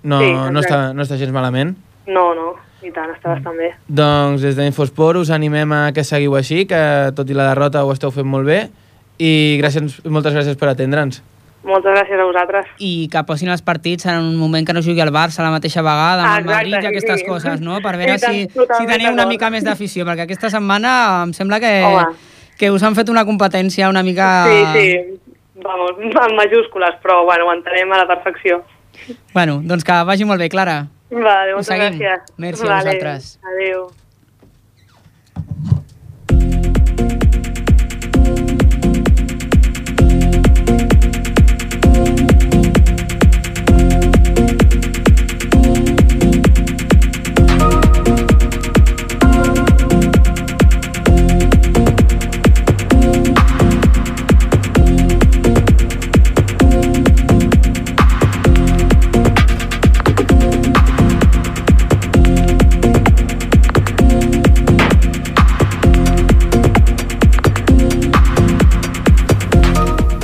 no, 0.04 0.20
Sí, 0.20 0.32
no, 0.34 0.60
està, 0.60 0.94
no 0.94 1.02
està 1.04 1.18
gens 1.18 1.32
malament. 1.32 1.78
No, 2.08 2.34
no, 2.36 2.56
i 2.84 2.92
tant, 2.92 3.10
està 3.16 3.30
bastant 3.36 3.56
bé. 3.56 3.72
Doncs 3.88 4.42
des 4.42 4.56
d'Infosport 4.58 5.18
us 5.18 5.30
animem 5.32 5.72
a 5.72 5.92
que 5.94 6.04
seguiu 6.04 6.36
així, 6.36 6.66
que 6.68 7.12
tot 7.16 7.30
i 7.30 7.34
la 7.34 7.48
derrota 7.54 7.86
ho 7.86 7.92
esteu 7.94 8.12
fent 8.12 8.28
molt 8.28 8.46
bé, 8.46 8.70
i 9.18 9.58
gràcies, 9.62 10.02
moltes 10.06 10.34
gràcies 10.34 10.58
per 10.58 10.68
atendre'ns. 10.70 11.22
Moltes 11.64 11.96
gràcies 11.96 12.20
a 12.20 12.26
vosaltres. 12.28 12.68
I 12.84 13.08
que 13.12 13.22
posin 13.24 13.52
els 13.54 13.64
partits 13.64 14.08
en 14.12 14.20
un 14.20 14.36
moment 14.36 14.68
que 14.68 14.76
no 14.76 14.84
jugui 14.84 15.00
el 15.04 15.14
Barça 15.16 15.40
a 15.40 15.46
la 15.48 15.54
mateixa 15.54 15.84
vegada, 15.86 16.26
amb 16.26 16.42
el 16.42 16.44
Exacte, 16.44 16.58
Madrid 16.58 16.76
i 16.76 16.90
aquestes 16.92 17.22
sí. 17.22 17.28
coses, 17.28 17.64
no? 17.64 17.80
Per 17.86 17.96
veure 18.02 18.18
tant, 18.20 18.36
si, 18.36 18.50
si 18.52 18.90
teniu 18.90 19.14
una 19.14 19.26
mica 19.30 19.50
més 19.54 19.64
d'afició, 19.64 20.04
perquè 20.10 20.28
aquesta 20.28 20.52
setmana 20.52 20.92
em 21.24 21.32
sembla 21.38 21.62
que, 21.64 21.74
Home. 21.88 22.04
que 22.60 22.72
us 22.76 22.84
han 22.84 23.00
fet 23.00 23.14
una 23.14 23.24
competència 23.30 23.92
una 23.92 24.04
mica... 24.04 24.30
Sí, 24.52 24.60
sí, 24.76 25.34
vamos, 25.64 26.04
en 26.04 26.36
majúscules, 26.36 27.00
però 27.02 27.24
bueno, 27.24 27.48
ho 27.48 27.56
entenem 27.56 27.96
a 27.96 28.04
la 28.04 28.12
perfecció. 28.12 28.64
Bueno, 29.34 29.62
doncs 29.64 29.88
que 29.88 30.04
vagi 30.04 30.28
molt 30.28 30.44
bé, 30.44 30.52
Clara. 30.52 30.84
Vale, 31.14 31.56
moltes 31.56 31.78
gràcies. 31.80 32.32
Merci 32.38 32.68
a 32.68 32.76
vosaltres. 32.76 33.36
Adéu. 33.56 33.92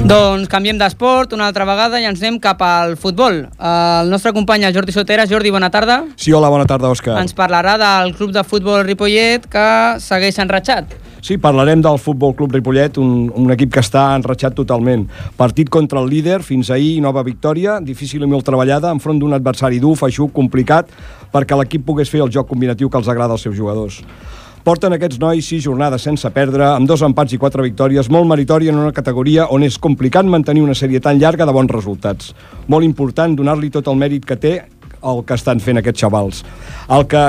Doncs 0.09 0.49
canviem 0.49 0.79
d'esport 0.79 1.35
una 1.35 1.45
altra 1.51 1.67
vegada 1.69 1.99
i 2.01 2.05
ens 2.09 2.23
anem 2.23 2.39
cap 2.41 2.63
al 2.65 2.95
futbol. 2.97 3.43
El 3.45 4.09
nostre 4.09 4.31
company, 4.33 4.63
el 4.65 4.73
Jordi 4.73 4.95
Soteras. 4.95 5.29
Jordi, 5.29 5.51
bona 5.53 5.69
tarda. 5.69 5.99
Sí, 6.17 6.33
hola, 6.33 6.49
bona 6.49 6.65
tarda, 6.65 6.89
Òscar. 6.89 7.19
Ens 7.21 7.35
parlarà 7.37 7.75
del 7.77 8.15
club 8.17 8.33
de 8.33 8.41
futbol 8.41 8.81
Ripollet 8.87 9.45
que 9.53 9.67
segueix 10.01 10.39
enratxat. 10.41 10.95
Sí, 11.21 11.37
parlarem 11.37 11.83
del 11.83 11.99
Futbol 12.01 12.33
Club 12.33 12.55
Ripollet, 12.55 12.97
un, 12.97 13.29
un 13.35 13.53
equip 13.53 13.73
que 13.75 13.83
està 13.83 14.07
enratxat 14.15 14.55
totalment. 14.57 15.05
Partit 15.37 15.69
contra 15.69 16.01
el 16.01 16.09
líder, 16.09 16.39
fins 16.47 16.71
ahir, 16.73 17.01
nova 17.05 17.21
victòria, 17.27 17.77
difícil 17.83 18.23
i 18.25 18.29
molt 18.33 18.47
treballada, 18.47 18.89
enfront 18.95 19.19
d'un 19.19 19.35
adversari 19.37 19.81
dur, 19.83 19.97
feixuc, 19.99 20.31
complicat, 20.33 20.89
perquè 21.29 21.59
l'equip 21.59 21.85
pogués 21.85 22.09
fer 22.09 22.23
el 22.23 22.31
joc 22.33 22.49
combinatiu 22.49 22.89
que 22.89 22.97
els 22.97 23.11
agrada 23.11 23.35
als 23.35 23.45
seus 23.45 23.57
jugadors. 23.59 23.99
Porten 24.69 24.93
aquests 24.93 25.17
nois 25.17 25.47
sis 25.49 25.63
jornades 25.65 26.03
sense 26.05 26.29
perdre, 26.29 26.61
amb 26.61 26.85
dos 26.85 27.01
empats 27.01 27.33
i 27.33 27.39
quatre 27.41 27.63
victòries, 27.65 28.05
molt 28.13 28.27
meritori 28.29 28.67
en 28.69 28.77
una 28.77 28.91
categoria 28.93 29.47
on 29.49 29.63
és 29.65 29.79
complicat 29.81 30.27
mantenir 30.29 30.61
una 30.61 30.75
sèrie 30.77 31.01
tan 31.01 31.17
llarga 31.17 31.47
de 31.49 31.55
bons 31.55 31.71
resultats. 31.73 32.35
Molt 32.69 32.85
important 32.85 33.33
donar-li 33.33 33.71
tot 33.73 33.89
el 33.89 33.97
mèrit 33.97 34.27
que 34.29 34.37
té 34.37 34.51
el 35.01 35.23
que 35.25 35.33
estan 35.39 35.57
fent 35.57 35.81
aquests 35.81 36.03
xavals. 36.05 36.43
El 36.85 37.07
que 37.09 37.23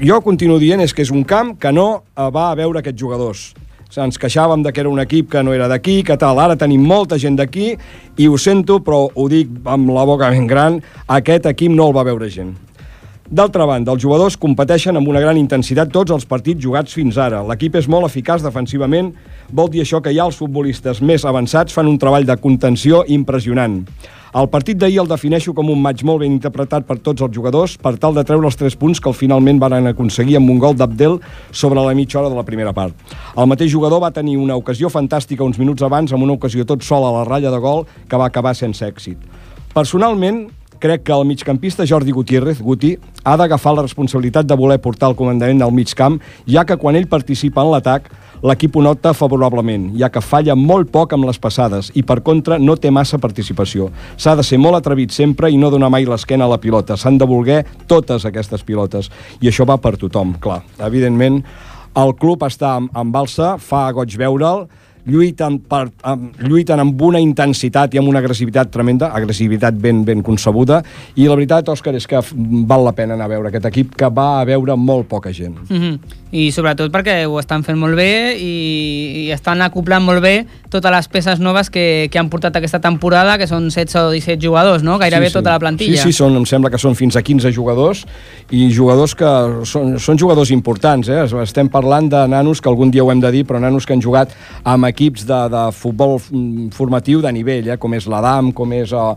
jo 0.00 0.22
continuo 0.24 0.56
dient 0.56 0.80
és 0.80 0.96
que 0.96 1.04
és 1.04 1.12
un 1.12 1.26
camp 1.28 1.58
que 1.60 1.74
no 1.76 2.06
va 2.16 2.46
a 2.48 2.56
veure 2.56 2.80
aquests 2.80 3.02
jugadors. 3.02 3.50
Ens 3.92 4.16
queixàvem 4.16 4.64
de 4.64 4.72
que 4.72 4.80
era 4.80 4.88
un 4.88 5.02
equip 5.04 5.28
que 5.34 5.42
no 5.44 5.52
era 5.52 5.68
d'aquí, 5.68 5.98
que 6.00 6.16
tal. 6.16 6.40
Ara 6.40 6.56
tenim 6.56 6.80
molta 6.80 7.20
gent 7.20 7.36
d'aquí 7.36 7.74
i 8.16 8.24
ho 8.24 8.40
sento, 8.40 8.80
però 8.80 9.02
ho 9.12 9.28
dic 9.28 9.52
amb 9.68 9.92
la 9.92 10.08
boca 10.08 10.32
ben 10.32 10.48
gran, 10.48 10.80
aquest 11.12 11.52
equip 11.52 11.76
no 11.76 11.90
el 11.90 11.98
va 11.98 12.08
veure 12.08 12.32
gent. 12.32 12.56
D'altra 13.26 13.64
banda, 13.66 13.90
els 13.90 14.02
jugadors 14.04 14.36
competeixen 14.38 14.94
amb 14.94 15.08
una 15.10 15.18
gran 15.18 15.34
intensitat 15.34 15.90
tots 15.90 16.12
els 16.14 16.26
partits 16.30 16.62
jugats 16.62 16.94
fins 16.94 17.16
ara. 17.18 17.40
L'equip 17.42 17.74
és 17.74 17.88
molt 17.90 18.06
eficaç 18.06 18.44
defensivament, 18.44 19.08
vol 19.50 19.70
dir 19.72 19.82
això 19.82 19.98
que 19.98 20.12
ja 20.14 20.28
els 20.28 20.36
futbolistes 20.38 21.00
més 21.02 21.24
avançats 21.26 21.74
fan 21.74 21.90
un 21.90 21.98
treball 21.98 22.26
de 22.28 22.36
contenció 22.38 23.02
impressionant. 23.10 23.80
El 24.36 24.46
partit 24.52 24.78
d'ahir 24.78 25.00
el 25.00 25.08
defineixo 25.10 25.54
com 25.56 25.72
un 25.72 25.80
maig 25.82 26.04
molt 26.06 26.20
ben 26.22 26.30
interpretat 26.36 26.84
per 26.86 26.98
tots 27.02 27.24
els 27.24 27.34
jugadors 27.34 27.74
per 27.82 27.96
tal 27.98 28.14
de 28.14 28.22
treure 28.26 28.46
els 28.46 28.58
tres 28.60 28.76
punts 28.78 29.00
que 29.02 29.10
finalment 29.16 29.58
van 29.58 29.88
aconseguir 29.90 30.36
amb 30.38 30.52
un 30.52 30.60
gol 30.62 30.76
d'Abdel 30.76 31.18
sobre 31.50 31.82
la 31.82 31.94
mitja 31.98 32.20
hora 32.20 32.30
de 32.30 32.38
la 32.38 32.44
primera 32.46 32.74
part. 32.76 32.94
El 33.34 33.48
mateix 33.50 33.72
jugador 33.72 34.04
va 34.04 34.12
tenir 34.14 34.36
una 34.36 34.54
ocasió 34.54 34.86
fantàstica 34.92 35.42
uns 35.42 35.58
minuts 35.58 35.82
abans 35.82 36.12
amb 36.12 36.22
una 36.22 36.36
ocasió 36.36 36.66
tot 36.68 36.84
sol 36.84 37.08
a 37.08 37.14
la 37.16 37.24
ratlla 37.24 37.50
de 37.50 37.58
gol 37.64 37.86
que 38.06 38.20
va 38.20 38.30
acabar 38.30 38.54
sense 38.54 38.86
èxit. 38.86 39.18
Personalment, 39.74 40.44
crec 40.78 41.02
que 41.02 41.12
el 41.12 41.24
migcampista 41.26 41.86
Jordi 41.86 42.12
Gutiérrez, 42.12 42.60
Guti, 42.62 42.96
ha 43.24 43.36
d'agafar 43.36 43.74
la 43.74 43.82
responsabilitat 43.82 44.46
de 44.46 44.56
voler 44.56 44.78
portar 44.82 45.10
el 45.10 45.16
comandament 45.18 45.62
al 45.62 45.74
mig 45.74 45.92
camp, 45.94 46.20
ja 46.46 46.64
que 46.64 46.76
quan 46.76 46.96
ell 46.96 47.08
participa 47.10 47.64
en 47.64 47.72
l'atac, 47.72 48.10
l'equip 48.46 48.76
ho 48.76 48.82
nota 48.84 49.12
favorablement, 49.16 49.88
ja 49.98 50.10
que 50.12 50.22
falla 50.22 50.54
molt 50.56 50.90
poc 50.92 51.14
amb 51.16 51.26
les 51.28 51.40
passades 51.40 51.90
i, 51.94 52.02
per 52.06 52.20
contra, 52.22 52.58
no 52.58 52.76
té 52.76 52.90
massa 52.90 53.18
participació. 53.18 53.90
S'ha 54.16 54.36
de 54.36 54.44
ser 54.46 54.60
molt 54.62 54.78
atrevit 54.78 55.14
sempre 55.14 55.50
i 55.50 55.58
no 55.58 55.70
donar 55.72 55.90
mai 55.92 56.06
l'esquena 56.06 56.46
a 56.46 56.52
la 56.52 56.60
pilota. 56.62 56.96
S'han 56.96 57.18
de 57.18 57.28
voler 57.28 57.62
totes 57.88 58.26
aquestes 58.28 58.62
pilotes. 58.66 59.10
I 59.40 59.50
això 59.50 59.66
va 59.66 59.78
per 59.80 59.96
tothom, 60.00 60.36
clar. 60.40 60.62
Evidentment, 60.78 61.42
el 61.96 62.12
club 62.20 62.44
està 62.44 62.76
en, 62.80 62.90
en 62.92 63.12
balsa, 63.12 63.56
fa 63.56 63.88
goig 63.96 64.18
veure'l, 64.20 64.66
lluiten, 65.06 65.58
per, 65.68 65.86
lluiten 66.42 66.82
amb 66.82 67.02
una 67.02 67.20
intensitat 67.22 67.94
i 67.94 68.00
amb 68.00 68.10
una 68.10 68.20
agressivitat 68.22 68.70
tremenda, 68.74 69.12
agressivitat 69.16 69.78
ben, 69.80 70.04
ben 70.06 70.22
concebuda, 70.26 70.82
i 71.16 71.28
la 71.28 71.36
veritat, 71.38 71.70
Òscar, 71.72 71.94
és 71.96 72.06
que 72.10 72.20
val 72.66 72.84
la 72.86 72.94
pena 72.96 73.14
anar 73.14 73.28
a 73.28 73.34
veure 73.34 73.52
aquest 73.52 73.68
equip 73.70 73.94
que 73.98 74.10
va 74.12 74.40
a 74.40 74.44
veure 74.48 74.76
molt 74.76 75.08
poca 75.08 75.32
gent. 75.32 75.56
Mm 75.68 75.80
-hmm. 75.80 75.98
I 76.32 76.50
sobretot 76.50 76.92
perquè 76.92 77.24
ho 77.26 77.38
estan 77.38 77.62
fent 77.62 77.78
molt 77.78 77.94
bé 77.96 78.36
i, 78.38 79.26
i 79.26 79.30
estan 79.30 79.62
acoplant 79.62 80.02
molt 80.02 80.20
bé 80.20 80.46
totes 80.76 80.92
les 80.94 81.08
peces 81.08 81.40
noves 81.42 81.70
que, 81.72 82.06
que 82.12 82.20
han 82.20 82.28
portat 82.32 82.56
aquesta 82.60 82.80
temporada, 82.84 83.38
que 83.40 83.48
són 83.50 83.70
16 83.70 83.96
o 84.04 84.12
17 84.14 84.38
jugadors, 84.44 84.84
no? 84.86 84.98
Gairebé 85.02 85.30
sí, 85.30 85.34
sí. 85.34 85.38
tota 85.40 85.56
la 85.56 85.62
plantilla. 85.62 86.02
Sí, 86.02 86.12
sí, 86.12 86.18
són, 86.20 86.36
em 86.38 86.46
sembla 86.48 86.70
que 86.72 86.80
són 86.80 86.94
fins 86.98 87.16
a 87.16 87.24
15 87.26 87.52
jugadors 87.56 88.04
i 88.54 88.66
jugadors 88.74 89.16
que 89.18 89.32
són, 89.66 89.96
són 90.02 90.20
jugadors 90.20 90.52
importants, 90.54 91.08
eh? 91.10 91.24
Estem 91.42 91.70
parlant 91.72 92.10
de 92.12 92.22
nanos 92.30 92.60
que 92.60 92.68
algun 92.70 92.92
dia 92.94 93.04
ho 93.04 93.10
hem 93.12 93.20
de 93.24 93.32
dir, 93.34 93.44
però 93.48 93.60
nanos 93.62 93.86
que 93.86 93.96
han 93.96 94.02
jugat 94.04 94.34
amb 94.64 94.86
equips 94.90 95.26
de, 95.26 95.40
de 95.52 95.64
futbol 95.74 96.18
mm, 96.20 96.70
formatiu 96.76 97.22
de 97.24 97.32
nivell, 97.32 97.72
eh? 97.74 97.78
com 97.80 97.94
és 97.96 98.06
l'Adam, 98.10 98.52
com, 98.56 98.72
és, 98.76 98.92
uh, 98.92 99.16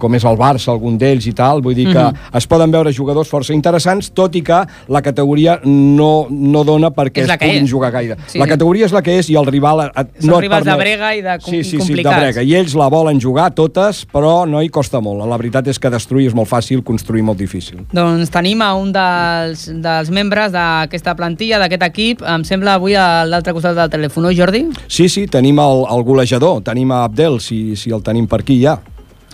com 0.00 0.14
és 0.18 0.24
el 0.28 0.38
Barça, 0.40 0.72
algun 0.74 0.98
d'ells 1.00 1.28
i 1.30 1.34
tal. 1.36 1.62
Vull 1.64 1.76
dir 1.78 1.88
que 1.92 1.98
Mhm. 1.98 2.36
es 2.38 2.46
poden 2.46 2.70
veure 2.70 2.92
jugadors 2.92 3.28
força 3.28 3.52
interessants, 3.54 4.10
tot 4.14 4.34
i 4.36 4.42
que 4.42 4.58
la 4.88 5.02
categoria 5.02 5.60
no, 5.64 6.26
no 6.30 6.64
dona 6.64 6.90
perquè 6.90 7.24
es 7.24 7.30
puguin 7.38 7.64
és. 7.64 7.70
jugar 7.70 7.90
gaire. 7.92 8.16
Sí. 8.26 8.38
La 8.38 8.46
categoria 8.46 8.86
és 8.86 8.92
la 8.92 9.02
que 9.02 9.18
és 9.18 9.28
i 9.30 9.36
el 9.36 9.46
rival 9.46 9.86
et, 9.88 10.24
no 10.24 10.38
et 10.40 10.48
permet... 10.48 10.74
brega 10.88 11.14
i 11.16 11.22
de 11.22 11.34
com- 11.38 11.52
sí, 11.52 11.62
sí, 11.62 11.70
sí, 11.70 11.76
de 11.76 11.82
complicats. 11.84 12.20
brega. 12.22 12.42
I 12.42 12.54
ells 12.58 12.74
la 12.78 12.88
volen 12.88 13.20
jugar 13.20 13.50
totes, 13.54 14.06
però 14.08 14.46
no 14.48 14.62
hi 14.62 14.68
costa 14.72 15.00
molt. 15.04 15.24
La 15.28 15.36
veritat 15.36 15.66
és 15.68 15.78
que 15.78 15.90
destruir 15.92 16.28
és 16.28 16.34
molt 16.34 16.48
fàcil, 16.48 16.82
construir 16.84 17.22
molt 17.22 17.38
difícil. 17.38 17.84
Doncs 17.92 18.30
tenim 18.30 18.62
a 18.62 18.72
un 18.74 18.92
dels, 18.92 19.66
dels 19.82 20.10
membres 20.10 20.52
d'aquesta 20.52 21.14
plantilla, 21.18 21.58
d'aquest 21.58 21.82
equip, 21.88 22.22
em 22.22 22.44
sembla 22.44 22.74
avui 22.78 22.94
a 22.96 23.24
l'altre 23.28 23.52
costat 23.56 23.76
del 23.76 23.90
telèfon, 23.90 24.28
Jordi? 24.36 24.66
Sí, 24.88 25.08
sí, 25.08 25.26
tenim 25.26 25.58
el, 25.58 25.84
el 25.90 26.02
golejador, 26.04 26.62
tenim 26.62 26.90
a 26.92 27.04
Abdel, 27.04 27.40
si, 27.40 27.76
si 27.76 27.90
el 27.90 28.02
tenim 28.02 28.26
per 28.26 28.40
aquí 28.40 28.60
ja. 28.62 28.78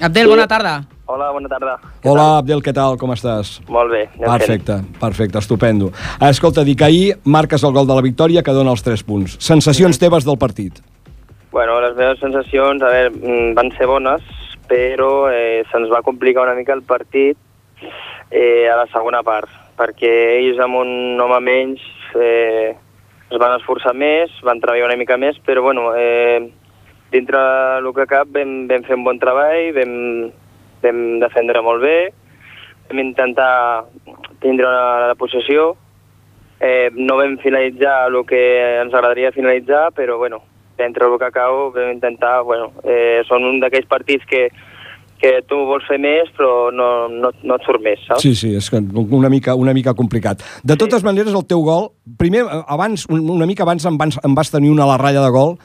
Abdel, 0.00 0.26
bona 0.28 0.46
tarda. 0.50 0.82
Hola, 1.06 1.30
bona 1.32 1.48
tarda. 1.48 1.74
Hola, 2.08 2.38
Abdel, 2.38 2.62
què 2.64 2.72
tal? 2.72 2.96
Com 2.96 3.10
estàs? 3.12 3.58
Molt 3.68 3.90
bé. 3.92 4.06
anem 4.16 4.24
fent. 4.24 4.30
Perfecte, 4.64 4.76
perfecte, 4.98 5.38
estupendo. 5.38 5.90
Escolta, 6.18 6.64
dic 6.64 6.80
ahir 6.82 7.18
marques 7.24 7.62
el 7.62 7.72
gol 7.76 7.86
de 7.86 7.94
la 7.94 8.00
victòria 8.00 8.42
que 8.42 8.54
dona 8.56 8.72
els 8.72 8.82
3 8.82 9.02
punts. 9.04 9.36
Sensacions 9.38 9.98
teves 10.00 10.24
del 10.24 10.38
partit? 10.40 10.80
Bueno, 11.54 11.80
les 11.80 11.94
meves 11.94 12.18
sensacions, 12.18 12.82
a 12.82 12.88
veure, 12.90 13.10
mm, 13.14 13.54
van 13.54 13.68
ser 13.78 13.86
bones, 13.86 14.22
però 14.66 15.30
eh, 15.30 15.62
se'ns 15.70 15.86
va 15.86 16.02
complicar 16.02 16.42
una 16.42 16.54
mica 16.58 16.72
el 16.74 16.82
partit 16.82 17.36
eh, 18.32 18.66
a 18.66 18.74
la 18.74 18.88
segona 18.90 19.20
part, 19.22 19.46
perquè 19.78 20.10
ells 20.40 20.58
amb 20.58 20.80
un 20.80 21.20
home 21.22 21.38
menys 21.46 21.84
eh, 22.18 22.74
es 23.30 23.38
van 23.38 23.54
esforçar 23.54 23.92
més, 23.94 24.32
van 24.42 24.58
treballar 24.58 24.88
una 24.88 24.96
mica 24.98 25.14
més, 25.16 25.38
però 25.46 25.62
bueno, 25.62 25.92
eh, 25.94 26.40
dintre 27.12 27.38
el 27.78 27.86
que 27.94 28.06
cap 28.10 28.32
vam, 28.34 28.66
vam 28.66 28.82
fer 28.88 28.98
un 28.98 29.04
bon 29.06 29.20
treball, 29.22 29.68
vam, 29.76 29.92
vam 30.82 30.98
defendre 31.22 31.62
molt 31.62 31.84
bé, 31.86 31.98
vam 32.88 33.02
intentar 33.04 33.84
tindre 34.42 34.66
la, 34.66 35.12
la 35.12 35.14
possessió, 35.14 35.76
eh, 36.58 36.90
no 36.98 37.20
vam 37.22 37.38
finalitzar 37.46 38.08
el 38.08 38.18
que 38.26 38.42
ens 38.80 38.90
agradaria 38.90 39.30
finalitzar, 39.30 39.92
però 39.94 40.18
bueno, 40.18 40.42
entre 40.78 41.06
el 41.06 41.18
que 41.18 41.30
cau 41.34 41.70
vam 41.74 41.92
intentar, 41.92 42.42
bueno, 42.42 42.72
eh, 42.84 43.22
són 43.28 43.44
un 43.44 43.60
d'aquells 43.62 43.86
partits 43.90 44.24
que, 44.26 44.48
que 45.20 45.36
tu 45.48 45.56
vols 45.68 45.86
fer 45.88 45.96
més 46.02 46.28
però 46.36 46.70
no, 46.74 47.08
no, 47.08 47.30
no 47.42 47.54
et 47.56 47.62
surt 47.64 47.80
més, 47.84 48.00
saps? 48.08 48.22
Sí, 48.24 48.34
sí, 48.34 48.54
és 48.58 48.68
una 48.74 49.30
mica, 49.30 49.54
una 49.54 49.72
mica 49.72 49.94
complicat. 49.94 50.42
De 50.64 50.76
totes 50.76 51.04
maneres, 51.06 51.32
el 51.34 51.46
teu 51.46 51.62
gol, 51.64 51.92
primer, 52.18 52.42
abans, 52.66 53.06
un- 53.08 53.30
una 53.30 53.46
mica 53.46 53.62
abans 53.62 53.84
em, 53.86 53.96
van, 53.96 54.10
em 54.24 54.34
vas 54.34 54.50
tenir 54.50 54.70
una 54.74 54.84
a 54.84 54.90
la 54.94 54.98
ratlla 54.98 55.22
de 55.24 55.30
gol, 55.30 55.56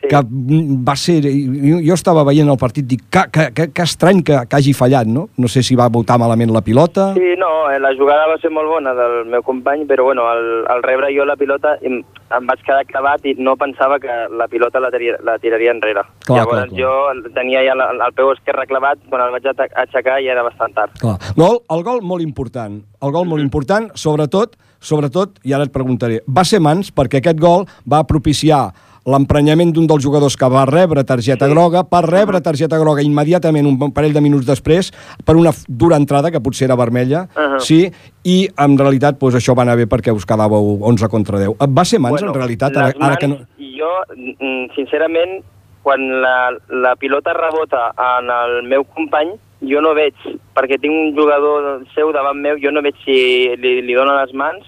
Sí. 0.00 0.08
que 0.08 0.20
mm, 0.22 0.84
va 0.86 0.94
ser... 0.96 1.20
Jo, 1.26 1.94
estava 1.96 2.22
veient 2.28 2.48
el 2.48 2.58
partit, 2.60 2.86
dic, 2.86 3.02
que, 3.10 3.24
que, 3.34 3.46
que, 3.54 3.68
que 3.74 3.82
estrany 3.82 4.22
que, 4.22 4.36
que 4.46 4.58
hagi 4.58 4.74
fallat, 4.76 5.08
no? 5.10 5.28
No 5.36 5.50
sé 5.50 5.64
si 5.66 5.74
va 5.78 5.88
votar 5.90 6.18
malament 6.22 6.52
la 6.54 6.62
pilota... 6.62 7.10
Sí, 7.16 7.32
no, 7.40 7.50
eh, 7.72 7.80
la 7.82 7.90
jugada 7.98 8.28
va 8.30 8.36
ser 8.38 8.52
molt 8.54 8.70
bona 8.70 8.94
del 8.94 9.24
meu 9.32 9.42
company, 9.42 9.86
però 9.90 10.06
bueno, 10.06 10.28
al, 10.30 10.62
al 10.70 10.84
rebre 10.86 11.10
jo 11.16 11.26
la 11.26 11.36
pilota 11.40 11.74
em, 11.82 11.98
em 12.30 12.46
vaig 12.46 12.62
quedar 12.62 12.84
clavat 12.86 13.26
i 13.26 13.34
no 13.42 13.56
pensava 13.58 13.98
que 13.98 14.20
la 14.30 14.46
pilota 14.50 14.78
la, 14.78 14.92
tiraria, 14.94 15.18
la 15.26 15.38
tiraria 15.42 15.74
enrere. 15.74 16.06
Clar, 16.26 16.44
Llavors 16.44 16.60
clar, 16.60 16.70
clar. 16.70 16.78
jo 16.78 17.34
tenia 17.34 17.64
ja 17.66 17.74
la, 17.78 17.90
el 17.98 18.14
peu 18.14 18.30
esquerre 18.36 18.68
clavat, 18.70 19.02
quan 19.10 19.26
el 19.26 19.34
vaig 19.34 19.50
aixecar 19.50 20.20
ja 20.22 20.34
era 20.36 20.46
bastant 20.46 20.78
tard. 20.78 20.94
Clar. 21.02 21.18
Gol, 21.38 21.62
el 21.74 21.86
gol 21.86 22.02
molt 22.06 22.22
important. 22.22 22.78
El 23.02 23.14
gol 23.14 23.26
molt 23.30 23.42
important, 23.42 23.90
sobretot, 23.98 24.54
sobretot, 24.78 25.40
i 25.42 25.54
ara 25.54 25.66
et 25.66 25.74
preguntaré, 25.74 26.22
va 26.26 26.46
ser 26.46 26.62
mans 26.62 26.92
perquè 26.94 27.18
aquest 27.22 27.40
gol 27.42 27.66
va 27.88 28.04
propiciar 28.06 28.68
l'emprenyament 29.08 29.72
d'un 29.74 29.88
dels 29.88 30.04
jugadors 30.04 30.36
que 30.36 30.48
va 30.52 30.66
rebre 30.68 31.04
targeta 31.08 31.48
sí. 31.48 31.52
groga, 31.52 31.84
per 31.88 32.04
rebre 32.06 32.40
targeta 32.44 32.78
groga 32.80 33.04
immediatament, 33.04 33.66
un 33.66 33.92
parell 33.94 34.14
de 34.16 34.22
minuts 34.24 34.46
després, 34.48 34.92
per 35.24 35.36
una 35.36 35.52
dura 35.68 35.96
entrada, 35.96 36.30
que 36.30 36.42
potser 36.44 36.68
era 36.68 36.76
vermella, 36.76 37.26
uh. 37.34 37.40
-huh. 37.40 37.60
sí, 37.60 37.90
i 38.24 38.48
en 38.56 38.78
realitat 38.78 39.18
pues, 39.18 39.34
això 39.34 39.56
va 39.56 39.62
anar 39.62 39.76
bé 39.76 39.86
perquè 39.86 40.14
us 40.14 40.26
quedàveu 40.26 40.78
11 40.82 41.08
contra 41.08 41.38
10. 41.38 41.56
Va 41.68 41.84
ser 41.84 41.98
mans, 41.98 42.22
en 42.22 42.34
realitat, 42.34 42.76
ara, 42.76 42.92
ara 43.00 43.16
que 43.16 43.28
no... 43.28 43.36
mans, 43.36 43.48
Jo, 43.78 43.90
mm, 44.16 44.74
sincerament, 44.74 45.44
quan 45.82 46.00
la, 46.20 46.50
la 46.68 46.96
pilota 46.96 47.32
rebota 47.32 47.92
en 47.96 48.30
el 48.30 48.62
meu 48.66 48.84
company, 48.84 49.30
jo 49.66 49.80
no 49.80 49.94
veig, 49.94 50.14
perquè 50.54 50.78
tinc 50.78 50.92
un 50.92 51.14
jugador 51.16 51.84
seu 51.94 52.12
davant 52.12 52.38
meu, 52.38 52.58
jo 52.62 52.70
no 52.74 52.82
veig 52.82 52.98
si 53.04 53.54
li, 53.58 53.80
li 53.86 53.94
dona 53.94 54.20
les 54.20 54.34
mans 54.34 54.66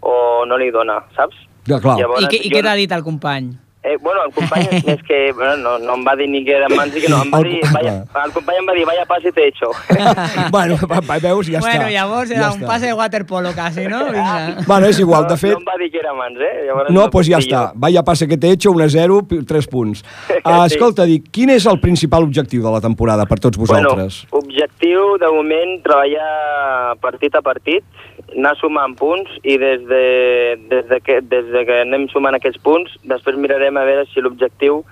o 0.00 0.44
no 0.48 0.58
li 0.60 0.70
dona, 0.70 1.00
saps? 1.16 1.36
Ja, 1.68 1.78
clar. 1.82 1.98
I, 1.98 2.28
què, 2.30 2.40
I 2.48 2.50
què 2.50 2.62
t'ha 2.64 2.74
dit 2.78 2.92
el 2.94 3.04
company? 3.06 3.52
Eh, 3.84 3.96
bueno, 4.00 4.20
el 4.24 4.32
company 4.32 4.68
és 4.86 5.02
que 5.02 5.32
bueno, 5.34 5.56
no, 5.56 5.78
no 5.82 5.94
em 5.98 6.04
va 6.06 6.14
dir 6.14 6.28
ni 6.30 6.44
que 6.46 6.52
era 6.54 6.68
mans 6.70 6.94
que 6.94 7.08
no, 7.10 7.18
em 7.24 7.32
va 7.32 7.38
El- 7.42 7.48
dir, 7.50 7.60
vaya, 7.74 7.94
el 8.24 8.30
company 8.32 8.60
em 8.60 8.68
va 8.68 8.74
dir, 8.76 8.84
vaya 8.86 9.04
pase 9.10 9.32
te 9.32 9.42
he 9.42 9.48
hecho. 9.48 9.70
bueno, 10.52 10.76
va, 10.86 11.00
va, 11.00 11.18
veus, 11.18 11.48
ja 11.50 11.58
bueno, 11.58 11.88
està. 11.88 11.90
llavors 11.90 12.30
ja 12.30 12.36
era 12.36 12.52
un 12.52 12.60
està. 12.60 12.68
passe 12.70 12.86
de 12.86 12.92
waterpolo 12.94 13.50
quasi, 13.56 13.86
no? 13.90 14.04
Vinga. 14.12 14.62
Bueno, 14.68 14.86
és 14.86 15.00
igual, 15.02 15.26
de 15.26 15.34
no, 15.34 15.40
fet... 15.42 15.52
No 15.56 15.58
em 15.58 15.66
va 15.66 15.76
dir 15.82 15.90
que 15.90 15.98
era 15.98 16.14
mans, 16.14 16.38
eh? 16.38 16.52
Llavors 16.68 16.90
No, 16.94 17.08
doncs 17.08 17.26
ja 17.32 17.40
dir 17.42 17.48
està. 17.48 17.62
Vaya 17.74 18.04
passe 18.06 18.28
que 18.30 18.38
t'he 18.38 18.52
hecho, 18.54 18.70
1 18.70 18.84
a 18.84 18.88
0, 18.94 19.18
3 19.50 19.66
punts. 19.72 20.04
Uh, 20.30 20.62
Sí. 20.68 20.76
escolta, 20.76 21.04
dic, 21.08 21.26
quin 21.34 21.50
és 21.50 21.66
el 21.66 21.80
principal 21.82 22.22
objectiu 22.22 22.62
de 22.62 22.70
la 22.70 22.80
temporada 22.80 23.26
per 23.26 23.40
tots 23.42 23.58
vosaltres? 23.58 24.22
Bueno, 24.30 24.46
objectiu, 24.46 25.18
de 25.18 25.26
moment, 25.34 25.82
treballar 25.82 26.94
partit 27.02 27.34
a 27.34 27.42
partit, 27.42 27.82
anar 28.36 28.54
sumant 28.60 28.96
punts 28.98 29.30
i 29.44 29.58
des 29.60 29.84
de, 29.88 30.02
des 30.70 30.88
de, 30.88 30.98
que, 31.04 31.20
des 31.32 31.48
de 31.52 31.64
que 31.68 31.80
anem 31.84 32.08
sumant 32.12 32.36
aquests 32.38 32.60
punts, 32.64 32.92
després 33.08 33.38
mirarem 33.38 33.76
a 33.76 33.86
veure 33.88 34.06
si 34.10 34.24
l'objectiu 34.24 34.82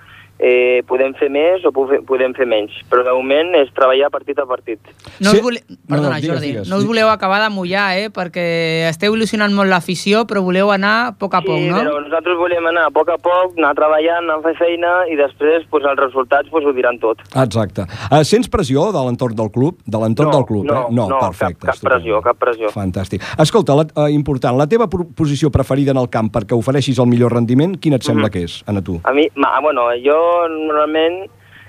eh, 0.41 0.81
podem 0.89 1.13
fer 1.19 1.29
més 1.29 1.63
o 1.65 1.71
podem 1.71 2.33
fer 2.33 2.47
menys. 2.49 2.73
Però 2.89 3.03
de 3.05 3.13
moment 3.13 3.53
és 3.59 3.69
treballar 3.77 4.09
partit 4.09 4.39
a 4.41 4.45
partit. 4.49 4.79
No 5.21 5.29
Sí. 5.31 5.37
us 5.37 5.43
vole... 5.45 5.59
Perdona, 5.87 6.15
digues, 6.17 6.27
Jordi, 6.33 6.47
digues. 6.47 6.69
no 6.69 6.77
us 6.81 6.85
voleu 6.87 7.09
acabar 7.11 7.41
de 7.43 7.49
mullar, 7.53 7.97
eh? 7.99 8.09
Perquè 8.09 8.45
esteu 8.89 9.13
il·lusionant 9.13 9.53
molt 9.53 9.69
l'afició, 9.69 10.25
però 10.25 10.41
voleu 10.41 10.71
anar 10.73 10.93
a 11.07 11.11
poc 11.13 11.35
a 11.35 11.41
poc, 11.45 11.59
sí, 11.59 11.69
no? 11.69 11.77
però 11.77 11.99
nosaltres 12.01 12.37
volem 12.39 12.65
anar 12.71 12.87
a 12.87 12.91
poc 12.95 13.09
a 13.13 13.17
poc, 13.21 13.53
anar 13.57 13.75
treballant, 13.77 14.23
anar 14.25 14.39
a 14.39 14.45
fer 14.47 14.55
feina 14.57 14.93
i 15.11 15.15
després 15.19 15.67
pues, 15.69 15.85
els 15.85 15.99
resultats 15.99 16.49
pues, 16.49 16.65
ho 16.65 16.73
diran 16.73 16.97
tot. 16.99 17.21
Exacte. 17.35 17.85
Uh, 18.09 18.23
sents 18.25 18.49
pressió 18.49 18.87
de 18.91 19.03
l'entorn 19.05 19.35
del 19.35 19.51
club? 19.51 19.77
De 19.85 19.99
l'entorn 20.01 20.31
No, 20.31 20.37
del 20.39 20.45
club, 20.47 20.65
no, 20.65 20.73
eh? 20.73 20.85
No, 20.95 21.07
no, 21.09 21.19
perfecte. 21.19 21.67
cap- 21.67 21.75
cap 21.75 21.83
pressió, 21.91 22.21
cap 22.21 22.37
pressió. 22.39 22.69
Fantàstic. 22.73 23.21
Escolta, 23.37 23.75
la, 23.75 23.85
uh, 23.95 24.07
important, 24.09 24.57
la 24.57 24.65
teva 24.67 24.87
posició 24.89 25.51
preferida 25.51 25.91
en 25.91 25.97
el 25.97 26.09
camp 26.09 26.31
perquè 26.31 26.57
ofereixis 26.57 26.97
el 26.99 27.07
millor 27.11 27.33
rendiment, 27.33 27.77
quina 27.79 27.97
et 27.97 28.03
sembla 28.03 28.27
Mhm. 28.27 28.31
que 28.31 28.43
és, 28.43 28.63
Anna, 28.65 28.81
tu? 28.81 28.99
A 29.03 29.11
mi, 29.13 29.27
ma, 29.35 29.59
bueno, 29.59 29.89
jo 30.03 30.17
normalment, 30.51 31.23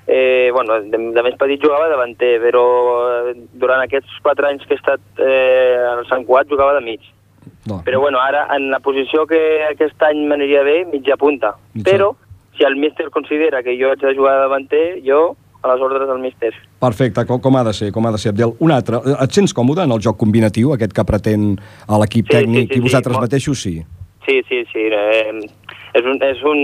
eh, 0.06 0.50
bueno, 0.52 0.80
de, 0.82 1.00
de 1.16 1.24
més 1.26 1.38
petit 1.40 1.62
jugava 1.62 1.90
davanter, 1.92 2.34
però 2.42 2.64
durant 3.54 3.84
aquests 3.84 4.20
quatre 4.24 4.48
anys 4.50 4.66
que 4.66 4.76
he 4.76 4.80
estat 4.80 5.22
eh, 5.22 5.78
al 5.92 6.06
Sant 6.10 6.26
Cugat 6.28 6.50
jugava 6.50 6.78
de 6.78 6.84
mig. 6.86 7.04
No. 7.66 7.80
Però 7.86 8.00
bueno, 8.02 8.18
ara 8.18 8.48
en 8.56 8.70
la 8.72 8.80
posició 8.82 9.26
que 9.30 9.38
aquest 9.68 10.02
any 10.08 10.24
m'aniria 10.30 10.64
bé, 10.66 10.82
mitja 10.90 11.18
punta. 11.18 11.54
Mitja. 11.74 11.90
Però 11.90 12.10
si 12.56 12.66
el 12.66 12.76
míster 12.76 13.08
considera 13.10 13.62
que 13.62 13.78
jo 13.78 13.92
haig 13.92 14.02
de 14.02 14.16
jugar 14.16 14.34
de 14.36 14.44
davanter, 14.46 14.84
jo 15.06 15.36
a 15.62 15.70
les 15.70 15.80
ordres 15.80 16.08
del 16.08 16.18
míster. 16.18 16.52
Perfecte, 16.82 17.24
com, 17.26 17.40
com 17.40 17.56
ha 17.56 17.62
de 17.64 17.72
ser, 17.72 17.92
com 17.94 18.06
ha 18.06 18.12
de 18.12 18.18
ser, 18.18 18.32
Abdel. 18.34 18.56
Un 18.60 18.74
altre, 18.74 18.98
et 19.14 19.34
sents 19.34 19.54
còmode 19.54 19.84
en 19.86 19.94
el 19.94 20.02
joc 20.02 20.18
combinatiu, 20.18 20.72
aquest 20.74 20.94
que 20.96 21.04
pretén 21.06 21.52
a 21.86 22.00
l'equip 22.02 22.26
Sí, 22.26 22.34
tècnic 22.34 22.66
sí, 22.66 22.74
sí, 22.74 22.80
i 22.80 22.86
vosaltres 22.88 23.16
sí, 23.16 23.22
mateixos 23.22 23.62
sí? 23.62 23.74
Sí, 24.26 24.40
sí, 24.48 24.62
sí. 24.72 24.88
Eh, 24.90 25.38
és, 25.94 26.04
un, 26.04 26.18
és, 26.26 26.42
un, 26.46 26.60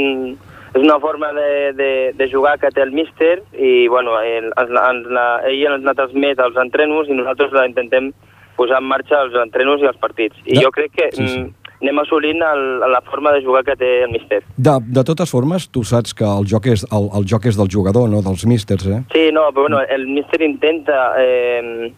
és 0.78 0.84
una 0.86 1.00
forma 1.02 1.32
de, 1.34 1.72
de, 1.74 1.90
de 2.14 2.30
jugar 2.30 2.56
que 2.62 2.70
té 2.70 2.82
el 2.86 2.92
míster 2.94 3.42
i 3.58 3.88
bueno, 3.90 4.14
el, 4.22 4.52
ens, 4.54 5.06
la- 5.10 5.40
ell 5.50 5.64
ens 5.74 5.84
la 5.84 5.94
transmet 5.98 6.38
als 6.40 6.56
entrenos 6.62 7.08
i 7.10 7.16
nosaltres 7.18 7.50
la 7.56 7.66
intentem 7.66 8.12
posar 8.58 8.78
en 8.82 8.88
marxa 8.90 9.20
als 9.24 9.34
entrenos 9.42 9.82
i 9.82 9.86
als 9.90 9.98
partits. 10.02 10.36
I 10.46 10.56
Ja. 10.58 10.66
jo 10.68 10.70
crec 10.74 10.92
que 10.94 11.08
Sí, 11.14 11.26
sí. 11.28 11.38
mm, 11.40 11.54
anem 11.82 11.98
assolint 12.02 12.40
el, 12.42 12.62
la 12.90 13.00
forma 13.06 13.30
de 13.32 13.44
jugar 13.44 13.62
que 13.64 13.76
té 13.78 14.02
el 14.02 14.10
míster. 14.10 14.40
De, 14.56 14.72
de 14.82 15.04
totes 15.06 15.30
formes, 15.30 15.68
tu 15.70 15.84
saps 15.84 16.14
que 16.14 16.24
el 16.26 16.46
joc 16.50 16.66
és, 16.66 16.82
el, 16.90 17.06
el 17.14 17.24
joc 17.30 17.46
és 17.46 17.56
del 17.58 17.68
jugador, 17.70 18.08
no 18.10 18.22
dels 18.22 18.44
místers, 18.50 18.86
eh? 18.86 19.02
Sí, 19.14 19.28
no, 19.32 19.48
però 19.54 19.68
bueno, 19.68 19.80
el 19.88 20.06
míster 20.08 20.42
intenta... 20.42 21.14
Eh, 21.22 21.92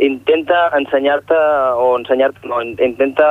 intenta 0.00 0.70
ensenyar-te 0.78 1.36
o 1.80 1.96
ensenyar-te, 1.98 2.46
no, 2.48 2.60
intenta, 2.62 3.26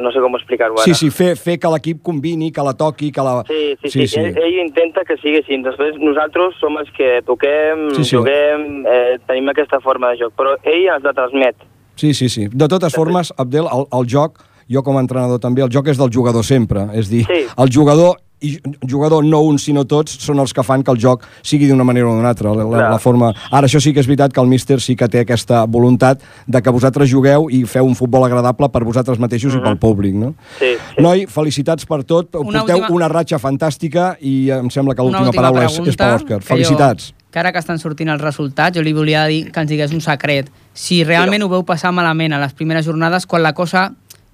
no 0.00 0.12
sé 0.12 0.20
com 0.20 0.34
explicar-ho 0.38 0.74
ara. 0.78 0.84
Sí, 0.84 0.94
sí, 0.94 1.10
fer, 1.14 1.36
fer 1.36 1.58
que 1.62 1.70
l'equip 1.72 2.02
combini, 2.02 2.50
que 2.52 2.64
la 2.66 2.74
toqui, 2.74 3.10
que 3.12 3.24
la... 3.26 3.42
Sí, 3.48 3.76
sí, 3.82 3.90
sí, 3.94 4.06
sí. 4.14 4.20
Ell, 4.20 4.38
ell 4.42 4.58
intenta 4.64 5.04
que 5.08 5.16
sigui 5.22 5.40
així. 5.42 5.58
Després 5.62 5.98
nosaltres 6.02 6.56
som 6.60 6.76
els 6.80 6.90
que 6.96 7.20
toquem, 7.28 7.88
Sí, 7.92 8.02
sí, 8.02 8.04
sí. 8.04 8.10
sí. 8.10 8.16
juguem, 8.16 8.86
eh, 8.86 9.18
tenim 9.28 9.48
aquesta 9.52 9.80
forma 9.84 10.10
de 10.12 10.22
joc, 10.24 10.34
però 10.38 10.56
ell 10.62 10.88
ens 10.96 11.04
la 11.06 11.12
transmet. 11.16 11.56
Sí, 11.96 12.14
sí, 12.14 12.28
sí. 12.32 12.48
De 12.50 12.68
totes 12.72 12.94
formes, 12.96 13.32
Abdel, 13.36 13.68
el, 13.70 13.86
el 13.92 14.06
joc, 14.08 14.40
jo 14.72 14.82
com 14.82 14.96
a 14.96 15.02
entrenador 15.04 15.38
també, 15.42 15.62
el 15.62 15.70
joc 15.72 15.88
és 15.92 15.98
del 16.00 16.10
jugador 16.14 16.44
sempre. 16.44 16.86
És 16.96 17.10
dir, 17.12 17.24
Sí. 17.28 17.44
el 17.56 17.68
jugador 17.72 18.16
i 18.42 18.58
jugador 18.90 19.24
no 19.24 19.40
un 19.46 19.58
sinó 19.62 19.84
tots 19.88 20.16
són 20.24 20.38
els 20.42 20.52
que 20.52 20.62
fan 20.66 20.82
que 20.82 20.90
el 20.90 20.98
joc 21.00 21.24
sigui 21.42 21.68
d'una 21.70 21.84
manera 21.86 22.08
o 22.10 22.14
d'una 22.16 22.28
altra 22.34 22.52
la, 22.54 22.64
la, 22.64 22.88
la 22.90 22.98
forma... 22.98 23.32
ara 23.50 23.66
això 23.70 23.80
sí 23.80 23.92
que 23.94 24.00
és 24.02 24.06
veritat 24.10 24.32
que 24.34 24.40
el 24.42 24.50
míster 24.50 24.80
sí 24.82 24.96
que 24.98 25.08
té 25.08 25.22
aquesta 25.22 25.64
voluntat 25.66 26.20
de 26.46 26.62
que 26.62 26.70
vosaltres 26.74 27.10
jugueu 27.10 27.48
i 27.50 27.62
feu 27.64 27.86
un 27.86 27.94
futbol 27.94 28.24
agradable 28.26 28.68
per 28.74 28.84
vosaltres 28.84 29.18
mateixos 29.22 29.54
i 29.54 29.62
pel 29.62 29.78
públic 29.78 30.14
no? 30.18 30.34
Sí, 30.58 30.74
sí. 30.74 31.00
Noi, 31.02 31.26
felicitats 31.30 31.86
per 31.86 32.02
tot. 32.04 32.34
Una 32.34 32.60
porteu 32.64 32.82
última- 32.82 32.94
una 32.96 33.08
ratxa 33.08 33.38
fantàstica 33.38 34.16
i 34.20 34.50
em 34.50 34.68
sembla 34.70 34.94
que 34.94 35.02
l'última 35.02 35.28
última 35.30 35.42
paraula 35.42 35.64
és, 35.70 35.78
és 35.78 35.96
per 35.96 36.12
l'Òscar 36.16 36.40
felicitats 36.42 37.12
Jo, 37.12 37.14
que 37.32 37.38
ara 37.40 37.52
que 37.52 37.58
estan 37.62 37.78
sortint 37.80 38.10
els 38.12 38.20
resultats, 38.20 38.76
jo 38.76 38.82
li 38.84 38.92
volia 38.92 39.22
dir 39.26 39.46
que 39.50 39.60
ens 39.62 39.70
digués 39.70 39.92
un 39.96 40.02
secret. 40.04 40.50
Si 40.76 40.98
realment 41.04 41.40
ho 41.42 41.48
veu 41.48 41.62
passar 41.64 41.88
malament 41.96 42.34
a 42.36 42.40
les 42.42 42.52
primeres 42.52 42.84
jornades, 42.84 43.24
quan 43.26 43.42
la 43.42 43.54
cosa 43.56 43.86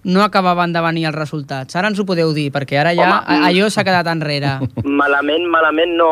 no 0.09 0.23
acabaven 0.25 0.73
de 0.73 0.81
venir 0.81 1.05
els 1.11 1.17
resultats. 1.17 1.77
Ara 1.77 1.91
ens 1.93 2.01
ho 2.01 2.07
podeu 2.09 2.33
dir, 2.37 2.49
perquè 2.55 2.79
ara 2.81 2.95
ja 2.97 3.09
Home, 3.09 3.41
allò 3.51 3.69
s'ha 3.69 3.85
quedat 3.85 4.09
enrere. 4.09 4.55
Malament, 5.01 5.45
malament 5.53 5.93
no, 6.01 6.11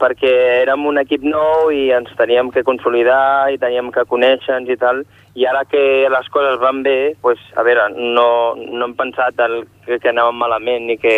perquè 0.00 0.32
érem 0.62 0.86
un 0.86 1.02
equip 1.02 1.26
nou 1.26 1.72
i 1.74 1.88
ens 1.96 2.12
teníem 2.18 2.52
que 2.54 2.64
consolidar 2.66 3.50
i 3.50 3.58
teníem 3.58 3.90
que 3.94 4.06
conèixer-nos 4.08 4.70
i 4.70 4.78
tal, 4.78 5.02
i 5.34 5.46
ara 5.48 5.64
que 5.66 5.82
les 6.12 6.28
coses 6.30 6.60
van 6.62 6.82
bé, 6.86 7.14
pues, 7.24 7.40
a 7.58 7.66
veure, 7.66 7.88
no, 7.96 8.54
no 8.62 8.86
hem 8.86 8.94
pensat 8.98 9.40
el, 9.42 9.62
que, 9.86 9.98
que 9.98 10.12
anàvem 10.12 10.38
malament 10.38 10.86
ni 10.86 10.98
que 11.02 11.16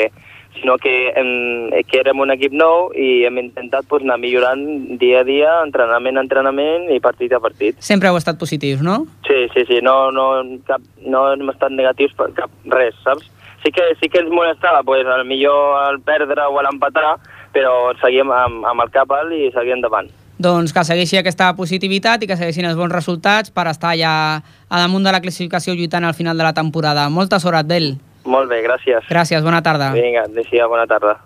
sinó 0.61 0.77
que, 0.79 1.13
hem, 1.15 1.71
que 1.89 2.01
érem 2.01 2.21
un 2.23 2.33
equip 2.35 2.55
nou 2.57 2.91
i 2.97 3.25
hem 3.29 3.39
intentat 3.43 3.87
pues, 3.91 4.05
anar 4.07 4.19
millorant 4.23 4.65
dia 5.01 5.21
a 5.23 5.27
dia, 5.29 5.53
entrenament 5.67 6.19
a 6.19 6.25
entrenament 6.25 6.89
i 6.95 7.01
partit 7.05 7.35
a 7.35 7.43
partit. 7.43 7.79
Sempre 7.85 8.11
heu 8.11 8.19
estat 8.21 8.39
positius, 8.41 8.83
no? 8.85 9.03
Sí, 9.29 9.47
sí, 9.55 9.67
sí, 9.69 9.81
no, 9.85 10.11
no, 10.15 10.29
cap, 10.69 10.83
no 11.05 11.27
hem 11.33 11.51
estat 11.53 11.75
negatius 11.75 12.15
per 12.19 12.31
cap 12.37 12.53
res, 12.73 12.97
saps? 13.05 13.31
Sí 13.65 13.73
que, 13.73 13.85
sí 14.01 14.11
que 14.13 14.21
ens 14.21 14.33
molestava, 14.33 14.83
pues, 14.85 15.07
al 15.09 15.25
millor 15.25 15.79
el 15.89 16.03
perdre 16.05 16.45
o 16.51 16.61
l'empatar, 16.63 17.17
però 17.55 17.95
seguíem 18.03 18.33
amb, 18.35 18.67
amb 18.69 18.85
el 18.85 18.93
cap 18.93 19.13
alt 19.17 19.33
i 19.33 19.49
seguíem 19.55 19.81
endavant. 19.81 20.11
Doncs 20.45 20.75
que 20.75 20.83
segueixi 20.85 21.17
aquesta 21.21 21.53
positivitat 21.57 22.25
i 22.25 22.29
que 22.29 22.37
segueixin 22.37 22.67
els 22.67 22.77
bons 22.77 22.93
resultats 22.93 23.53
per 23.55 23.69
estar 23.71 23.95
ja 23.97 24.15
a 24.43 24.81
damunt 24.83 25.07
de 25.07 25.13
la 25.15 25.23
classificació 25.23 25.77
lluitant 25.79 26.05
al 26.05 26.17
final 26.19 26.37
de 26.37 26.45
la 26.45 26.53
temporada. 26.53 27.07
Molta 27.09 27.39
sort, 27.41 27.57
Abdel. 27.61 27.95
Molt 28.25 28.49
bé, 28.49 28.63
gràcies. 28.65 29.05
Gràcies, 29.11 29.43
bona 29.45 29.61
tarda. 29.63 29.93
Vinga, 29.93 30.25
Adéu, 30.25 30.69
bona 30.69 30.87
tarda. 30.89 31.19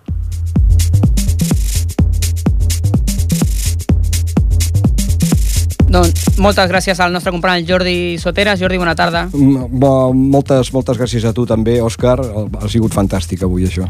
Doncs 5.89 6.37
moltes 6.37 6.69
gràcies 6.69 6.99
al 7.01 7.11
nostre 7.11 7.31
company 7.33 7.65
Jordi 7.65 8.19
Soteres. 8.21 8.59
Jordi, 8.61 8.77
bona 8.77 8.93
tarda. 8.95 9.25
Bo, 9.33 10.13
moltes, 10.13 10.69
moltes 10.75 10.99
gràcies 11.01 11.25
a 11.25 11.33
tu 11.33 11.47
també, 11.49 11.79
Òscar 11.81 12.19
ha 12.21 12.69
sigut 12.69 12.93
fantàstic 12.93 13.41
avui 13.47 13.65
això 13.65 13.87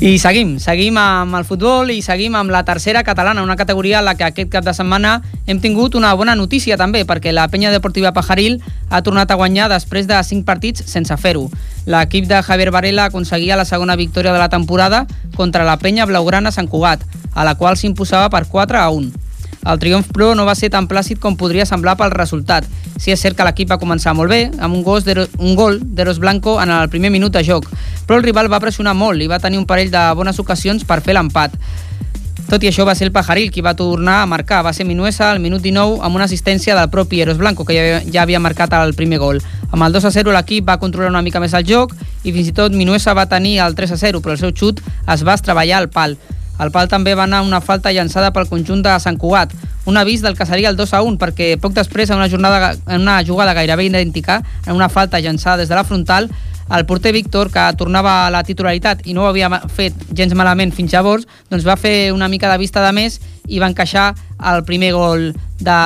I 0.00 0.18
seguim, 0.18 0.56
seguim 0.58 0.96
amb 0.98 1.36
el 1.38 1.44
futbol 1.46 1.92
i 1.94 2.00
seguim 2.02 2.34
amb 2.34 2.50
la 2.50 2.64
tercera 2.66 3.04
catalana, 3.06 3.44
una 3.46 3.54
categoria 3.54 4.00
en 4.00 4.08
la 4.08 4.16
que 4.18 4.26
aquest 4.26 4.50
cap 4.50 4.64
de 4.66 4.74
setmana 4.74 5.20
hem 5.46 5.60
tingut 5.62 5.94
una 5.94 6.10
bona 6.18 6.34
notícia 6.34 6.74
també, 6.76 7.04
perquè 7.06 7.30
la 7.30 7.46
penya 7.48 7.70
deportiva 7.70 8.10
Pajaril 8.12 8.58
ha 8.90 9.02
tornat 9.06 9.30
a 9.30 9.38
guanyar 9.38 9.70
després 9.70 10.10
de 10.10 10.18
5 10.18 10.42
partits 10.44 10.82
sense 10.90 11.14
fer-ho. 11.16 11.46
L'equip 11.86 12.26
de 12.26 12.42
Javier 12.42 12.72
Varela 12.74 13.06
aconseguia 13.06 13.56
la 13.56 13.64
segona 13.64 13.94
victòria 13.94 14.32
de 14.34 14.42
la 14.42 14.50
temporada 14.50 15.06
contra 15.36 15.62
la 15.62 15.78
penya 15.78 16.10
blaugrana 16.10 16.50
Sant 16.50 16.66
Cugat, 16.66 17.06
a 17.32 17.44
la 17.46 17.54
qual 17.54 17.78
s'imposava 17.78 18.28
per 18.34 18.48
4 18.50 18.82
a 18.82 18.90
1. 18.90 19.23
El 19.64 19.80
triomf, 19.80 20.10
però, 20.12 20.34
no 20.36 20.44
va 20.44 20.54
ser 20.58 20.70
tan 20.70 20.88
plàcid 20.90 21.20
com 21.20 21.38
podria 21.40 21.64
semblar 21.64 21.96
pel 21.96 22.12
resultat. 22.12 22.66
Sí 23.00 23.14
és 23.14 23.20
cert 23.20 23.36
que 23.36 23.46
l'equip 23.46 23.70
va 23.72 23.80
començar 23.80 24.12
molt 24.14 24.30
bé, 24.30 24.50
amb 24.58 24.76
un, 24.76 24.82
gos 24.84 25.08
un 25.38 25.54
gol 25.56 25.80
d'Eros 25.80 26.20
Blanco 26.20 26.60
en 26.62 26.70
el 26.70 26.88
primer 26.92 27.10
minut 27.10 27.32
de 27.32 27.44
joc, 27.44 27.70
però 28.06 28.18
el 28.18 28.26
rival 28.26 28.52
va 28.52 28.60
pressionar 28.60 28.94
molt 28.94 29.22
i 29.22 29.28
va 29.30 29.40
tenir 29.40 29.58
un 29.58 29.66
parell 29.66 29.90
de 29.90 30.04
bones 30.14 30.38
ocasions 30.38 30.84
per 30.84 31.00
fer 31.00 31.16
l'empat. 31.16 31.56
Tot 32.44 32.62
i 32.62 32.68
això 32.68 32.84
va 32.84 32.92
ser 32.94 33.06
el 33.08 33.12
Pajaril 33.12 33.48
qui 33.50 33.62
va 33.64 33.72
tornar 33.74 34.18
a 34.20 34.26
marcar. 34.28 34.60
Va 34.66 34.74
ser 34.76 34.84
Minuesa 34.84 35.30
al 35.30 35.40
minut 35.40 35.62
19 35.64 36.02
amb 36.04 36.18
una 36.18 36.26
assistència 36.28 36.76
del 36.76 36.90
propi 36.92 37.22
Eros 37.24 37.38
Blanco, 37.40 37.64
que 37.64 37.74
ja, 37.74 38.02
ja 38.04 38.22
havia 38.22 38.40
marcat 38.40 38.74
el 38.76 38.92
primer 38.94 39.18
gol. 39.18 39.40
Amb 39.70 39.86
el 39.86 39.96
2 39.96 40.04
a 40.04 40.12
0 40.12 40.34
l'equip 40.36 40.68
va 40.68 40.78
controlar 40.78 41.10
una 41.10 41.24
mica 41.24 41.40
més 41.40 41.56
el 41.56 41.64
joc 41.64 41.94
i 42.22 42.32
fins 42.32 42.52
i 42.52 42.54
tot 42.56 42.76
Minuesa 42.76 43.14
va 43.16 43.24
tenir 43.30 43.58
el 43.64 43.74
3 43.74 43.96
a 43.96 43.98
0, 43.98 44.20
però 44.20 44.36
el 44.36 44.42
seu 44.42 44.52
xut 44.52 44.84
es 44.84 45.24
va 45.24 45.38
estreballar 45.40 45.80
al 45.80 45.88
pal. 45.88 46.18
Al 46.58 46.70
pal 46.70 46.88
també 46.88 47.14
va 47.18 47.24
anar 47.26 47.42
una 47.42 47.60
falta 47.60 47.92
llançada 47.92 48.30
pel 48.32 48.48
conjunt 48.48 48.82
de 48.84 48.94
Sant 49.02 49.18
Cugat, 49.18 49.52
un 49.86 49.98
avís 50.00 50.22
del 50.22 50.36
que 50.36 50.46
seria 50.46 50.70
el 50.70 50.76
2 50.76 50.94
a 50.94 51.02
1, 51.02 51.18
perquè 51.20 51.54
poc 51.60 51.74
després, 51.76 52.10
en 52.10 52.20
una, 52.20 52.30
jornada, 52.30 52.74
en 52.86 53.02
una 53.02 53.20
jugada 53.26 53.54
gairebé 53.54 53.88
idèntica, 53.90 54.40
en 54.66 54.74
una 54.74 54.88
falta 54.88 55.20
llançada 55.20 55.58
des 55.58 55.68
de 55.68 55.74
la 55.74 55.84
frontal, 55.84 56.30
el 56.70 56.86
porter 56.86 57.12
Víctor, 57.12 57.50
que 57.52 57.64
tornava 57.76 58.26
a 58.26 58.30
la 58.30 58.42
titularitat 58.42 59.04
i 59.04 59.12
no 59.12 59.24
ho 59.24 59.28
havia 59.28 59.50
fet 59.68 59.94
gens 60.16 60.32
malament 60.34 60.72
fins 60.72 60.94
llavors, 60.94 61.26
doncs 61.50 61.66
va 61.66 61.76
fer 61.76 62.12
una 62.12 62.28
mica 62.28 62.50
de 62.50 62.58
vista 62.58 62.84
de 62.84 62.92
més 62.96 63.20
i 63.48 63.60
va 63.60 63.68
encaixar 63.68 64.14
el 64.40 64.64
primer 64.64 64.94
gol 64.94 65.32
de, 65.60 65.80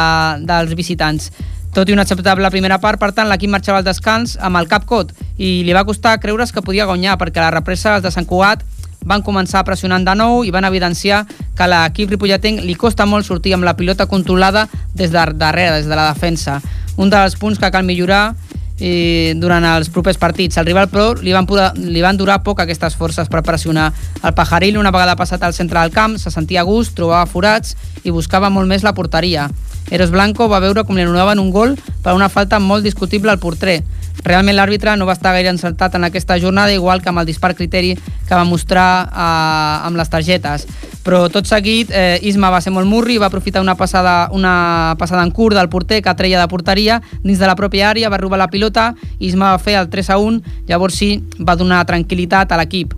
dels 0.47 0.75
visitants. 0.79 1.33
Tot 1.75 1.91
i 1.91 1.93
una 1.93 2.03
acceptable 2.07 2.49
primera 2.51 2.79
part, 2.81 2.99
per 3.01 3.11
tant, 3.12 3.29
l'equip 3.29 3.51
marxava 3.51 3.83
al 3.83 3.87
descans 3.87 4.39
amb 4.41 4.57
el 4.61 4.71
cap 4.71 4.87
cot 4.87 5.11
i 5.37 5.62
li 5.66 5.75
va 5.77 5.85
costar 5.85 6.16
creure's 6.23 6.55
que 6.55 6.64
podia 6.64 6.87
guanyar 6.89 7.19
perquè 7.19 7.43
la 7.43 7.53
represa 7.55 7.99
de 8.01 8.11
Sant 8.14 8.27
Cugat 8.27 8.62
van 9.05 9.23
començar 9.23 9.65
pressionant 9.65 10.05
de 10.05 10.15
nou 10.19 10.45
i 10.45 10.53
van 10.55 10.67
evidenciar 10.69 11.25
que 11.29 11.65
a 11.65 11.71
l'equip 11.71 12.11
ripolletenc 12.15 12.63
li 12.65 12.75
costa 12.75 13.07
molt 13.07 13.27
sortir 13.27 13.55
amb 13.55 13.67
la 13.67 13.77
pilota 13.77 14.07
controlada 14.07 14.69
des 14.95 15.11
de 15.11 15.25
darrere, 15.35 15.79
des 15.79 15.87
de 15.87 15.97
la 15.97 16.11
defensa. 16.13 16.61
Un 16.97 17.11
dels 17.11 17.37
punts 17.39 17.59
que 17.59 17.71
cal 17.71 17.87
millorar 17.87 18.35
eh, 18.81 19.35
durant 19.37 19.65
els 19.65 19.91
propers 19.91 20.19
partits. 20.19 20.59
El 20.59 20.67
rival, 20.67 20.89
però, 20.91 21.13
li 21.21 21.33
van, 21.35 21.47
poder, 21.47 21.71
li 21.79 22.03
van 22.05 22.19
durar 22.19 22.41
poc 22.47 22.63
aquestes 22.63 22.97
forces 22.99 23.31
per 23.31 23.43
pressionar. 23.47 23.91
El 24.23 24.35
Pajaril, 24.35 24.79
una 24.79 24.93
vegada 24.95 25.17
passat 25.17 25.43
al 25.43 25.55
centre 25.55 25.81
del 25.81 25.95
camp, 25.95 26.19
se 26.19 26.31
sentia 26.35 26.63
a 26.63 26.69
gust, 26.69 26.95
trobava 26.97 27.27
forats 27.27 27.77
i 28.05 28.15
buscava 28.15 28.51
molt 28.51 28.71
més 28.71 28.87
la 28.87 28.95
porteria. 28.95 29.49
Eros 29.91 30.11
Blanco 30.11 30.49
va 30.49 30.61
veure 30.61 30.84
com 30.84 30.97
li 30.97 31.05
anul·laven 31.05 31.41
un 31.41 31.51
gol 31.51 31.76
per 32.03 32.14
una 32.16 32.28
falta 32.28 32.59
molt 32.61 32.84
discutible 32.84 33.32
al 33.32 33.41
porter. 33.41 33.82
Realment 34.24 34.57
l'àrbitre 34.59 34.97
no 34.99 35.07
va 35.07 35.14
estar 35.14 35.32
gaire 35.32 35.51
encertat 35.53 35.95
en 35.95 36.05
aquesta 36.05 36.36
jornada, 36.43 36.74
igual 36.74 37.01
que 37.03 37.09
amb 37.09 37.22
el 37.22 37.26
dispar 37.28 37.55
criteri 37.55 37.95
que 37.97 38.34
va 38.34 38.45
mostrar 38.45 39.07
eh, 39.07 39.86
amb 39.86 39.97
les 39.97 40.11
targetes. 40.11 40.66
Però 41.07 41.22
tot 41.32 41.47
seguit, 41.49 41.93
eh, 41.95 42.18
Isma 42.28 42.51
va 42.53 42.61
ser 42.61 42.72
molt 42.74 42.89
murri 42.91 43.16
va 43.16 43.30
aprofitar 43.30 43.62
una 43.62 43.76
passada, 43.78 44.28
una 44.32 44.97
passada 44.99 45.22
en 45.22 45.30
curt 45.30 45.57
del 45.57 45.70
porter 45.72 46.03
que 46.03 46.14
treia 46.18 46.41
de 46.41 46.49
porteria 46.51 47.01
dins 47.22 47.39
de 47.39 47.49
la 47.49 47.57
pròpia 47.57 47.89
àrea, 47.89 48.11
va 48.11 48.18
robar 48.20 48.43
la 48.43 48.51
pilota, 48.53 48.91
Isma 49.18 49.55
va 49.55 49.62
fer 49.62 49.78
el 49.80 49.89
3 49.89 50.11
a 50.11 50.18
1, 50.18 50.59
llavors 50.68 50.99
sí, 50.99 51.14
va 51.41 51.57
donar 51.57 51.86
tranquil·litat 51.86 52.53
a 52.53 52.61
l'equip. 52.61 52.93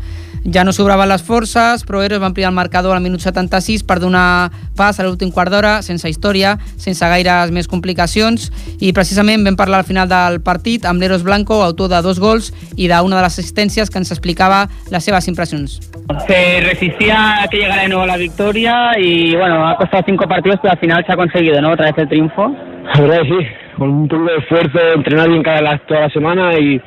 Ja 0.44 0.64
no 0.64 0.72
sobraven 0.72 1.08
les 1.10 1.22
forces, 1.22 1.84
però 1.84 2.00
Eros 2.02 2.22
va 2.22 2.30
ampliar 2.30 2.48
el 2.48 2.56
marcador 2.56 2.96
al 2.96 3.02
minut 3.04 3.20
76 3.20 3.84
per 3.84 3.98
donar 4.00 4.50
pas 4.76 4.96
a 4.98 5.04
l'últim 5.04 5.30
quart 5.30 5.52
d'hora, 5.52 5.80
sense 5.84 6.08
història, 6.08 6.56
sense 6.80 7.04
gaires 7.12 7.52
més 7.52 7.68
complicacions, 7.68 8.48
i 8.80 8.94
precisament 8.96 9.44
vam 9.44 9.58
parlar 9.58 9.82
al 9.82 9.88
final 9.88 10.08
del 10.08 10.40
partit 10.40 10.88
amb 10.88 11.02
l'Eros 11.02 11.22
Blanco, 11.26 11.60
autor 11.62 11.92
de 11.92 12.00
dos 12.02 12.20
gols 12.20 12.50
i 12.76 12.88
d'una 12.88 13.20
de 13.20 13.22
les 13.26 13.38
assistències 13.38 13.90
que 13.90 14.00
ens 14.00 14.12
explicava 14.14 14.66
les 14.90 15.04
seves 15.04 15.28
impressions. 15.28 15.80
Se 16.26 16.60
resistía 16.64 17.42
a 17.42 17.48
que 17.48 17.58
llegara 17.58 17.82
de 17.82 17.88
nuevo 17.88 18.06
la 18.06 18.16
victoria 18.16 18.92
y 18.98 19.36
bueno, 19.36 19.68
ha 19.68 19.76
costado 19.76 20.02
cinco 20.06 20.26
partidos, 20.26 20.58
pero 20.62 20.72
al 20.72 20.78
final 20.80 21.04
se 21.06 21.12
ha 21.12 21.16
conseguido, 21.16 21.60
¿no? 21.60 21.72
Otra 21.72 21.86
vez 21.86 21.98
el 21.98 22.08
triunfo. 22.08 22.48
La 22.94 23.00
verdad 23.00 23.22
sí, 23.24 23.46
con 23.76 23.90
un 23.90 24.08
poco 24.08 24.24
de 24.24 24.36
esfuerzo, 24.38 24.78
entrenar 24.94 25.28
bien 25.28 25.42
cada 25.42 25.60
la, 25.60 25.78
toda 25.86 26.00
la 26.00 26.10
semana 26.10 26.58
y 26.58 26.80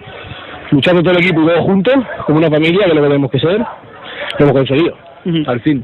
luchando 0.74 1.02
todo 1.02 1.14
el 1.14 1.24
equipo 1.24 1.42
y 1.42 1.46
todos 1.46 1.62
juntos, 1.62 1.94
como 2.26 2.40
una 2.40 2.50
familia, 2.50 2.86
que 2.86 2.90
es 2.90 2.96
lo 2.96 3.02
que 3.02 3.08
tenemos 3.08 3.32
que 3.32 3.40
ser, 3.40 3.60
lo 3.60 4.40
hemos 4.40 4.54
conseguido, 4.54 4.98
al 5.48 5.62
fin. 5.62 5.84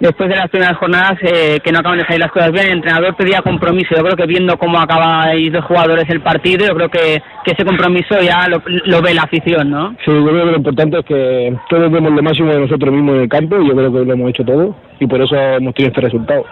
Después 0.00 0.28
de 0.28 0.36
las 0.36 0.48
primeras 0.48 0.76
jornadas 0.76 1.18
eh, 1.22 1.58
que 1.62 1.72
no 1.72 1.80
acaban 1.80 1.98
de 1.98 2.04
salir 2.04 2.20
las 2.20 2.30
cosas 2.30 2.52
bien, 2.52 2.66
el 2.66 2.72
entrenador 2.74 3.16
pedía 3.16 3.42
compromiso. 3.42 3.96
Yo 3.96 4.04
creo 4.04 4.16
que 4.16 4.26
viendo 4.26 4.56
cómo 4.56 4.78
acabáis 4.78 5.52
dos 5.52 5.64
jugadores 5.64 6.04
el 6.08 6.20
partido, 6.20 6.68
yo 6.68 6.74
creo 6.76 6.88
que, 6.88 7.20
que 7.44 7.50
ese 7.50 7.64
compromiso 7.64 8.14
ya 8.20 8.46
lo, 8.46 8.62
lo 8.84 9.02
ve 9.02 9.12
la 9.12 9.22
afición, 9.22 9.70
¿no? 9.70 9.90
Sí, 10.04 10.12
yo 10.12 10.24
creo 10.24 10.44
que 10.44 10.50
lo 10.52 10.56
importante 10.58 11.00
es 11.00 11.04
que 11.04 11.56
todos 11.68 11.90
demos 11.90 12.12
lo 12.12 12.22
máximo 12.22 12.52
de 12.52 12.60
nosotros 12.60 12.94
mismos 12.94 13.16
en 13.16 13.22
el 13.22 13.28
campo 13.28 13.60
y 13.60 13.66
yo 13.66 13.74
creo 13.74 13.92
que 13.92 14.04
lo 14.04 14.12
hemos 14.12 14.30
hecho 14.30 14.44
todo 14.44 14.76
y 15.00 15.06
por 15.08 15.20
eso 15.20 15.34
hemos 15.36 15.74
tenido 15.74 15.88
este 15.88 16.00
resultado. 16.00 16.44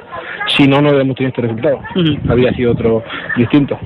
Si 0.48 0.66
no, 0.66 0.82
no 0.82 0.88
hemos 0.98 1.14
tenido 1.14 1.28
este 1.28 1.42
resultado. 1.42 1.78
Habría 2.28 2.52
sido 2.54 2.72
otro 2.72 3.04
distinto. 3.36 3.78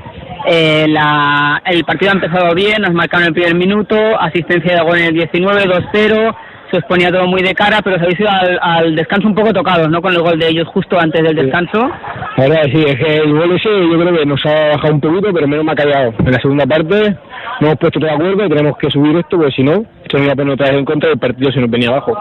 Eh, 0.47 0.86
la- 0.88 1.61
el 1.66 1.84
partido 1.84 2.12
ha 2.12 2.14
empezado 2.14 2.55
bien, 2.55 2.80
nos 2.82 2.93
marcaron 2.95 3.26
el 3.28 3.32
primer 3.34 3.55
minuto, 3.55 3.97
asistencia 4.18 4.76
de 4.76 4.82
gol 4.82 4.99
en 4.99 5.05
el 5.07 5.14
19, 5.14 5.64
2-0, 5.66 6.34
se 6.70 6.76
os 6.78 6.84
ponía 6.84 7.11
todo 7.11 7.26
muy 7.26 7.43
de 7.43 7.53
cara, 7.53 7.80
pero 7.82 7.97
os 7.97 8.03
habéis 8.03 8.20
ido 8.20 8.28
al, 8.30 8.59
al 8.62 8.95
descanso 8.95 9.26
un 9.26 9.34
poco 9.34 9.53
tocados, 9.53 9.88
¿no? 9.91 10.01
Con 10.01 10.14
el 10.14 10.22
gol 10.22 10.38
de 10.38 10.49
ellos 10.49 10.68
justo 10.68 10.99
antes 11.01 11.20
del 11.22 11.34
descanso. 11.34 11.91
La 12.36 12.45
verdad 12.49 12.62
sí, 12.72 12.84
es 12.86 12.97
que 12.97 13.16
el 13.16 13.32
gol 13.32 13.57
ese 13.57 13.68
yo 13.68 13.99
creo 13.99 14.16
que 14.16 14.24
nos 14.26 14.47
ha 14.47 14.68
bajado 14.76 14.95
un 14.95 15.01
poquito, 15.01 15.32
pero 15.34 15.49
menos 15.49 15.64
me 15.64 15.72
ha 15.72 15.74
callado. 15.74 16.14
En 16.20 16.30
la 16.32 16.41
segunda 16.41 16.66
parte 16.66 16.95
nos 17.01 17.61
hemos 17.62 17.76
puesto 17.76 17.99
todos 17.99 18.12
de 18.12 18.14
acuerdo, 18.14 18.49
tenemos 18.55 18.78
que 18.78 18.88
subir 18.91 19.16
esto, 19.16 19.36
porque 19.36 19.53
si 19.53 19.62
no, 19.64 19.84
esto 20.05 20.16
nos 20.16 20.22
iba 20.22 20.32
a 20.32 20.36
poner 20.36 20.55
otra 20.55 20.68
vez 20.70 20.78
en 20.78 20.84
contra 20.84 21.09
y 21.09 21.12
el 21.12 21.18
partido 21.18 21.51
se 21.53 21.61
nos 21.61 21.70
venía 21.70 21.88
abajo. 21.88 22.16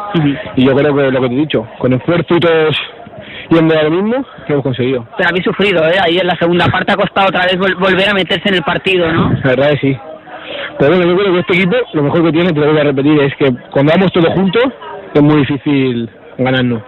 Y 0.55 0.65
yo 0.65 0.75
creo 0.75 0.95
que 0.95 1.11
lo 1.11 1.21
que 1.21 1.27
te 1.29 1.35
he 1.35 1.37
dicho, 1.37 1.67
con 1.77 1.93
esfuerzo 1.93 2.35
y 2.35 2.39
todos 2.39 2.75
yendo 3.49 3.77
a 3.77 3.83
lo 3.83 3.91
mismo, 3.91 4.25
lo 4.47 4.53
hemos 4.53 4.63
conseguido. 4.63 5.05
Pero 5.17 5.29
habéis 5.29 5.43
sufrido, 5.45 5.83
¿eh? 5.87 5.95
Ahí 6.03 6.17
en 6.17 6.27
la 6.27 6.35
segunda 6.35 6.67
parte 6.67 6.91
ha 6.93 6.95
costado 6.95 7.27
otra 7.29 7.45
vez 7.45 7.57
vol- 7.57 7.77
volver 7.79 8.09
a 8.09 8.13
meterse 8.13 8.49
en 8.49 8.55
el 8.55 8.63
partido, 8.63 9.11
¿no? 9.11 9.31
La 9.43 9.49
verdad 9.51 9.69
que 9.71 9.77
sí. 9.77 9.97
Pero 10.79 10.95
bueno, 10.95 11.11
yo 11.11 11.17
creo 11.17 11.33
que 11.33 11.39
este 11.39 11.53
equipo, 11.55 11.75
lo 11.93 12.03
mejor 12.03 12.23
que 12.23 12.31
tiene, 12.31 12.51
te 12.53 12.59
lo 12.59 12.71
voy 12.71 12.79
a 12.79 12.83
repetir, 12.83 13.19
es 13.21 13.35
que 13.35 13.51
cuando 13.71 13.91
vamos 13.93 14.11
todos 14.13 14.33
juntos, 14.33 14.63
es 15.13 15.21
muy 15.21 15.37
difícil 15.41 16.09
ganarnos. 16.37 16.81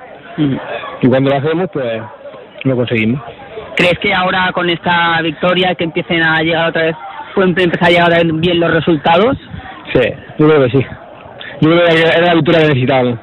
Y 1.01 1.07
cuando 1.07 1.29
lo 1.29 1.37
hacemos, 1.37 1.69
pues 1.73 2.01
lo 2.63 2.75
conseguimos. 2.75 3.21
¿Crees 3.75 3.97
que 3.99 4.13
ahora 4.13 4.51
con 4.53 4.69
esta 4.69 5.21
victoria 5.21 5.75
que 5.75 5.83
empiecen 5.83 6.21
a 6.23 6.39
llegar 6.41 6.69
otra 6.69 6.83
vez, 6.83 6.95
pueden 7.35 7.49
empezar 7.59 7.87
a 7.87 7.91
llegar 7.91 8.25
bien 8.35 8.59
los 8.59 8.71
resultados? 8.71 9.37
Sí, 9.93 10.01
yo 10.37 10.47
creo 10.47 10.63
que 10.63 10.69
sí. 10.71 10.85
Yo 11.61 11.69
creo 11.69 11.85
que 11.85 12.01
era 12.17 12.27
la 12.27 12.33
victoria 12.35 12.61
que 12.61 12.67
necesitábamos. 12.67 13.19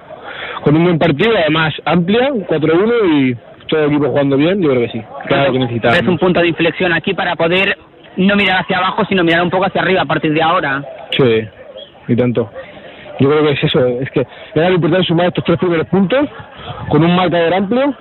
Con 0.62 0.76
un 0.76 0.84
buen 0.84 0.98
partido, 0.98 1.32
además 1.36 1.74
amplia, 1.84 2.32
un 2.32 2.44
4-1 2.46 2.92
y 3.12 3.36
todo 3.68 3.80
el 3.84 3.90
equipo 3.90 4.08
jugando 4.08 4.36
bien, 4.36 4.60
yo 4.62 4.70
creo 4.70 4.82
que 4.82 4.88
sí. 4.90 5.02
Claro 5.26 5.52
que 5.52 5.58
Es 5.58 5.62
necesitábamos. 5.64 6.08
un 6.08 6.18
punto 6.18 6.40
de 6.40 6.48
inflexión 6.48 6.92
aquí 6.92 7.14
para 7.14 7.36
poder 7.36 7.76
no 8.16 8.34
mirar 8.36 8.62
hacia 8.62 8.78
abajo, 8.78 9.04
sino 9.08 9.22
mirar 9.24 9.42
un 9.42 9.50
poco 9.50 9.66
hacia 9.66 9.80
arriba 9.82 10.02
a 10.02 10.06
partir 10.06 10.32
de 10.32 10.42
ahora. 10.42 10.82
Sí, 11.10 11.42
y 12.08 12.16
tanto. 12.16 12.50
Yo 13.20 13.28
creo 13.30 13.42
que 13.44 13.52
es 13.52 13.64
eso, 13.64 13.86
es 14.00 14.10
que 14.10 14.26
era 14.54 14.68
lo 14.68 14.76
importante 14.76 15.06
sumar 15.06 15.26
estos 15.26 15.44
tres 15.44 15.58
primeros 15.58 15.86
puntos 15.88 16.28
con 16.88 17.04
un 17.04 17.14
marcador 17.16 17.52
amplio 17.54 17.94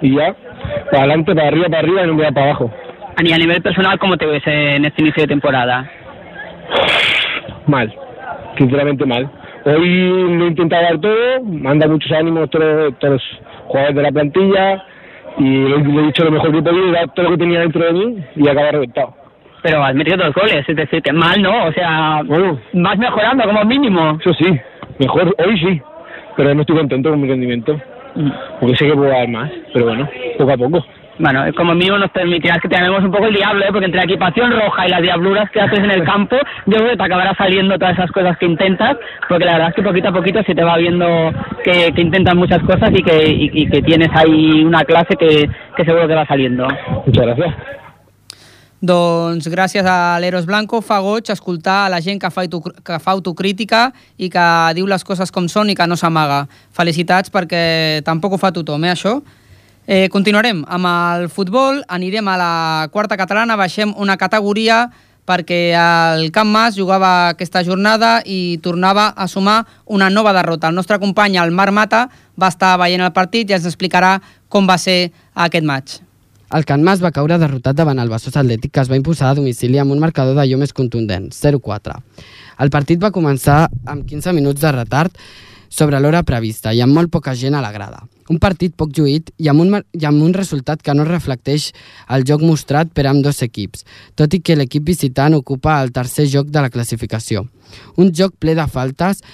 y 0.00 0.14
ya, 0.16 0.34
para 0.90 0.98
adelante, 1.04 1.34
para 1.34 1.48
arriba, 1.48 1.66
para 1.66 1.78
arriba 1.80 2.02
y 2.02 2.06
no 2.06 2.14
mirar 2.14 2.32
para 2.34 2.46
abajo. 2.46 2.70
A 3.16 3.22
ni- 3.22 3.32
a 3.32 3.38
nivel 3.38 3.62
personal, 3.62 3.98
¿cómo 3.98 4.16
te 4.16 4.26
ves 4.26 4.42
en 4.46 4.84
este 4.84 5.02
inicio 5.02 5.22
de 5.22 5.28
temporada? 5.28 5.88
Mal, 7.66 7.94
sinceramente 8.58 9.04
mal. 9.06 9.28
Hoy 9.66 10.36
lo 10.36 10.44
he 10.44 10.48
intentado 10.48 10.82
dar 10.82 11.00
todo, 11.00 11.42
manda 11.42 11.88
muchos 11.88 12.12
ánimos 12.12 12.50
todos, 12.50 12.98
todos 12.98 13.14
los 13.14 13.22
jugadores 13.66 13.96
de 13.96 14.02
la 14.02 14.12
plantilla 14.12 14.84
y 15.38 15.42
le, 15.42 15.78
le 15.78 16.00
he 16.00 16.06
dicho 16.06 16.24
lo 16.24 16.32
mejor 16.32 16.52
que 16.52 16.58
he 16.58 16.62
podido, 16.62 16.92
dar 16.92 17.08
todo 17.14 17.24
lo 17.24 17.30
que 17.32 17.38
tenía 17.38 17.60
dentro 17.60 17.82
de 17.82 17.92
mí 17.92 18.18
y 18.36 18.48
acaba 18.48 18.72
reventado. 18.72 19.14
Pero 19.62 19.82
has 19.82 19.94
metido 19.94 20.18
dos 20.18 20.34
goles, 20.34 20.68
es 20.68 20.76
decir, 20.76 21.02
que 21.02 21.12
mal, 21.12 21.40
¿no? 21.40 21.64
O 21.64 21.72
sea, 21.72 22.20
vas 22.74 22.98
mejorando 22.98 23.44
como 23.44 23.64
mínimo. 23.64 24.18
Eso 24.20 24.34
sí, 24.34 24.60
mejor, 24.98 25.34
hoy 25.38 25.58
sí, 25.58 25.80
pero 26.36 26.54
no 26.54 26.60
estoy 26.60 26.76
contento 26.76 27.08
con 27.08 27.22
mi 27.22 27.28
rendimiento, 27.28 27.80
porque 28.60 28.76
sé 28.76 28.86
que 28.86 28.94
puedo 28.94 29.08
dar 29.08 29.28
más, 29.28 29.50
pero 29.72 29.86
bueno, 29.86 30.06
poco 30.36 30.52
a 30.52 30.56
poco. 30.58 30.84
Bueno, 31.18 31.44
como 31.56 31.74
mínimo 31.74 31.98
nos 31.98 32.10
permitirás 32.10 32.60
que 32.60 32.68
te 32.68 32.76
llamemos 32.76 33.04
un 33.04 33.12
poco 33.12 33.26
el 33.26 33.34
diablo, 33.34 33.64
¿eh? 33.64 33.68
porque 33.70 33.86
entre 33.86 33.98
la 33.98 34.04
equipación 34.04 34.50
roja 34.50 34.86
y 34.86 34.90
las 34.90 35.02
diabluras 35.02 35.50
que 35.50 35.60
haces 35.60 35.78
en 35.78 35.90
el 35.90 36.04
campo, 36.12 36.36
yo 36.66 36.76
creo 36.76 36.90
que 36.90 36.96
te 36.96 37.02
acabará 37.04 37.34
saliendo 37.36 37.78
todas 37.78 37.94
esas 37.94 38.10
cosas 38.10 38.36
que 38.38 38.46
intentas, 38.46 38.96
porque 39.28 39.44
la 39.44 39.52
verdad 39.52 39.68
es 39.68 39.74
que 39.76 39.82
poquito 39.82 40.08
a 40.08 40.12
poquito 40.12 40.42
se 40.42 40.54
te 40.54 40.64
va 40.64 40.76
viendo 40.76 41.06
que, 41.62 41.92
que 41.94 42.00
intentas 42.02 42.34
muchas 42.34 42.62
cosas 42.62 42.90
y 42.92 43.02
que, 43.02 43.28
y, 43.28 43.50
y 43.52 43.66
que 43.68 43.82
tienes 43.82 44.08
ahí 44.14 44.64
una 44.64 44.82
clase 44.84 45.14
que, 45.16 45.48
que 45.76 45.84
seguro 45.84 46.08
que 46.08 46.14
va 46.14 46.26
saliendo. 46.26 46.66
Muchas 47.06 47.26
gracias. 47.26 47.54
Doncs 48.84 49.46
gràcies 49.48 49.86
a 49.88 50.18
l'Eros 50.20 50.44
Blanco 50.44 50.82
fa 50.84 50.98
goig 51.00 51.30
escoltar 51.32 51.86
a 51.86 51.92
la 51.92 52.02
gent 52.04 52.20
que 52.20 52.28
fa, 52.28 52.42
auto, 52.44 52.60
que 52.60 52.98
fa 53.00 53.14
autocrítica 53.14 53.86
i 54.20 54.28
que 54.28 54.44
diu 54.76 54.88
les 54.90 55.06
coses 55.08 55.32
com 55.32 55.46
són 55.48 55.70
i 55.72 55.76
que 55.78 55.86
no 55.88 55.96
s'amaga. 55.96 56.42
Felicitats 56.76 57.32
perquè 57.32 58.02
tampoc 58.04 58.36
ho 58.36 58.40
fa 58.42 58.52
tothom, 58.52 58.84
eh, 58.84 58.92
això? 58.92 59.22
Eh, 59.86 60.08
continuarem 60.08 60.62
amb 60.64 60.88
el 60.88 61.26
futbol, 61.28 61.82
anirem 61.92 62.28
a 62.28 62.38
la 62.40 62.52
quarta 62.92 63.18
catalana, 63.20 63.56
baixem 63.60 63.92
una 64.00 64.16
categoria 64.16 64.86
perquè 65.28 65.74
el 65.76 66.30
Camp 66.32 66.48
Mas 66.52 66.76
jugava 66.76 67.30
aquesta 67.32 67.62
jornada 67.64 68.22
i 68.24 68.56
tornava 68.64 69.10
a 69.16 69.28
sumar 69.28 69.64
una 69.84 70.08
nova 70.08 70.32
derrota. 70.36 70.68
El 70.68 70.74
nostre 70.76 70.98
company, 71.00 71.36
el 71.36 71.52
Marc 71.52 71.72
Mata, 71.72 72.08
va 72.40 72.48
estar 72.52 72.74
veient 72.80 73.04
el 73.04 73.12
partit 73.12 73.50
i 73.50 73.56
ens 73.56 73.68
explicarà 73.68 74.18
com 74.48 74.68
va 74.68 74.78
ser 74.80 75.12
aquest 75.34 75.64
maig. 75.64 76.00
El 76.54 76.64
Can 76.64 76.84
Mas 76.84 77.00
va 77.02 77.12
caure 77.12 77.38
derrotat 77.40 77.76
davant 77.76 77.98
el 77.98 78.12
Bassós 78.12 78.36
Atlètic 78.36 78.72
que 78.72 78.80
es 78.80 78.90
va 78.90 78.96
imposar 79.00 79.32
a 79.32 79.36
domicili 79.36 79.80
amb 79.80 79.92
un 79.92 80.00
marcador 80.00 80.36
d'allò 80.36 80.60
més 80.60 80.72
contundent, 80.76 81.32
0-4. 81.32 81.96
El 82.60 82.70
partit 82.70 83.00
va 83.02 83.10
començar 83.10 83.64
amb 83.84 84.04
15 84.06 84.32
minuts 84.36 84.60
de 84.62 84.72
retard 84.72 85.16
sobre 85.74 85.98
l'hora 85.98 86.22
prevista 86.22 86.72
i 86.72 86.82
amb 86.84 86.94
molt 86.94 87.10
poca 87.10 87.34
gent 87.34 87.56
a 87.58 87.62
la 87.64 87.72
grada. 87.74 88.04
Un 88.30 88.38
partit 88.40 88.72
poc 88.78 88.92
lluït 88.94 89.32
i 89.42 89.50
amb 89.50 89.64
un, 89.64 89.80
i 89.92 90.06
amb 90.06 90.22
un 90.22 90.32
resultat 90.36 90.82
que 90.82 90.94
no 90.94 91.06
reflecteix 91.08 91.72
el 92.14 92.22
joc 92.28 92.44
mostrat 92.46 92.92
per 92.94 93.08
amb 93.10 93.24
dos 93.24 93.42
equips, 93.42 93.82
tot 94.14 94.32
i 94.32 94.40
que 94.40 94.56
l'equip 94.56 94.86
visitant 94.86 95.34
ocupa 95.34 95.80
el 95.82 95.90
tercer 95.92 96.28
joc 96.30 96.54
de 96.54 96.62
la 96.62 96.70
classificació. 96.70 97.42
Un 97.98 98.14
joc 98.14 98.38
ple 98.38 98.54
de 98.54 98.68
faltes 98.70 99.24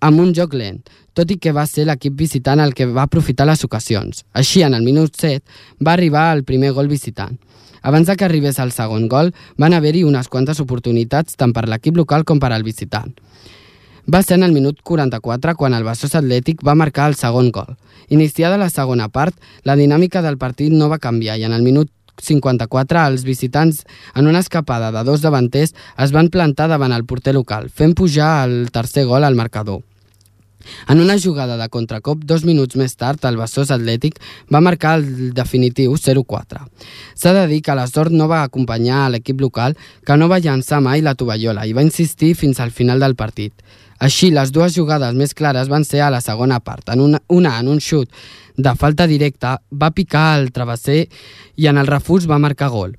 amb 0.00 0.22
un 0.22 0.30
joc 0.36 0.54
lent, 0.54 0.80
tot 1.12 1.30
i 1.30 1.36
que 1.42 1.52
va 1.52 1.66
ser 1.66 1.88
l'equip 1.88 2.14
visitant 2.16 2.62
el 2.62 2.72
que 2.72 2.86
va 2.86 3.04
aprofitar 3.08 3.48
les 3.50 3.66
ocasions. 3.66 4.24
Així, 4.32 4.62
en 4.62 4.78
el 4.78 4.86
minut 4.86 5.18
7, 5.18 5.42
va 5.84 5.96
arribar 5.98 6.30
el 6.36 6.46
primer 6.48 6.70
gol 6.76 6.88
visitant. 6.88 7.36
Abans 7.82 8.06
de 8.06 8.16
que 8.16 8.24
arribés 8.24 8.60
el 8.60 8.72
segon 8.72 9.08
gol, 9.08 9.34
van 9.58 9.74
haver-hi 9.74 10.04
unes 10.04 10.28
quantes 10.28 10.60
oportunitats 10.60 11.36
tant 11.40 11.52
per 11.56 11.66
l'equip 11.68 11.96
local 11.96 12.24
com 12.28 12.40
per 12.40 12.52
al 12.54 12.64
visitant. 12.64 13.12
Va 14.08 14.22
ser 14.22 14.38
en 14.38 14.44
el 14.46 14.52
minut 14.52 14.80
44 14.82 15.54
quan 15.58 15.74
el 15.76 15.84
Bassós 15.84 16.14
Atlètic 16.16 16.64
va 16.66 16.74
marcar 16.74 17.10
el 17.10 17.16
segon 17.18 17.50
gol. 17.52 17.76
Iniciada 18.08 18.58
la 18.58 18.70
segona 18.70 19.08
part, 19.08 19.34
la 19.64 19.76
dinàmica 19.76 20.22
del 20.22 20.38
partit 20.38 20.72
no 20.72 20.88
va 20.88 20.98
canviar 20.98 21.38
i 21.38 21.44
en 21.44 21.52
el 21.52 21.62
minut 21.66 21.90
54 22.20 23.04
els 23.08 23.24
visitants 23.24 23.84
en 24.14 24.26
una 24.26 24.40
escapada 24.40 24.90
de 24.92 25.04
dos 25.04 25.20
davanters 25.20 25.74
es 25.98 26.12
van 26.12 26.28
plantar 26.28 26.68
davant 26.68 26.92
el 26.92 27.04
porter 27.04 27.34
local, 27.34 27.70
fent 27.70 27.94
pujar 27.94 28.48
el 28.48 28.70
tercer 28.72 29.06
gol 29.06 29.24
al 29.24 29.38
marcador. 29.38 29.82
En 30.88 31.00
una 31.00 31.16
jugada 31.18 31.56
de 31.56 31.68
contracop, 31.72 32.24
dos 32.24 32.44
minuts 32.44 32.76
més 32.76 32.92
tard, 33.00 33.22
el 33.24 33.38
Besòs 33.40 33.70
Atlètic 33.72 34.18
va 34.52 34.60
marcar 34.60 34.98
el 34.98 35.32
definitiu 35.36 35.94
0-4. 35.96 36.66
S'ha 37.16 37.32
de 37.32 37.46
dir 37.48 37.62
que 37.64 37.76
l'Esort 37.76 38.12
no 38.12 38.28
va 38.28 38.42
acompanyar 38.44 39.06
a 39.06 39.10
l'equip 39.14 39.40
local, 39.40 39.76
que 40.04 40.16
no 40.20 40.28
va 40.28 40.40
llançar 40.44 40.82
mai 40.84 41.00
la 41.00 41.16
tovallola 41.16 41.64
i 41.66 41.72
va 41.72 41.86
insistir 41.86 42.34
fins 42.36 42.60
al 42.60 42.74
final 42.76 43.00
del 43.00 43.16
partit. 43.16 43.54
Així, 44.00 44.30
les 44.32 44.48
dues 44.50 44.72
jugades 44.72 45.14
més 45.14 45.34
clares 45.36 45.68
van 45.68 45.84
ser 45.84 46.00
a 46.00 46.10
la 46.10 46.22
segona 46.24 46.58
part. 46.64 46.88
En 46.88 47.02
una, 47.04 47.20
una 47.28 47.58
en 47.60 47.68
un 47.68 47.80
xut 47.84 48.08
de 48.56 48.72
falta 48.74 49.06
directa, 49.06 49.58
va 49.70 49.92
picar 49.92 50.40
el 50.40 50.50
travesser 50.56 51.04
i 51.56 51.68
en 51.68 51.76
el 51.76 51.88
refús 51.88 52.28
va 52.28 52.40
marcar 52.40 52.70
gol. 52.72 52.96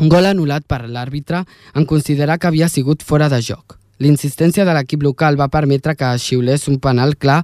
Un 0.00 0.08
gol 0.08 0.26
anul·lat 0.30 0.64
per 0.66 0.84
l'àrbitre 0.86 1.42
en 1.74 1.86
considerar 1.86 2.38
que 2.38 2.48
havia 2.48 2.70
sigut 2.70 3.02
fora 3.02 3.28
de 3.28 3.42
joc. 3.42 3.76
L'insistència 4.02 4.64
de 4.66 4.74
l'equip 4.74 5.02
local 5.02 5.38
va 5.38 5.50
permetre 5.52 5.94
que 5.98 6.14
xiulés 6.18 6.66
un 6.70 6.78
penal 6.82 7.16
clar 7.18 7.42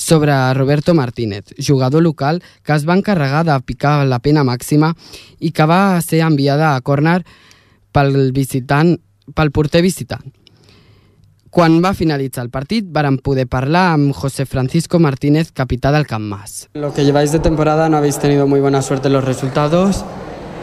sobre 0.00 0.32
Roberto 0.54 0.94
Martínez, 0.94 1.52
jugador 1.58 2.02
local 2.02 2.40
que 2.64 2.72
es 2.72 2.86
va 2.88 2.96
encarregar 2.96 3.44
de 3.44 3.56
picar 3.64 4.06
la 4.08 4.20
pena 4.20 4.44
màxima 4.44 4.94
i 5.40 5.52
que 5.52 5.66
va 5.68 6.00
ser 6.00 6.22
enviada 6.24 6.74
a 6.74 6.80
córner 6.80 7.20
pel 7.92 8.30
visitant 8.32 8.96
pel 9.34 9.52
porter 9.52 9.82
visitant. 9.84 10.24
Quan 11.50 11.80
va 11.82 11.90
finalitzar 11.98 12.44
el 12.44 12.50
partit, 12.54 12.86
varen 12.94 13.16
poder 13.18 13.48
parlar 13.50 13.88
amb 13.96 14.14
José 14.14 14.44
Francisco 14.46 15.00
Martínez, 15.02 15.48
capità 15.50 15.90
del 15.90 16.06
Camp 16.06 16.22
Mas. 16.30 16.68
Lo 16.74 16.94
que 16.94 17.04
lleváis 17.04 17.32
de 17.32 17.40
temporada 17.40 17.88
no 17.88 17.96
habéis 17.96 18.20
tenido 18.20 18.46
muy 18.46 18.60
buena 18.60 18.82
suerte 18.82 19.08
en 19.08 19.14
los 19.14 19.24
resultados. 19.24 20.04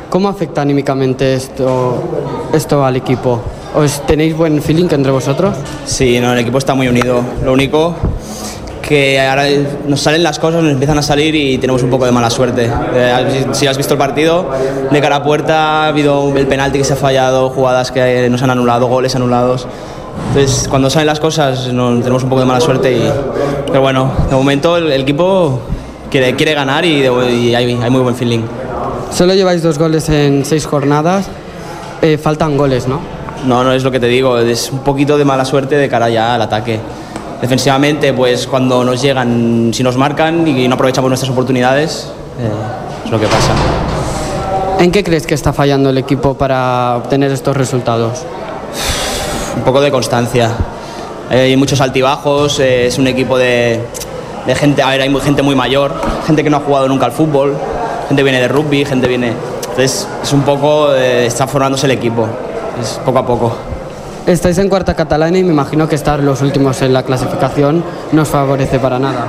¿Cómo 0.09 0.29
afecta 0.29 0.61
anímicamente 0.61 1.33
esto, 1.33 2.01
esto 2.53 2.85
al 2.85 2.95
equipo? 2.95 3.41
¿Os 3.75 4.07
tenéis 4.07 4.37
buen 4.37 4.61
feeling 4.61 4.87
entre 4.91 5.11
vosotros? 5.11 5.57
Sí, 5.85 6.21
no, 6.21 6.31
el 6.31 6.39
equipo 6.39 6.57
está 6.57 6.73
muy 6.73 6.87
unido. 6.87 7.21
Lo 7.43 7.51
único 7.51 7.93
que 8.81 9.19
ahora 9.19 9.43
nos 9.89 9.99
salen 9.99 10.23
las 10.23 10.39
cosas, 10.39 10.63
nos 10.63 10.71
empiezan 10.71 10.97
a 10.97 11.01
salir 11.01 11.35
y 11.35 11.57
tenemos 11.57 11.83
un 11.83 11.89
poco 11.89 12.05
de 12.05 12.13
mala 12.13 12.29
suerte. 12.29 12.71
Eh, 12.93 13.45
si 13.51 13.67
has 13.67 13.75
visto 13.75 13.95
el 13.95 13.97
partido, 13.97 14.49
de 14.89 15.01
cara 15.01 15.17
a 15.17 15.23
puerta 15.23 15.83
ha 15.83 15.87
habido 15.89 16.33
el 16.37 16.47
penalti 16.47 16.77
que 16.77 16.85
se 16.85 16.93
ha 16.93 16.95
fallado, 16.95 17.49
jugadas 17.49 17.91
que 17.91 18.29
nos 18.29 18.41
han 18.41 18.51
anulado, 18.51 18.87
goles 18.87 19.13
anulados. 19.17 19.67
Entonces, 20.29 20.67
cuando 20.67 20.89
salen 20.89 21.07
las 21.07 21.19
cosas, 21.19 21.71
no, 21.73 21.97
tenemos 21.99 22.23
un 22.23 22.29
poco 22.29 22.41
de 22.41 22.47
mala 22.47 22.59
suerte. 22.61 22.91
Y, 22.91 23.11
pero 23.67 23.81
bueno, 23.81 24.11
de 24.29 24.35
momento 24.35 24.77
el, 24.77 24.91
el 24.91 25.01
equipo 25.01 25.61
quiere, 26.11 26.35
quiere 26.35 26.53
ganar 26.53 26.85
y, 26.85 27.01
de- 27.01 27.33
y 27.33 27.55
hay, 27.55 27.79
hay 27.81 27.89
muy 27.89 28.01
buen 28.01 28.15
feeling. 28.15 28.41
Solo 29.11 29.33
lleváis 29.33 29.63
dos 29.63 29.77
goles 29.79 30.09
en 30.09 30.43
seis 30.45 30.65
jornadas. 30.65 31.27
Eh, 32.01 32.17
faltan 32.17 32.57
goles, 32.57 32.87
¿no? 32.87 32.99
No, 33.45 33.63
no 33.63 33.71
es 33.73 33.83
lo 33.83 33.91
que 33.91 33.99
te 33.99 34.07
digo, 34.07 34.37
es 34.39 34.71
un 34.71 34.79
poquito 34.79 35.17
de 35.17 35.25
mala 35.25 35.45
suerte 35.45 35.75
de 35.75 35.87
cara 35.89 36.09
ya 36.09 36.35
al 36.35 36.41
ataque. 36.41 36.79
Defensivamente, 37.41 38.13
pues 38.13 38.47
cuando 38.47 38.83
nos 38.83 39.01
llegan, 39.01 39.71
si 39.73 39.83
nos 39.83 39.95
marcan 39.97 40.47
y 40.47 40.67
no 40.67 40.75
aprovechamos 40.75 41.09
nuestras 41.09 41.31
oportunidades, 41.31 42.11
eh, 42.39 42.49
es 43.05 43.11
lo 43.11 43.19
que 43.19 43.27
pasa. 43.27 43.51
¿En 44.79 44.91
qué 44.91 45.03
crees 45.03 45.25
que 45.25 45.33
está 45.35 45.53
fallando 45.53 45.89
el 45.89 45.97
equipo 45.97 46.35
para 46.35 46.95
obtener 46.97 47.31
estos 47.31 47.55
resultados? 47.57 48.23
Un 49.57 49.63
poco 49.63 49.81
de 49.81 49.89
constancia. 49.89 50.51
Hay 51.31 51.57
muchos 51.57 51.81
altibajos, 51.81 52.59
eh, 52.59 52.85
es 52.85 52.99
un 52.99 53.07
equipo 53.07 53.37
de, 53.39 53.81
de 54.45 54.55
gente, 54.55 54.83
a 54.83 54.89
ver, 54.89 55.01
hay 55.01 55.13
gente 55.19 55.41
muy 55.41 55.55
mayor, 55.55 55.95
gente 56.27 56.43
que 56.43 56.49
no 56.49 56.57
ha 56.57 56.59
jugado 56.59 56.87
nunca 56.87 57.07
al 57.07 57.11
fútbol, 57.11 57.55
gente 58.07 58.21
viene 58.23 58.39
de 58.39 58.47
rugby, 58.47 58.85
gente 58.85 59.07
viene... 59.07 59.33
Entonces 59.61 60.07
es 60.21 60.31
un 60.31 60.43
poco, 60.43 60.93
eh, 60.93 61.25
está 61.25 61.47
formándose 61.47 61.87
el 61.87 61.91
equipo, 61.93 62.27
es 62.79 62.99
poco 63.03 63.17
a 63.17 63.25
poco. 63.25 63.55
Estáis 64.27 64.57
en 64.59 64.69
cuarta 64.69 64.93
catalana 64.93 65.37
y 65.37 65.43
me 65.43 65.53
imagino 65.53 65.89
que 65.89 65.95
estar 65.95 66.19
los 66.19 66.41
últimos 66.41 66.81
en 66.83 66.93
la 66.93 67.01
clasificación 67.01 67.83
no 68.11 68.21
os 68.21 68.27
favorece 68.27 68.77
para 68.77 68.99
nada. 68.99 69.27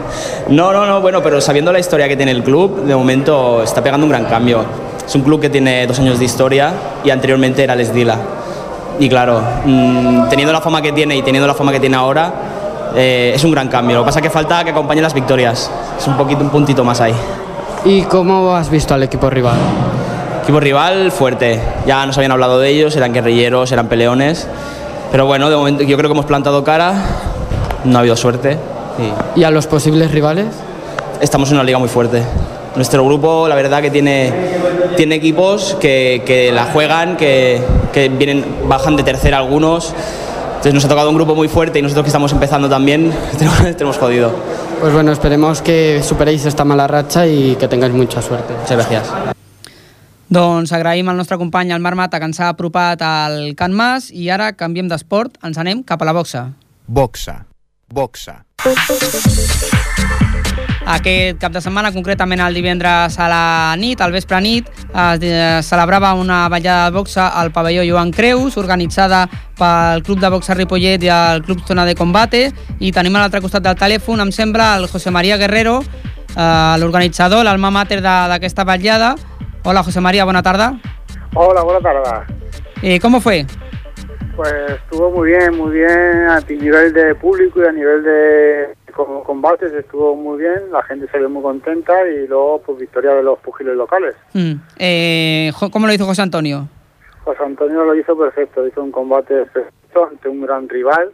No, 0.49 0.73
no, 0.73 0.87
no, 0.87 1.01
bueno, 1.01 1.23
pero 1.23 1.41
sabiendo 1.41 1.73
la 1.73 1.79
historia 1.79 2.07
que 2.07 2.17
tiene 2.17 2.33
el 2.33 2.43
club, 2.43 2.85
de 2.85 2.95
momento 2.95 3.63
está 3.63 3.83
pegando 3.83 4.05
un 4.05 4.11
gran 4.11 4.27
cambio. 4.27 4.63
Es 5.07 5.15
un 5.15 5.23
club 5.23 5.41
que 5.41 5.49
tiene 5.49 5.87
dos 5.87 5.99
años 5.99 6.19
de 6.19 6.27
historia 6.27 6.73
y 7.03 7.11
anteriormente 7.11 7.65
era 7.65 7.73
el 7.73 7.81
Esdila. 7.81 8.19
Y 8.99 9.09
claro, 9.09 9.41
mm, 9.65 10.29
teniendo 10.29 10.53
la 10.53 10.61
fama 10.61 10.83
que 10.83 10.93
tiene 10.93 11.17
y 11.17 11.23
teniendo 11.23 11.47
la 11.47 11.55
fama 11.55 11.73
que 11.73 11.81
tiene 11.81 11.97
ahora, 11.97 12.33
eh, 12.97 13.33
es 13.35 13.45
un 13.45 13.53
gran 13.53 13.69
cambio. 13.69 13.97
Lo 13.97 14.03
que 14.03 14.07
pasa 14.07 14.19
es 14.19 14.23
que 14.23 14.31
falta 14.31 14.65
que 14.65 14.71
acompañen 14.71 15.03
las 15.03 15.15
victorias. 15.15 15.71
Es 15.99 16.07
un 16.07 16.17
poquito, 16.17 16.41
un 16.43 16.51
puntito 16.51 16.85
más 16.85 17.01
ahí. 17.01 17.15
¿Y 17.85 18.03
cómo 18.03 18.55
has 18.55 18.71
visto 18.71 18.95
al 18.95 19.03
equipo 19.03 19.31
rival? 19.31 19.57
Equipo 20.43 20.59
rival 20.61 21.13
fuerte. 21.13 21.61
Ya 21.87 22.05
nos 22.07 22.17
habían 22.17 22.33
hablado 22.33 22.59
de 22.59 22.71
ellos, 22.71 22.97
eran 22.97 23.13
guerrilleros, 23.13 23.71
eran 23.71 23.87
peleones. 23.87 24.49
Pero 25.13 25.27
bueno, 25.27 25.49
de 25.49 25.57
momento 25.57 25.83
yo 25.85 25.97
creo 25.97 26.09
que 26.11 26.15
hemos 26.15 26.27
plantado 26.27 26.65
cara, 26.65 26.95
no 27.85 27.97
ha 27.97 28.01
habido 28.01 28.17
suerte. 28.17 28.59
Y 29.37 29.41
¿Y 29.41 29.45
a 29.45 29.51
los 29.51 29.67
posibles 29.67 30.11
rivales? 30.11 30.47
estamos 31.21 31.51
en 31.51 31.57
una 31.57 31.65
liga 31.65 31.79
muy 31.79 31.89
fuerte. 31.89 32.23
Nuestro 32.77 33.05
grupo, 33.05 33.49
la 33.49 33.55
verdad, 33.55 33.83
que 33.83 33.91
tiene, 33.91 34.33
tiene 34.97 35.17
equipos 35.17 35.77
que, 35.81 36.23
que 36.25 36.53
la 36.53 36.67
juegan, 36.67 37.17
que, 37.17 37.61
que 37.93 38.09
vienen, 38.09 38.45
bajan 38.69 38.97
de 38.97 39.03
tercera 39.03 39.39
algunos. 39.39 39.95
Entonces 40.49 40.75
nos 40.75 40.85
ha 40.85 40.89
tocado 40.89 41.11
un 41.11 41.17
grupo 41.17 41.35
muy 41.35 41.49
fuerte 41.49 41.79
y 41.79 41.83
nosotros 41.83 42.05
que 42.05 42.09
estamos 42.09 42.33
empezando 42.33 42.69
también, 42.69 43.13
tenemos, 43.39 43.59
tenemos 43.77 43.99
jodido. 43.99 44.33
Pues 44.81 44.93
bueno, 44.93 45.13
esperemos 45.13 45.63
que 45.63 46.03
superéis 46.03 46.45
esta 46.47 46.65
mala 46.65 46.87
racha 46.87 47.27
y 47.27 47.57
que 47.57 47.69
tengáis 47.69 47.93
mucha 47.93 48.23
suerte. 48.23 48.55
Muchas 48.61 48.77
gracias. 48.77 49.35
Doncs 50.29 50.75
agraïm 50.77 51.09
al 51.09 51.17
nostre 51.17 51.39
company, 51.41 51.73
el 51.73 51.81
Marc 51.81 51.97
Mata, 51.97 52.19
que 52.21 52.29
ens 52.29 52.41
ha 52.41 52.51
apropat 52.53 53.01
al 53.01 53.55
Can 53.57 53.73
Mas 53.73 54.11
i 54.13 54.29
ara 54.29 54.51
canviem 54.53 54.91
d'esport, 54.91 55.41
ens 55.41 55.57
anem 55.57 55.81
cap 55.89 56.05
a 56.05 56.11
la 56.11 56.13
boxa. 56.13 56.51
Boxa. 56.85 57.47
Boxa. 57.89 58.45
Aquest 60.89 61.37
cap 61.37 61.53
de 61.53 61.61
setmana, 61.61 61.91
concretament 61.93 62.41
el 62.41 62.55
divendres 62.57 63.19
a 63.21 63.27
la 63.29 63.75
nit, 63.77 64.01
al 64.01 64.13
vespre 64.15 64.39
nit, 64.41 64.71
es 65.21 65.67
celebrava 65.69 66.15
una 66.17 66.47
ballada 66.49 66.87
de 66.89 66.97
boxa 66.97 67.27
al 67.29 67.51
pavelló 67.53 67.83
Joan 67.85 68.11
Creus, 68.11 68.57
organitzada 68.57 69.27
pel 69.59 70.03
Club 70.03 70.19
de 70.23 70.31
Boxa 70.33 70.55
Ripollet 70.57 71.03
i 71.05 71.11
el 71.13 71.43
Club 71.45 71.61
Zona 71.69 71.85
de 71.85 71.95
Combate, 71.95 72.47
i 72.81 72.91
tenim 72.91 73.17
a 73.17 73.21
l'altre 73.27 73.43
costat 73.45 73.67
del 73.67 73.77
telèfon, 73.77 74.23
em 74.25 74.33
sembla, 74.33 74.77
el 74.79 74.87
José 74.89 75.11
María 75.13 75.37
Guerrero, 75.37 75.83
eh, 75.83 76.75
l'organitzador, 76.81 77.45
l'alma 77.45 77.71
mater 77.71 78.01
de- 78.01 78.29
d'aquesta 78.33 78.65
ballada. 78.65 79.15
Hola, 79.65 79.83
José 79.83 80.01
María, 80.01 80.25
bona 80.25 80.43
tarda. 80.43 80.73
Hola, 81.35 81.63
buena 81.65 81.81
tarde. 81.81 82.35
Eh, 82.81 82.99
¿Cómo 82.99 83.21
fue? 83.21 83.45
Pues 84.37 84.55
estuvo 84.71 85.11
muy 85.11 85.31
bien, 85.33 85.55
muy 85.55 85.73
bien 85.73 86.29
a 86.31 86.41
nivel 86.49 86.95
de 86.95 87.15
público 87.17 87.61
y 87.63 87.67
a 87.67 87.73
nivel 87.73 88.03
de 88.05 88.78
com- 88.93 89.23
combates 89.25 89.73
estuvo 89.73 90.15
muy 90.17 90.39
bien, 90.39 90.71
la 90.73 90.83
gente 90.83 91.07
se 91.11 91.19
vio 91.19 91.29
muy 91.29 91.43
contenta 91.43 91.95
y 92.09 92.27
luego 92.27 92.61
pues 92.65 92.79
victoria 92.79 93.15
de 93.15 93.23
los 93.23 93.39
pugiles 93.41 93.77
locales. 93.77 94.15
Mm, 94.35 94.53
eh, 94.79 95.53
¿Cómo 95.73 95.87
lo 95.87 95.93
hizo 95.93 96.05
José 96.07 96.23
Antonio? 96.23 96.69
José 97.25 97.43
Antonio 97.45 97.85
lo 97.85 97.95
hizo 97.95 98.17
perfecto, 98.17 98.67
hizo 98.67 98.83
un 98.83 98.91
combate 98.93 99.45
perfecto 99.47 100.09
ante 100.11 100.29
un 100.29 100.41
gran 100.43 100.69
rival. 100.69 101.11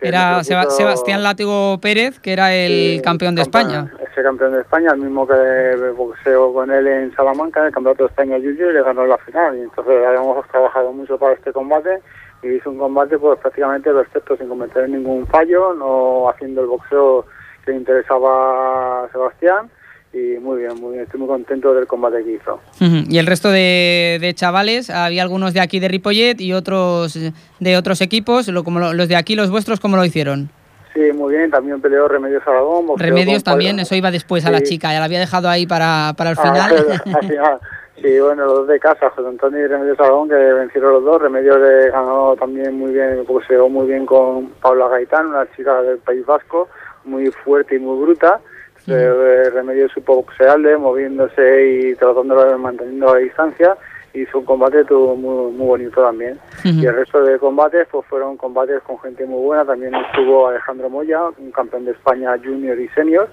que 0.00 0.08
Era 0.08 0.42
Sebastián 0.44 1.22
Látigo 1.22 1.78
Pérez, 1.80 2.20
que 2.20 2.32
era 2.32 2.54
el 2.54 3.02
campeón 3.02 3.34
de 3.34 3.42
España. 3.42 3.92
Ese 4.10 4.22
campeón 4.22 4.52
de 4.52 4.60
España, 4.60 4.90
el 4.92 5.00
mismo 5.00 5.26
que 5.26 5.92
boxeó 5.96 6.52
con 6.52 6.70
él 6.70 6.86
en 6.86 7.14
Salamanca, 7.14 7.60
en 7.60 7.66
el 7.66 7.72
campeonato 7.72 8.04
de 8.04 8.08
España 8.10 8.36
Junior, 8.36 8.70
y 8.70 8.74
le 8.74 8.82
ganó 8.82 9.06
la 9.06 9.18
final. 9.18 9.58
Y 9.58 9.62
entonces 9.62 10.06
habíamos 10.06 10.46
trabajado 10.48 10.92
mucho 10.92 11.18
para 11.18 11.34
este 11.34 11.52
combate 11.52 11.98
y 12.42 12.48
hizo 12.54 12.70
un 12.70 12.78
combate 12.78 13.18
pues 13.18 13.38
prácticamente 13.40 13.90
perfecto, 13.92 14.36
sin 14.36 14.48
cometer 14.48 14.88
ningún 14.88 15.26
fallo, 15.26 15.74
no 15.74 16.28
haciendo 16.28 16.60
el 16.62 16.66
boxeo 16.68 17.26
que 17.64 17.72
le 17.72 17.78
interesaba 17.78 19.04
a 19.04 19.08
Sebastián. 19.12 19.70
Y 20.10 20.38
muy 20.40 20.60
bien, 20.62 20.74
muy 20.80 20.92
bien, 20.92 21.04
estoy 21.04 21.20
muy 21.20 21.28
contento 21.28 21.74
del 21.74 21.86
combate 21.86 22.24
que 22.24 22.32
hizo. 22.32 22.58
Y 22.80 23.18
el 23.18 23.26
resto 23.26 23.50
de, 23.50 24.16
de 24.20 24.32
chavales, 24.34 24.88
había 24.88 25.22
algunos 25.22 25.52
de 25.52 25.60
aquí 25.60 25.80
de 25.80 25.88
Ripollet 25.88 26.40
y 26.40 26.54
otros 26.54 27.18
de 27.60 27.76
otros 27.76 28.00
equipos, 28.00 28.48
lo- 28.48 28.64
como 28.64 28.78
lo- 28.80 28.94
los 28.94 29.08
de 29.08 29.16
aquí, 29.16 29.34
los 29.36 29.50
vuestros, 29.50 29.80
¿cómo 29.80 29.96
lo 29.98 30.04
hicieron? 30.06 30.48
Sí, 30.94 31.12
muy 31.14 31.36
bien, 31.36 31.50
también 31.50 31.80
peleó 31.82 32.08
Remedios 32.08 32.42
Aragón. 32.46 32.86
Remedios 32.96 33.44
también, 33.44 33.72
Pablo- 33.72 33.82
eso 33.82 33.94
iba 33.96 34.10
después 34.10 34.46
a 34.46 34.50
la 34.50 34.62
chica, 34.62 34.90
ya 34.92 34.98
la 34.98 35.04
había 35.04 35.20
dejado 35.20 35.50
ahí 35.50 35.66
para, 35.66 36.14
para 36.16 36.30
el 36.30 36.36
Ah, 36.38 36.42
final. 36.42 37.00
al 37.14 37.28
final. 37.28 37.58
Sí, 38.02 38.20
bueno, 38.20 38.44
los 38.44 38.54
dos 38.58 38.68
de 38.68 38.78
casa, 38.78 39.10
José 39.10 39.28
Antonio 39.28 39.60
y 39.60 39.66
Remedios 39.66 39.98
Aragón, 39.98 40.28
que 40.28 40.34
vencieron 40.34 40.92
los 40.92 41.04
dos. 41.04 41.20
Remedios 41.20 41.58
le 41.58 41.90
ganó 41.90 42.36
también 42.36 42.78
muy 42.78 42.92
bien, 42.92 43.24
boxeó 43.26 43.68
muy 43.68 43.88
bien 43.88 44.06
con 44.06 44.50
Paula 44.62 44.88
Gaitán, 44.88 45.26
una 45.26 45.50
chica 45.56 45.82
del 45.82 45.98
País 45.98 46.24
Vasco, 46.24 46.68
muy 47.04 47.30
fuerte 47.30 47.74
y 47.76 47.78
muy 47.80 48.00
bruta. 48.00 48.40
Eh, 48.86 49.50
Remedios 49.52 49.92
supo 49.92 50.16
boxearle, 50.16 50.76
moviéndose 50.76 51.66
y 51.66 51.94
tratándolo 51.96 52.44
de 52.44 52.56
manteniendo 52.56 53.12
la 53.12 53.20
distancia. 53.20 53.76
Hizo 54.14 54.38
un 54.38 54.44
combate 54.46 54.84
tuvo 54.84 55.14
muy, 55.14 55.52
muy 55.52 55.66
bonito 55.66 56.02
también. 56.02 56.38
Y 56.64 56.86
el 56.86 56.94
resto 56.94 57.22
de 57.22 57.38
combates 57.38 57.86
pues 57.90 58.06
fueron 58.06 58.36
combates 58.36 58.80
con 58.82 58.98
gente 59.00 59.26
muy 59.26 59.42
buena. 59.42 59.64
También 59.64 59.94
estuvo 59.94 60.48
Alejandro 60.48 60.88
Moya, 60.88 61.24
un 61.36 61.50
campeón 61.50 61.84
de 61.84 61.90
España 61.92 62.36
junior 62.42 62.78
y 62.80 62.88
senior, 62.88 63.28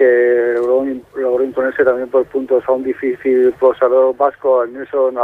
que 0.00 0.54
logró, 0.56 0.82
logró 1.14 1.44
imponerse 1.44 1.84
también 1.84 2.08
por 2.08 2.24
puntos 2.24 2.64
a 2.66 2.72
un 2.72 2.82
difícil 2.82 3.54
boxeador 3.60 4.16
vasco, 4.16 4.62
el 4.62 4.72
Nelson, 4.72 5.14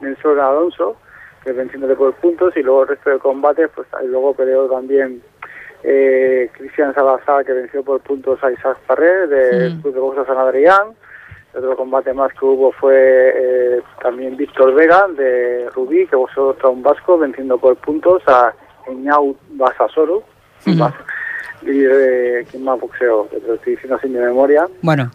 Nelson 0.00 0.40
Alonso, 0.40 0.96
que 1.44 1.52
venciéndole 1.52 1.94
por 1.96 2.14
puntos, 2.14 2.56
y 2.56 2.62
luego 2.62 2.82
el 2.84 2.88
resto 2.88 3.10
de 3.10 3.18
combates, 3.18 3.68
pues 3.74 3.86
ahí 3.92 4.06
luego 4.06 4.32
peleó 4.32 4.66
también 4.68 5.22
eh, 5.82 6.48
Cristian 6.56 6.94
Salazar, 6.94 7.44
que 7.44 7.52
venció 7.52 7.82
por 7.84 8.00
puntos 8.00 8.42
a 8.42 8.50
Isaac 8.50 8.78
Farré, 8.86 9.26
del 9.26 9.76
Mm. 9.76 9.82
Club 9.82 9.94
de 9.94 10.00
Boxeo 10.00 10.24
San 10.26 10.38
Adrián. 10.38 10.94
Otro 11.54 11.76
combate 11.76 12.14
más 12.14 12.32
que 12.32 12.46
hubo 12.46 12.72
fue 12.72 12.94
eh, 12.96 13.82
también 14.02 14.36
Víctor 14.38 14.72
Vega, 14.72 15.06
de 15.08 15.68
Rubí, 15.74 16.06
que 16.06 16.16
boxeó 16.16 16.46
contra 16.52 16.68
un 16.70 16.82
vasco, 16.82 17.18
venciendo 17.18 17.58
por 17.58 17.76
puntos 17.76 18.22
a 18.26 18.54
Eñau 18.86 19.36
Basasoro. 19.50 20.22
Bas- 20.64 20.94
Y 21.62 21.84
eh, 21.84 22.44
¿quién 22.50 22.64
más 22.64 22.78
boxeó? 22.80 23.28
Te 23.30 23.38
lo 23.46 23.54
estoy 23.54 23.74
diciendo 23.74 23.98
sin 24.00 24.12
de 24.12 24.20
memoria. 24.20 24.66
Bueno, 24.82 25.10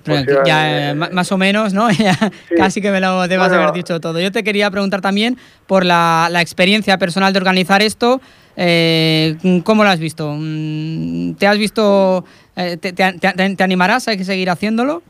ya, 0.45 0.91
eh, 0.91 0.95
más 0.95 1.32
o 1.32 1.38
menos, 1.38 1.73
¿no? 1.73 1.89
Ya 1.97 2.13
Casi 2.55 2.82
que 2.82 2.91
me 2.91 2.99
lo 3.01 3.28
debas 3.28 3.49
Bueno. 3.49 3.63
haber 3.63 3.75
dicho 3.75 3.99
todo. 3.99 4.19
Yo 4.19 4.32
te 4.32 4.43
quería 4.43 4.71
preguntar 4.71 5.01
también 5.01 5.38
por 5.67 5.84
la, 5.86 6.30
la 6.32 6.41
experiencia 6.41 6.97
personal 6.97 7.34
de 7.34 7.39
organizar 7.39 7.82
esto. 7.82 8.21
eh, 8.55 9.36
¿Cómo 9.63 9.84
lo 9.84 9.89
has 9.89 9.99
visto? 9.99 10.34
Mm, 10.36 11.34
¿Te 11.36 11.47
has 11.47 11.57
visto, 11.57 12.23
eh, 12.55 12.78
te, 12.78 12.93
te- 12.93 13.13
te- 13.19 13.55
te 13.55 13.63
animarás 13.63 14.07
a 14.07 14.13
seguir 14.17 14.49
haciéndolo? 14.49 15.01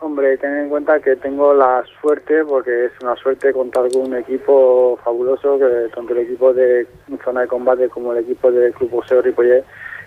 Hombre, 0.00 0.36
ten 0.36 0.54
en 0.58 0.68
cuenta 0.68 1.00
que 1.00 1.16
tengo 1.16 1.54
la 1.54 1.82
suerte, 2.00 2.44
porque 2.44 2.86
es 2.86 2.92
una 3.02 3.16
suerte 3.16 3.52
contar 3.54 3.90
con 3.90 4.02
un 4.02 4.16
equipo 4.16 4.98
fabuloso, 5.02 5.58
que 5.58 5.88
tanto 5.94 6.12
el 6.12 6.20
equipo 6.20 6.52
de 6.52 6.86
zona 7.24 7.42
de 7.42 7.46
combate 7.48 7.88
como 7.88 8.12
el 8.12 8.18
equipo 8.18 8.52
del 8.52 8.72
Club 8.74 8.90
Boxeo 8.90 9.22
Ripollet, 9.22 9.64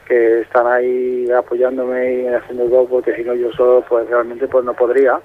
que 0.08 0.42
están 0.42 0.68
ahí 0.68 1.30
apoyándome 1.32 2.22
y 2.22 2.28
haciendo 2.28 2.66
todo, 2.66 2.86
porque 2.88 3.16
si 3.16 3.24
no 3.24 3.34
yo 3.34 3.52
solo, 3.52 3.84
pues 3.88 4.08
realmente 4.10 4.48
pues 4.48 4.64
no 4.64 4.74
podría. 4.74 5.20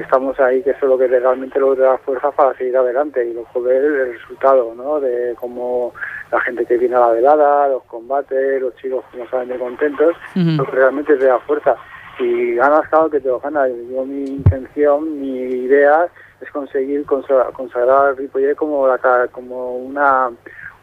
Estamos 0.00 0.38
ahí, 0.40 0.62
que 0.62 0.70
eso 0.70 0.80
es 0.82 0.88
lo 0.90 0.98
que 0.98 1.06
realmente 1.06 1.60
lo 1.60 1.76
da 1.76 1.96
fuerza 1.98 2.32
para 2.32 2.52
seguir 2.54 2.76
adelante 2.76 3.24
y 3.24 3.32
luego 3.32 3.62
ver 3.62 3.84
el 3.84 4.12
resultado, 4.14 4.74
¿no? 4.74 4.98
De 4.98 5.34
cómo 5.38 5.92
la 6.32 6.40
gente 6.40 6.66
que 6.66 6.76
viene 6.76 6.96
a 6.96 7.00
la 7.00 7.08
velada, 7.12 7.68
los 7.68 7.84
combates, 7.84 8.60
los 8.60 8.74
chicos 8.76 9.04
como 9.12 9.28
salen 9.28 9.48
de 9.50 9.58
contentos, 9.58 10.16
lo 10.56 10.64
que 10.64 10.72
realmente 10.72 11.16
te 11.16 11.24
da 11.26 11.38
fuerza. 11.40 11.76
Y 12.18 12.56
ganas, 12.56 12.88
claro 12.88 13.08
que 13.10 13.20
te 13.20 13.28
lo 13.28 13.38
ganas. 13.38 13.70
Yo 13.90 14.04
mi 14.04 14.24
intención, 14.24 15.20
mi 15.20 15.38
idea 15.38 16.08
es 16.40 16.50
conseguir 16.50 17.06
consa- 17.06 17.52
consagrar 17.52 18.08
a 18.08 18.12
Ripollet 18.12 18.56
como, 18.56 18.88
la, 18.88 18.98
como 19.30 19.76
una, 19.76 20.30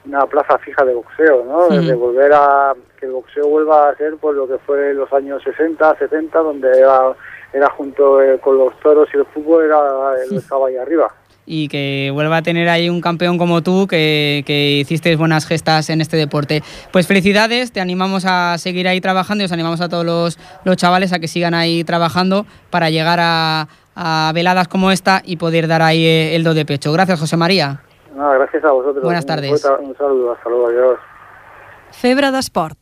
una 0.08 0.26
plaza 0.26 0.58
fija 0.60 0.86
de 0.86 0.94
boxeo, 0.94 1.46
¿no? 1.46 1.68
De 1.68 1.94
volver 1.94 2.32
a 2.34 2.74
que 3.00 3.06
el 3.06 3.12
boxeo 3.12 3.48
vuelva 3.48 3.90
a 3.90 3.96
ser 3.96 4.16
por 4.18 4.34
lo 4.36 4.48
que 4.48 4.58
fue 4.60 4.92
en 4.92 4.98
los 4.98 5.12
años 5.14 5.42
60, 5.44 5.98
70, 5.98 6.40
donde 6.40 6.70
era, 6.80 7.14
era 7.54 7.70
junto 7.72 8.22
eh, 8.22 8.40
con 8.40 8.58
los 8.58 8.78
toros 8.80 9.08
y 9.14 9.18
el 9.18 9.26
fútbol, 9.26 9.66
era, 9.66 9.78
lo 10.30 10.38
estaba 10.38 10.68
ahí 10.68 10.78
arriba. 10.78 11.14
y 11.46 11.70
que 11.70 12.10
vuelva 12.14 12.38
a 12.38 12.42
tener 12.42 12.68
ahí 12.68 12.90
un 12.90 13.00
campeón 13.00 13.38
como 13.38 13.62
tú 13.62 13.88
que, 13.88 14.44
que 14.46 14.80
hiciste 14.80 15.16
buenas 15.16 15.46
gestas 15.46 15.90
en 15.90 16.02
este 16.02 16.18
deporte. 16.18 16.62
Pues 16.92 17.08
felicidades, 17.08 17.72
te 17.72 17.80
animamos 17.80 18.26
a 18.26 18.58
seguir 18.58 18.88
ahí 18.88 19.00
trabajando 19.00 19.44
y 19.44 19.46
os 19.46 19.52
animamos 19.52 19.80
a 19.80 19.90
todos 19.90 20.06
los, 20.06 20.40
los 20.66 20.76
chavales 20.76 21.14
a 21.14 21.20
que 21.20 21.28
sigan 21.28 21.54
ahí 21.54 21.84
trabajando 21.84 22.46
para 22.70 22.90
llegar 22.90 23.20
a, 23.22 23.68
a 23.96 24.32
veladas 24.34 24.68
como 24.68 24.92
esta 24.92 25.22
y 25.26 25.38
poder 25.38 25.68
dar 25.68 25.82
ahí 25.82 26.06
eh, 26.06 26.36
el 26.36 26.44
do 26.44 26.54
de 26.54 26.66
pecho. 26.66 26.92
Gracias, 26.92 27.20
José 27.20 27.38
María. 27.38 27.82
Nada, 28.16 28.34
gracias 28.36 28.64
a 28.64 28.72
vosotros. 28.72 29.04
Buenas 29.04 29.24
Un 29.24 29.28
tardes. 29.28 29.62
fuerte- 29.62 29.84
Un 29.84 29.96
saludo, 29.98 30.32
hasta 30.34 30.50
luego, 30.50 30.68
adiós. 30.68 31.00
Febre 31.92 32.32
d'esport. 32.32 32.78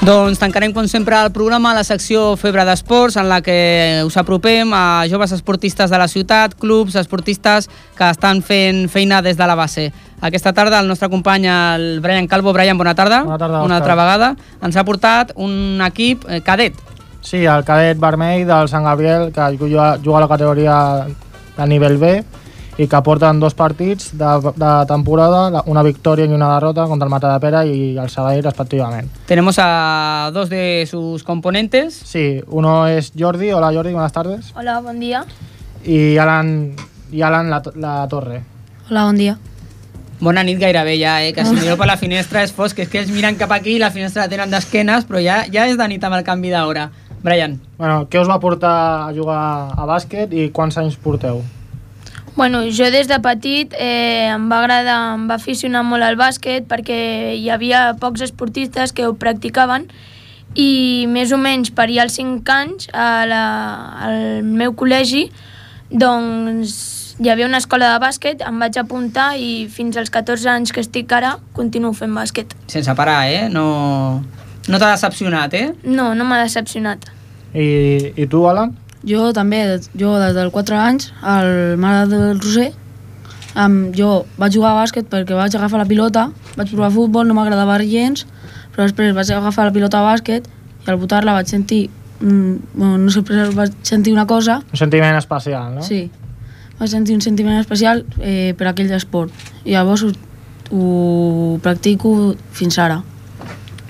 Doncs 0.00 0.38
tancarem, 0.40 0.72
com 0.72 0.86
sempre, 0.88 1.14
el 1.20 1.28
programa 1.30 1.70
a 1.72 1.74
la 1.76 1.84
secció 1.84 2.32
Febre 2.40 2.64
d'Esports, 2.64 3.18
en 3.20 3.28
la 3.28 3.42
que 3.44 4.00
us 4.06 4.16
apropem 4.16 4.72
a 4.74 5.04
joves 5.10 5.30
esportistes 5.36 5.90
de 5.92 5.98
la 6.00 6.08
ciutat, 6.08 6.54
clubs, 6.58 6.96
esportistes 6.96 7.68
que 7.98 8.08
estan 8.08 8.40
fent 8.42 8.88
feina 8.88 9.20
des 9.22 9.36
de 9.36 9.46
la 9.46 9.54
base. 9.54 9.90
Aquesta 10.24 10.54
tarda 10.56 10.80
el 10.80 10.88
nostre 10.88 11.10
company, 11.12 11.46
el 11.46 12.00
Brian 12.00 12.26
Calvo. 12.26 12.54
Brian, 12.56 12.78
bona 12.80 12.94
tarda. 12.94 13.22
Bona 13.24 13.38
tarda, 13.38 13.62
Una 13.62 13.76
altra 13.76 13.94
vegada. 13.94 14.32
Ens 14.64 14.76
ha 14.76 14.84
portat 14.88 15.32
un 15.36 15.80
equip 15.84 16.24
eh, 16.28 16.40
cadet. 16.40 16.74
Sí, 17.22 17.44
el 17.44 17.64
cadet 17.68 17.98
vermell 18.00 18.46
del 18.48 18.68
Sant 18.68 18.84
Gabriel, 18.84 19.30
que 19.32 19.56
juga, 19.58 19.96
juga 20.02 20.18
a 20.18 20.20
la 20.24 20.28
categoria 20.28 20.76
de 21.56 21.66
nivell 21.68 21.98
B 22.00 22.12
i 22.80 22.86
que 22.88 23.00
porten 23.04 23.40
dos 23.40 23.52
partits 23.54 24.14
de, 24.16 24.52
de 24.56 24.70
temporada, 24.88 25.62
una 25.68 25.82
victòria 25.84 26.24
i 26.24 26.32
una 26.32 26.54
derrota 26.54 26.86
contra 26.88 27.04
el 27.04 27.12
Matadepera 27.12 27.64
i 27.68 27.98
el 28.00 28.08
Sabadell 28.08 28.46
respectivament. 28.46 29.10
Tenemos 29.28 29.58
a 29.60 30.30
dos 30.32 30.48
de 30.48 30.86
sus 30.88 31.22
componentes. 31.22 31.94
Sí, 31.94 32.40
uno 32.48 32.86
es 32.86 33.12
Jordi. 33.18 33.52
Hola 33.52 33.72
Jordi, 33.74 33.92
buenas 33.92 34.12
tardes. 34.12 34.52
Hola, 34.54 34.80
bon 34.80 34.98
dia. 34.98 35.26
Y 35.84 36.16
Alan, 36.16 36.74
y 37.12 37.20
Alan 37.22 37.50
la, 37.50 37.62
la 37.74 38.08
Torre. 38.08 38.42
Hola, 38.88 39.04
bon 39.04 39.16
dia. 39.16 39.36
Bona 40.20 40.42
nit 40.44 40.58
gairebé 40.60 40.98
ja, 41.00 41.22
eh? 41.24 41.32
que 41.32 41.44
si 41.48 41.54
mireu 41.56 41.78
per 41.80 41.86
la 41.88 41.96
finestra 41.96 42.42
és 42.44 42.50
fosc, 42.52 42.76
és 42.82 42.88
que 42.92 43.00
ells 43.00 43.12
miren 43.12 43.38
cap 43.40 43.52
aquí 43.56 43.78
i 43.78 43.80
la 43.80 43.88
finestra 43.92 44.26
la 44.26 44.28
tenen 44.28 44.52
d'esquenes, 44.52 45.06
però 45.08 45.20
ja, 45.24 45.46
ja 45.48 45.64
és 45.64 45.78
de 45.80 45.86
nit 45.88 46.04
amb 46.04 46.18
el 46.18 46.26
canvi 46.26 46.52
d'hora. 46.52 46.90
Brian. 47.22 47.58
Bueno, 47.78 48.04
què 48.10 48.20
us 48.20 48.28
va 48.28 48.40
portar 48.40 48.74
a 49.08 49.14
jugar 49.16 49.40
a 49.76 49.88
bàsquet 49.88 50.32
i 50.32 50.48
quants 50.54 50.78
anys 50.80 50.96
porteu? 51.00 51.42
Bueno, 52.36 52.62
jo 52.70 52.86
des 52.94 53.08
de 53.10 53.18
petit 53.20 53.74
eh, 53.76 54.30
em 54.30 54.46
va 54.48 54.60
agradar, 54.62 54.98
em 55.16 55.26
va 55.28 55.36
aficionar 55.36 55.82
molt 55.84 56.06
al 56.06 56.16
bàsquet 56.16 56.68
perquè 56.70 57.34
hi 57.36 57.50
havia 57.50 57.90
pocs 58.00 58.22
esportistes 58.28 58.94
que 58.96 59.08
ho 59.08 59.16
practicaven 59.18 59.88
i 60.54 61.06
més 61.10 61.34
o 61.34 61.38
menys 61.38 61.74
per 61.74 61.88
allà 61.88 62.06
als 62.06 62.16
5 62.18 62.54
anys 62.54 62.88
a 62.94 63.10
la, 63.28 63.44
al 64.06 64.46
meu 64.46 64.72
col·legi 64.78 65.28
doncs 65.90 66.78
hi 67.20 67.28
havia 67.28 67.46
una 67.46 67.58
escola 67.60 67.90
de 67.92 68.00
bàsquet, 68.00 68.42
em 68.46 68.62
vaig 68.62 68.78
apuntar 68.80 69.34
i 69.36 69.66
fins 69.68 69.98
als 70.00 70.08
14 70.14 70.48
anys 70.48 70.72
que 70.72 70.80
estic 70.80 71.12
ara 71.12 71.34
continuo 71.52 71.92
fent 71.92 72.14
bàsquet. 72.16 72.54
Sense 72.72 72.94
parar, 72.96 73.26
eh? 73.28 73.48
No, 73.52 74.22
no 74.70 74.78
t'ha 74.78 74.92
decepcionat, 74.94 75.54
eh? 75.58 75.72
No, 75.84 76.12
no 76.14 76.26
m'ha 76.28 76.42
decepcionat. 76.44 77.08
I, 77.54 78.12
I 78.14 78.26
tu, 78.30 78.44
Alan? 78.46 78.76
Jo 79.06 79.30
també, 79.34 79.62
jo 79.98 80.12
des 80.20 80.36
dels 80.36 80.52
4 80.52 80.76
anys, 80.78 81.10
al 81.24 81.76
Mare 81.80 82.04
del 82.10 82.40
Roser, 82.40 82.70
um, 83.56 83.78
jo 83.96 84.24
vaig 84.38 84.54
jugar 84.54 84.74
a 84.74 84.80
bàsquet 84.82 85.08
perquè 85.10 85.36
vaig 85.38 85.56
agafar 85.56 85.80
la 85.80 85.88
pilota, 85.88 86.28
vaig 86.56 86.70
provar 86.70 86.92
futbol, 86.94 87.26
no 87.26 87.36
m'agradava 87.38 87.78
gens, 87.82 88.26
però 88.74 88.86
després 88.86 89.14
vaig 89.16 89.32
agafar 89.32 89.66
la 89.70 89.74
pilota 89.74 90.00
a 90.00 90.06
bàsquet 90.12 90.46
i 90.86 90.90
al 90.90 91.00
botar-la 91.00 91.34
vaig 91.38 91.48
sentir, 91.48 91.88
mm, 92.20 92.56
bueno, 92.74 92.98
no 92.98 93.10
sé, 93.10 93.22
però 93.22 93.50
vaig 93.56 93.72
sentir 93.82 94.12
una 94.12 94.26
cosa, 94.26 94.62
Un 94.72 94.78
sentiment 94.78 95.16
especial, 95.16 95.74
no? 95.74 95.82
sí, 95.82 96.10
vaig 96.78 96.90
sentir 96.90 97.14
un 97.14 97.20
sentiment 97.20 97.58
especial 97.58 98.04
eh, 98.20 98.54
per 98.56 98.68
aquell 98.68 98.90
esport. 98.92 99.32
I 99.64 99.72
llavors 99.72 100.04
ho, 100.04 100.12
ho 100.72 101.58
practico 101.62 102.34
fins 102.52 102.78
ara. 102.78 103.02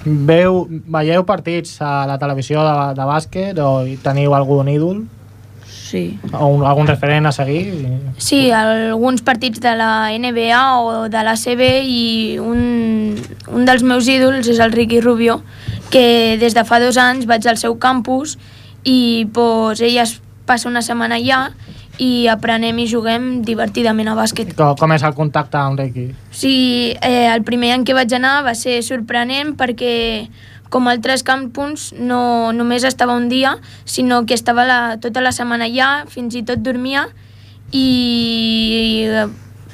Veu, 0.05 0.66
veieu 0.70 1.24
partits 1.28 1.76
a 1.84 2.07
la 2.09 2.16
televisió 2.18 2.62
de, 2.64 2.76
de 2.96 3.09
bàsquet 3.09 3.59
o 3.61 3.70
teniu 4.05 4.34
algun 4.36 4.70
ídol? 4.72 5.03
Sí. 5.90 6.20
O 6.32 6.46
un, 6.55 6.62
algun 6.64 6.86
referent 6.86 7.26
a 7.26 7.32
seguir? 7.34 7.64
Sí, 8.22 8.53
alguns 8.55 9.24
partits 9.26 9.61
de 9.61 9.74
la 9.76 10.11
NBA 10.14 10.62
o 10.78 11.09
de 11.11 11.24
la 11.26 11.34
CB 11.34 11.70
i 11.82 12.05
un, 12.38 13.18
un 13.51 13.66
dels 13.66 13.82
meus 13.82 14.09
ídols 14.09 14.48
és 14.48 14.62
el 14.62 14.72
Ricky 14.72 15.01
Rubio, 15.03 15.40
que 15.90 16.38
des 16.40 16.55
de 16.55 16.64
fa 16.64 16.78
dos 16.78 16.96
anys 17.01 17.26
vaig 17.26 17.48
al 17.51 17.59
seu 17.59 17.74
campus 17.82 18.38
i 18.86 19.26
pues, 19.34 19.82
ell 19.82 19.98
es 19.98 20.20
passa 20.46 20.70
una 20.70 20.82
setmana 20.82 21.18
allà 21.18 21.51
i 22.01 22.26
aprenem 22.32 22.78
i 22.80 22.86
juguem 22.88 23.26
divertidament 23.44 24.09
a 24.09 24.16
bàsquet. 24.16 24.55
Com, 24.57 24.72
com 24.80 24.94
és 24.96 25.05
el 25.05 25.16
contacte 25.16 25.59
amb 25.61 25.80
Ricky? 25.80 26.07
Sí, 26.32 26.55
eh, 26.96 27.28
el 27.28 27.44
primer 27.44 27.74
any 27.76 27.84
que 27.84 27.96
vaig 27.96 28.12
anar 28.16 28.40
va 28.46 28.55
ser 28.57 28.78
sorprenent 28.86 29.53
perquè 29.61 29.92
com 30.70 30.86
altres 30.88 31.24
campus 31.26 31.90
no 31.98 32.53
només 32.57 32.86
estava 32.86 33.16
un 33.18 33.28
dia, 33.28 33.57
sinó 33.84 34.22
que 34.24 34.38
estava 34.38 34.64
la, 34.64 34.80
tota 35.03 35.20
la 35.20 35.34
setmana 35.34 35.66
allà, 35.66 35.90
fins 36.09 36.38
i 36.38 36.44
tot 36.46 36.62
dormia 36.62 37.09
i 37.74 39.05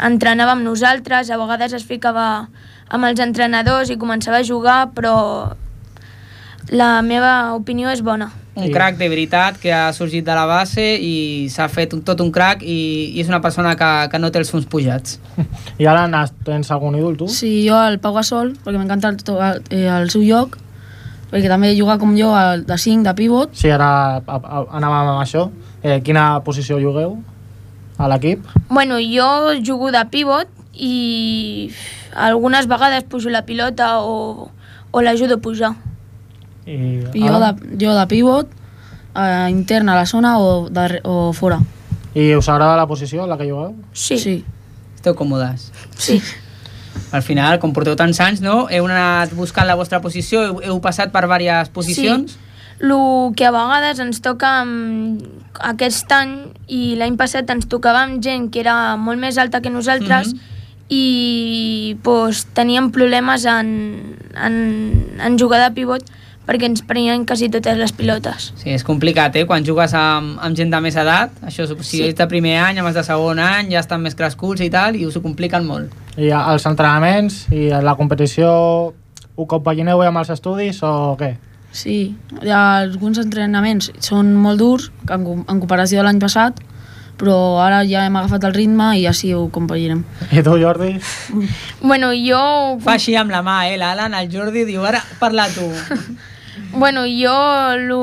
entrenava 0.03 0.57
amb 0.57 0.65
nosaltres, 0.65 1.31
a 1.31 1.39
vegades 1.39 1.77
es 1.77 1.85
ficava 1.87 2.49
amb 2.89 3.07
els 3.09 3.21
entrenadors 3.23 3.93
i 3.93 4.01
començava 4.01 4.41
a 4.41 4.47
jugar, 4.47 4.81
però 4.97 5.53
la 6.73 6.91
meva 7.07 7.55
opinió 7.55 7.93
és 7.93 8.03
bona. 8.03 8.33
Un 8.57 8.71
crac 8.73 8.97
de 8.97 9.09
veritat 9.13 9.59
que 9.61 9.73
ha 9.73 9.93
sorgit 9.93 10.25
de 10.25 10.33
la 10.35 10.47
base 10.49 10.83
i 10.97 11.49
s'ha 11.53 11.67
fet 11.69 11.93
un, 11.93 12.01
tot 12.03 12.21
un 12.25 12.31
crac 12.33 12.63
i, 12.65 13.13
i 13.13 13.21
és 13.21 13.29
una 13.29 13.43
persona 13.45 13.75
que, 13.77 13.91
que 14.11 14.19
no 14.19 14.31
té 14.33 14.39
els 14.41 14.51
fons 14.51 14.65
pujats. 14.65 15.19
I 15.79 15.85
Alan, 15.87 16.15
has- 16.17 16.33
tens 16.47 16.71
algun 16.73 16.97
ídol 16.97 17.19
tu? 17.21 17.29
Sí, 17.29 17.67
jo 17.69 17.77
el 17.85 17.99
Pau 18.01 18.15
Gasol, 18.17 18.55
perquè 18.65 18.79
m'encanta 18.81 19.11
el, 19.13 19.19
to- 19.21 19.37
eh, 19.43 19.85
el 19.93 20.09
seu 20.11 20.25
joc, 20.25 20.57
perquè 21.31 21.51
també 21.53 21.75
juga 21.77 21.99
com 22.01 22.17
jo 22.17 22.31
al 22.35 22.65
de 22.65 22.79
5, 22.81 23.05
de 23.05 23.15
pivot. 23.19 23.53
Sí, 23.53 23.69
ara 23.71 23.91
a, 24.25 24.37
a, 24.41 24.63
anàvem 24.81 25.13
amb 25.13 25.21
això. 25.21 25.51
Eh, 25.85 26.01
quina 26.03 26.41
posició 26.47 26.81
jugueu 26.81 27.19
a 27.99 28.09
l'equip? 28.09 28.41
Bueno, 28.71 28.97
jo 29.05 29.29
jugo 29.65 29.93
de 29.93 30.01
pivot 30.11 30.49
i 30.73 31.71
algunes 32.17 32.67
vegades 32.69 33.05
pujo 33.05 33.29
la 33.29 33.45
pilota 33.45 33.99
o, 34.01 34.49
o 34.91 35.03
l'ajudo 35.05 35.37
a 35.37 35.45
pujar. 35.45 35.75
I, 36.67 36.77
I 37.15 37.23
jo 37.29 37.39
de, 37.41 37.51
jo 37.81 37.95
de 37.95 38.07
pivot, 38.11 38.51
eh, 39.15 39.49
intern 39.51 39.89
a 39.89 39.95
la 39.95 40.07
zona 40.07 40.39
o, 40.39 40.69
de, 40.69 41.01
o 41.05 41.33
fora. 41.33 41.61
I 42.15 42.35
us 42.35 42.49
agrada 42.49 42.77
la 42.77 42.87
posició 42.87 43.25
en 43.25 43.31
la 43.31 43.37
que 43.39 43.51
jugueu? 43.51 43.75
Sí. 43.93 44.19
sí. 44.19 44.45
Esteu 44.97 45.15
còmodes? 45.15 45.71
Sí. 45.97 46.21
Al 47.13 47.23
final, 47.23 47.59
com 47.61 47.75
porteu 47.77 47.95
tants 47.95 48.19
anys, 48.25 48.41
no? 48.43 48.67
Heu 48.73 48.89
anat 48.89 49.35
buscant 49.37 49.69
la 49.69 49.77
vostra 49.77 50.01
posició, 50.03 50.43
heu, 50.43 50.61
heu 50.65 50.81
passat 50.83 51.13
per 51.13 51.27
diverses 51.29 51.71
posicions. 51.71 52.33
Sí. 52.33 52.43
El 52.81 53.33
que 53.37 53.47
a 53.47 53.53
vegades 53.55 54.01
ens 54.05 54.19
toca 54.21 54.51
amb 54.63 55.23
aquest 55.65 56.11
any 56.13 56.35
i 56.69 56.97
l'any 56.99 57.15
passat 57.17 57.49
ens 57.53 57.69
tocava 57.73 58.03
amb 58.05 58.21
gent 58.25 58.51
que 58.53 58.61
era 58.61 58.97
molt 59.01 59.21
més 59.21 59.39
alta 59.39 59.63
que 59.65 59.71
nosaltres 59.73 60.35
Mhm. 60.35 60.41
i 60.89 61.97
pues, 62.03 62.45
teníem 62.53 62.91
problemes 62.93 63.45
en, 63.47 64.17
en, 64.37 65.17
en 65.21 65.39
jugar 65.39 65.63
de 65.65 65.75
pivot 65.75 66.05
perquè 66.47 66.69
ens 66.71 66.83
prenien 66.87 67.25
quasi 67.27 67.49
totes 67.51 67.77
les 67.79 67.93
pilotes. 67.93 68.53
Sí, 68.61 68.71
és 68.71 68.85
complicat, 68.87 69.35
eh? 69.37 69.45
Quan 69.49 69.65
jugues 69.67 69.93
amb, 69.99 70.37
amb 70.41 70.57
gent 70.57 70.71
de 70.71 70.81
més 70.85 70.95
edat, 70.97 71.33
això, 71.43 71.67
si 71.83 71.99
Sí. 71.99 72.03
ets 72.07 72.19
de 72.19 72.27
primer 72.31 72.57
any, 72.63 72.79
amb 72.79 72.87
els 72.89 72.95
de 72.97 73.03
segon 73.05 73.39
any, 73.43 73.73
ja 73.73 73.81
estan 73.83 74.01
més 74.03 74.15
crescuts 74.15 74.61
i 74.63 74.71
tal, 74.71 74.95
i 74.97 75.05
us 75.07 75.17
ho 75.17 75.23
compliquen 75.25 75.67
molt. 75.67 75.91
I 76.17 76.31
els 76.31 76.65
entrenaments 76.67 77.47
i 77.51 77.69
la 77.71 77.97
competició 77.99 78.95
ho 79.37 79.45
compagineu 79.47 80.01
amb 80.03 80.19
els 80.23 80.31
estudis 80.31 80.79
o 80.87 81.17
què? 81.19 81.35
Sí, 81.77 82.15
hi 82.41 82.49
ha 82.55 82.79
alguns 82.79 83.19
entrenaments 83.21 83.91
són 84.01 84.31
molt 84.41 84.59
durs 84.63 84.91
en, 85.11 85.27
en 85.45 85.59
comparació 85.61 85.99
de 86.01 86.05
l'any 86.07 86.21
passat, 86.23 86.63
però 87.21 87.59
ara 87.65 87.83
ja 87.89 88.07
hem 88.07 88.17
agafat 88.17 88.45
el 88.49 88.55
ritme 88.55 88.95
i 88.97 89.03
ja 89.05 89.13
sí 89.13 89.35
ho 89.35 89.49
compaginem. 89.53 90.05
I 90.33 90.43
tu, 90.45 90.55
Jordi? 90.61 90.95
Bueno, 91.83 92.13
jo... 92.17 92.41
Fa 92.85 92.95
així 92.97 93.17
amb 93.17 93.31
la 93.35 93.43
mà, 93.45 93.59
eh? 93.69 93.77
L'Alan, 93.81 94.15
el 94.15 94.31
Jordi, 94.33 94.65
diu, 94.69 94.85
ara 94.89 95.03
parla 95.21 95.49
tu. 95.53 95.67
Bueno, 96.79 97.05
jo 97.09 97.37
lo, 97.81 98.01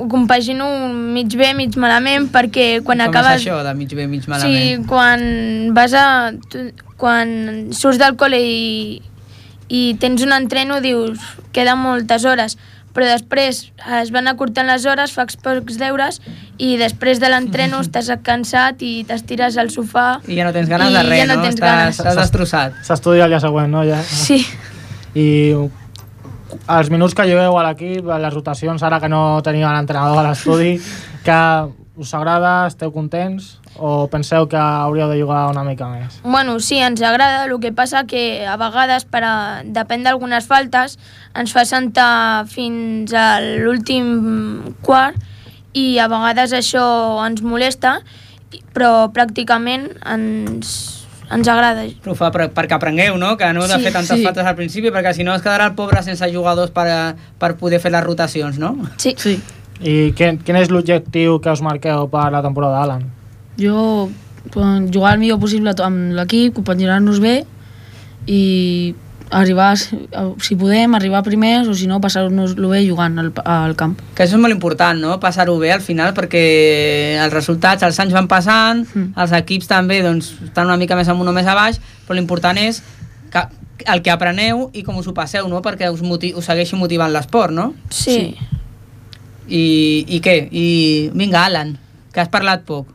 ho 0.00 0.08
compagino 0.08 0.88
mig 0.92 1.34
bé, 1.36 1.52
mig 1.54 1.76
malament, 1.76 2.30
perquè 2.32 2.80
quan 2.84 2.98
Com 3.04 3.08
acabes... 3.10 3.40
és 3.42 3.46
això, 3.46 3.62
de 3.66 3.74
mig 3.78 3.92
bé, 3.94 4.06
mig 4.08 4.22
Sí, 4.24 4.30
malament? 4.30 4.86
quan 4.88 5.74
vas 5.76 5.92
a... 5.94 6.06
tu- 6.50 6.70
Quan 6.96 7.72
surts 7.74 7.98
del 7.98 8.14
col·le 8.16 8.38
i, 8.38 9.00
i 9.68 9.80
tens 10.00 10.22
un 10.22 10.30
entreno, 10.32 10.78
dius, 10.80 11.18
queden 11.52 11.80
moltes 11.82 12.22
hores, 12.24 12.54
però 12.94 13.08
després 13.10 13.58
es 13.98 14.12
van 14.14 14.30
acortant 14.30 14.70
les 14.70 14.86
hores, 14.86 15.10
fas 15.12 15.34
pocs 15.42 15.76
deures 15.80 16.20
i 16.56 16.76
després 16.78 17.18
de 17.20 17.28
l'entreno 17.32 17.80
estàs 17.84 18.12
cansat 18.22 18.80
i 18.86 19.02
t'estires 19.08 19.58
al 19.58 19.72
sofà 19.74 20.20
I 20.30 20.38
ja 20.38 20.46
no 20.46 20.52
tens 20.54 20.70
ganes 20.70 20.94
de 20.94 21.02
res, 21.02 21.18
ja 21.18 21.26
no? 21.26 21.34
no? 21.34 21.42
tens 21.42 21.58
Estàs, 21.58 21.66
ganes. 21.66 21.98
estàs 21.98 22.20
destrossat. 22.22 22.78
S'estudia 22.86 23.26
el 23.26 23.34
dia 23.34 23.42
següent, 23.42 23.74
no? 23.74 23.82
Ja. 23.84 23.98
Sí. 24.06 24.38
I 25.18 25.26
els 26.78 26.90
minuts 26.92 27.14
que 27.16 27.26
lleveu 27.28 27.58
a 27.58 27.64
l'equip, 27.68 28.06
les 28.06 28.34
rotacions, 28.34 28.82
ara 28.82 29.00
que 29.00 29.10
no 29.10 29.40
teniu 29.44 29.68
l'entrenador 29.68 30.22
a 30.22 30.28
l'estudi, 30.28 30.76
que 31.26 31.40
us 31.96 32.14
agrada, 32.14 32.66
esteu 32.66 32.92
contents? 32.92 33.58
O 33.74 34.06
penseu 34.06 34.46
que 34.46 34.58
hauríeu 34.58 35.08
de 35.10 35.18
jugar 35.18 35.48
una 35.50 35.64
mica 35.66 35.88
més? 35.90 36.20
Bueno, 36.22 36.60
sí, 36.62 36.78
ens 36.78 37.02
agrada, 37.02 37.44
el 37.46 37.58
que 37.58 37.72
passa 37.74 38.04
que 38.06 38.46
a 38.46 38.54
vegades, 38.56 39.02
per 39.04 39.24
a, 39.26 39.34
depèn 39.66 40.06
d'algunes 40.06 40.46
faltes, 40.46 40.94
ens 41.34 41.54
fa 41.54 41.64
sentar 41.66 42.46
fins 42.46 43.14
a 43.14 43.40
l'últim 43.42 44.74
quart 44.86 45.18
i 45.74 45.98
a 45.98 46.06
vegades 46.06 46.54
això 46.54 46.84
ens 47.26 47.42
molesta, 47.42 47.98
però 48.74 49.10
pràcticament 49.10 49.88
ens, 50.06 50.93
ens 51.34 51.48
agrada. 51.50 51.84
Però 52.04 52.14
ho 52.14 52.18
fa 52.18 52.30
per, 52.34 52.48
perquè 52.54 52.76
aprengueu, 52.76 53.16
no? 53.20 53.34
Que 53.36 53.50
no 53.52 53.64
heu 53.64 53.68
de 53.68 53.76
Sí, 53.80 53.84
fer 53.88 53.92
tantes 53.92 54.18
sí. 54.18 54.24
faltes 54.24 54.46
al 54.46 54.56
principi, 54.58 54.90
perquè 54.94 55.12
si 55.16 55.24
no 55.26 55.34
es 55.34 55.42
quedarà 55.42 55.66
el 55.70 55.74
pobre 55.78 56.02
sense 56.06 56.28
jugadors 56.32 56.70
per, 56.74 56.86
per 57.38 57.54
poder 57.60 57.80
fer 57.82 57.92
les 57.92 58.04
rotacions, 58.04 58.58
no? 58.58 58.74
Sí. 58.96 59.14
sí. 59.18 59.38
I 59.84 60.12
quin, 60.16 60.38
quin 60.38 60.56
és 60.56 60.70
l'objectiu 60.70 61.40
que 61.42 61.50
us 61.50 61.60
marqueu 61.64 62.06
per 62.08 62.28
la 62.32 62.40
temporada, 62.44 62.82
Alan? 62.86 63.02
Jo, 63.58 64.08
jugar 64.54 65.14
el 65.14 65.18
millor 65.20 65.40
possible 65.42 65.74
amb 65.82 66.14
l'equip, 66.14 66.54
compaginar-nos 66.54 67.18
bé 67.20 67.40
i 68.26 68.94
arribar, 69.30 69.76
si 69.76 70.56
podem, 70.56 70.94
arribar 70.94 71.22
primers 71.26 71.68
o 71.68 71.74
si 71.74 71.88
no, 71.90 72.00
passar-nos-lo 72.00 72.70
bé 72.70 72.82
jugant 72.86 73.18
al, 73.18 73.32
al 73.44 73.74
camp. 73.78 73.96
Que 74.14 74.24
això 74.24 74.36
és 74.36 74.42
molt 74.42 74.54
important, 74.54 75.00
no? 75.00 75.18
Passar-ho 75.22 75.56
bé 75.58 75.72
al 75.74 75.82
final, 75.84 76.14
perquè 76.16 76.44
els 77.22 77.34
resultats, 77.34 77.82
els 77.86 77.98
anys 78.02 78.14
van 78.14 78.28
passant, 78.30 78.84
mm. 78.86 79.12
els 79.20 79.34
equips 79.40 79.70
també 79.70 80.02
doncs, 80.04 80.34
estan 80.48 80.70
una 80.70 80.78
mica 80.80 80.98
més 80.98 81.10
amunt 81.10 81.32
o 81.32 81.36
més 81.36 81.48
a 81.48 81.56
baix, 81.58 81.80
però 82.06 82.18
l'important 82.18 82.60
és 82.60 82.82
que 83.32 83.46
el 83.90 84.02
que 84.04 84.12
apreneu 84.12 84.68
i 84.72 84.84
com 84.86 84.98
us 85.00 85.08
ho 85.10 85.14
passeu, 85.16 85.48
no? 85.50 85.62
Perquè 85.64 85.90
us, 85.92 86.02
moti 86.04 86.32
us 86.36 86.46
segueixi 86.48 86.78
motivant 86.78 87.12
l'esport, 87.12 87.52
no? 87.54 87.72
Sí. 87.90 88.34
I, 89.48 89.64
I 90.08 90.20
què? 90.24 90.36
I 90.50 90.66
vinga, 91.12 91.44
Alan, 91.44 91.74
que 92.14 92.22
has 92.22 92.32
parlat 92.32 92.66
poc. 92.68 92.90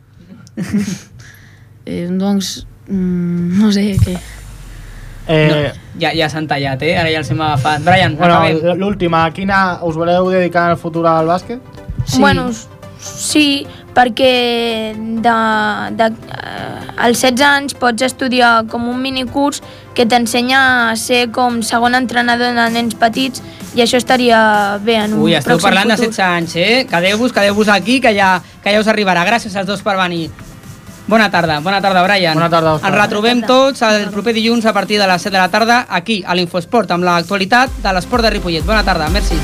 Eh, 1.90 2.04
doncs, 2.12 2.66
mm, 2.92 3.56
no 3.58 3.70
sé 3.72 3.82
què. 3.98 4.12
Eh, 5.30 5.46
no, 5.46 5.58
ja, 6.02 6.10
ja 6.16 6.26
s'han 6.28 6.48
tallat, 6.50 6.82
eh? 6.82 6.96
Ara 6.98 7.10
ja 7.12 7.20
els 7.22 7.30
hem 7.30 7.40
agafat. 7.46 7.84
Brian, 7.86 8.16
bueno, 8.18 8.40
acabem. 8.40 8.80
l'última, 8.80 9.22
quina 9.36 9.78
us 9.86 9.94
voleu 9.94 10.30
dedicar 10.32 10.66
en 10.66 10.76
el 10.76 10.80
futur 10.80 11.06
al 11.06 11.30
bàsquet? 11.30 11.60
Sí. 12.04 12.18
Bueno, 12.18 12.48
sí, 12.98 13.66
perquè 13.94 14.32
de, 14.96 15.36
de, 16.00 16.10
eh, 16.10 16.96
als 16.96 17.22
16 17.22 17.46
anys 17.46 17.78
pots 17.78 18.02
estudiar 18.02 18.64
com 18.70 18.88
un 18.90 18.98
minicurs 19.02 19.62
que 19.94 20.06
t'ensenya 20.06 20.90
a 20.90 20.96
ser 20.96 21.28
com 21.30 21.62
segon 21.62 21.94
entrenador 21.94 22.54
de 22.56 22.68
nens 22.74 22.98
petits 22.98 23.42
i 23.74 23.84
això 23.84 23.98
estaria 24.02 24.78
bé 24.82 24.96
en 25.04 25.14
un 25.14 25.26
Ui, 25.28 25.34
esteu 25.38 25.58
parlant 25.62 25.90
futur. 25.90 26.10
de 26.10 26.10
16 26.10 26.26
anys, 26.26 26.56
eh? 26.56 26.86
Quedeu-vos, 26.90 27.32
quedeu-vos 27.32 27.68
aquí, 27.68 28.00
que 28.00 28.14
ja, 28.16 28.40
que 28.64 28.74
ja 28.74 28.80
us 28.82 28.90
arribarà. 28.90 29.22
Gràcies 29.28 29.54
als 29.54 29.68
dos 29.70 29.82
per 29.86 29.94
venir. 30.00 30.30
Bona 31.10 31.28
tarda, 31.28 31.58
bona 31.58 31.80
tarda, 31.82 32.04
Brian. 32.04 32.36
Bona 32.38 32.46
tarda, 32.48 32.76
Òscar. 32.76 32.92
Ens 32.92 33.00
retrobem 33.00 33.40
tots 33.42 33.82
el 33.82 34.04
proper 34.14 34.30
dilluns 34.36 34.68
a 34.70 34.72
partir 34.76 35.00
de 35.00 35.08
les 35.10 35.26
7 35.26 35.34
de 35.34 35.40
la 35.40 35.48
tarda 35.50 35.80
aquí, 35.98 36.20
a 36.22 36.36
l'Infosport, 36.38 36.94
amb 36.94 37.02
l'actualitat 37.08 37.82
de 37.82 37.96
l'esport 37.96 38.22
de 38.22 38.30
Ripollet. 38.36 38.62
Bona 38.62 38.84
tarda, 38.86 39.10
merci. 39.10 39.40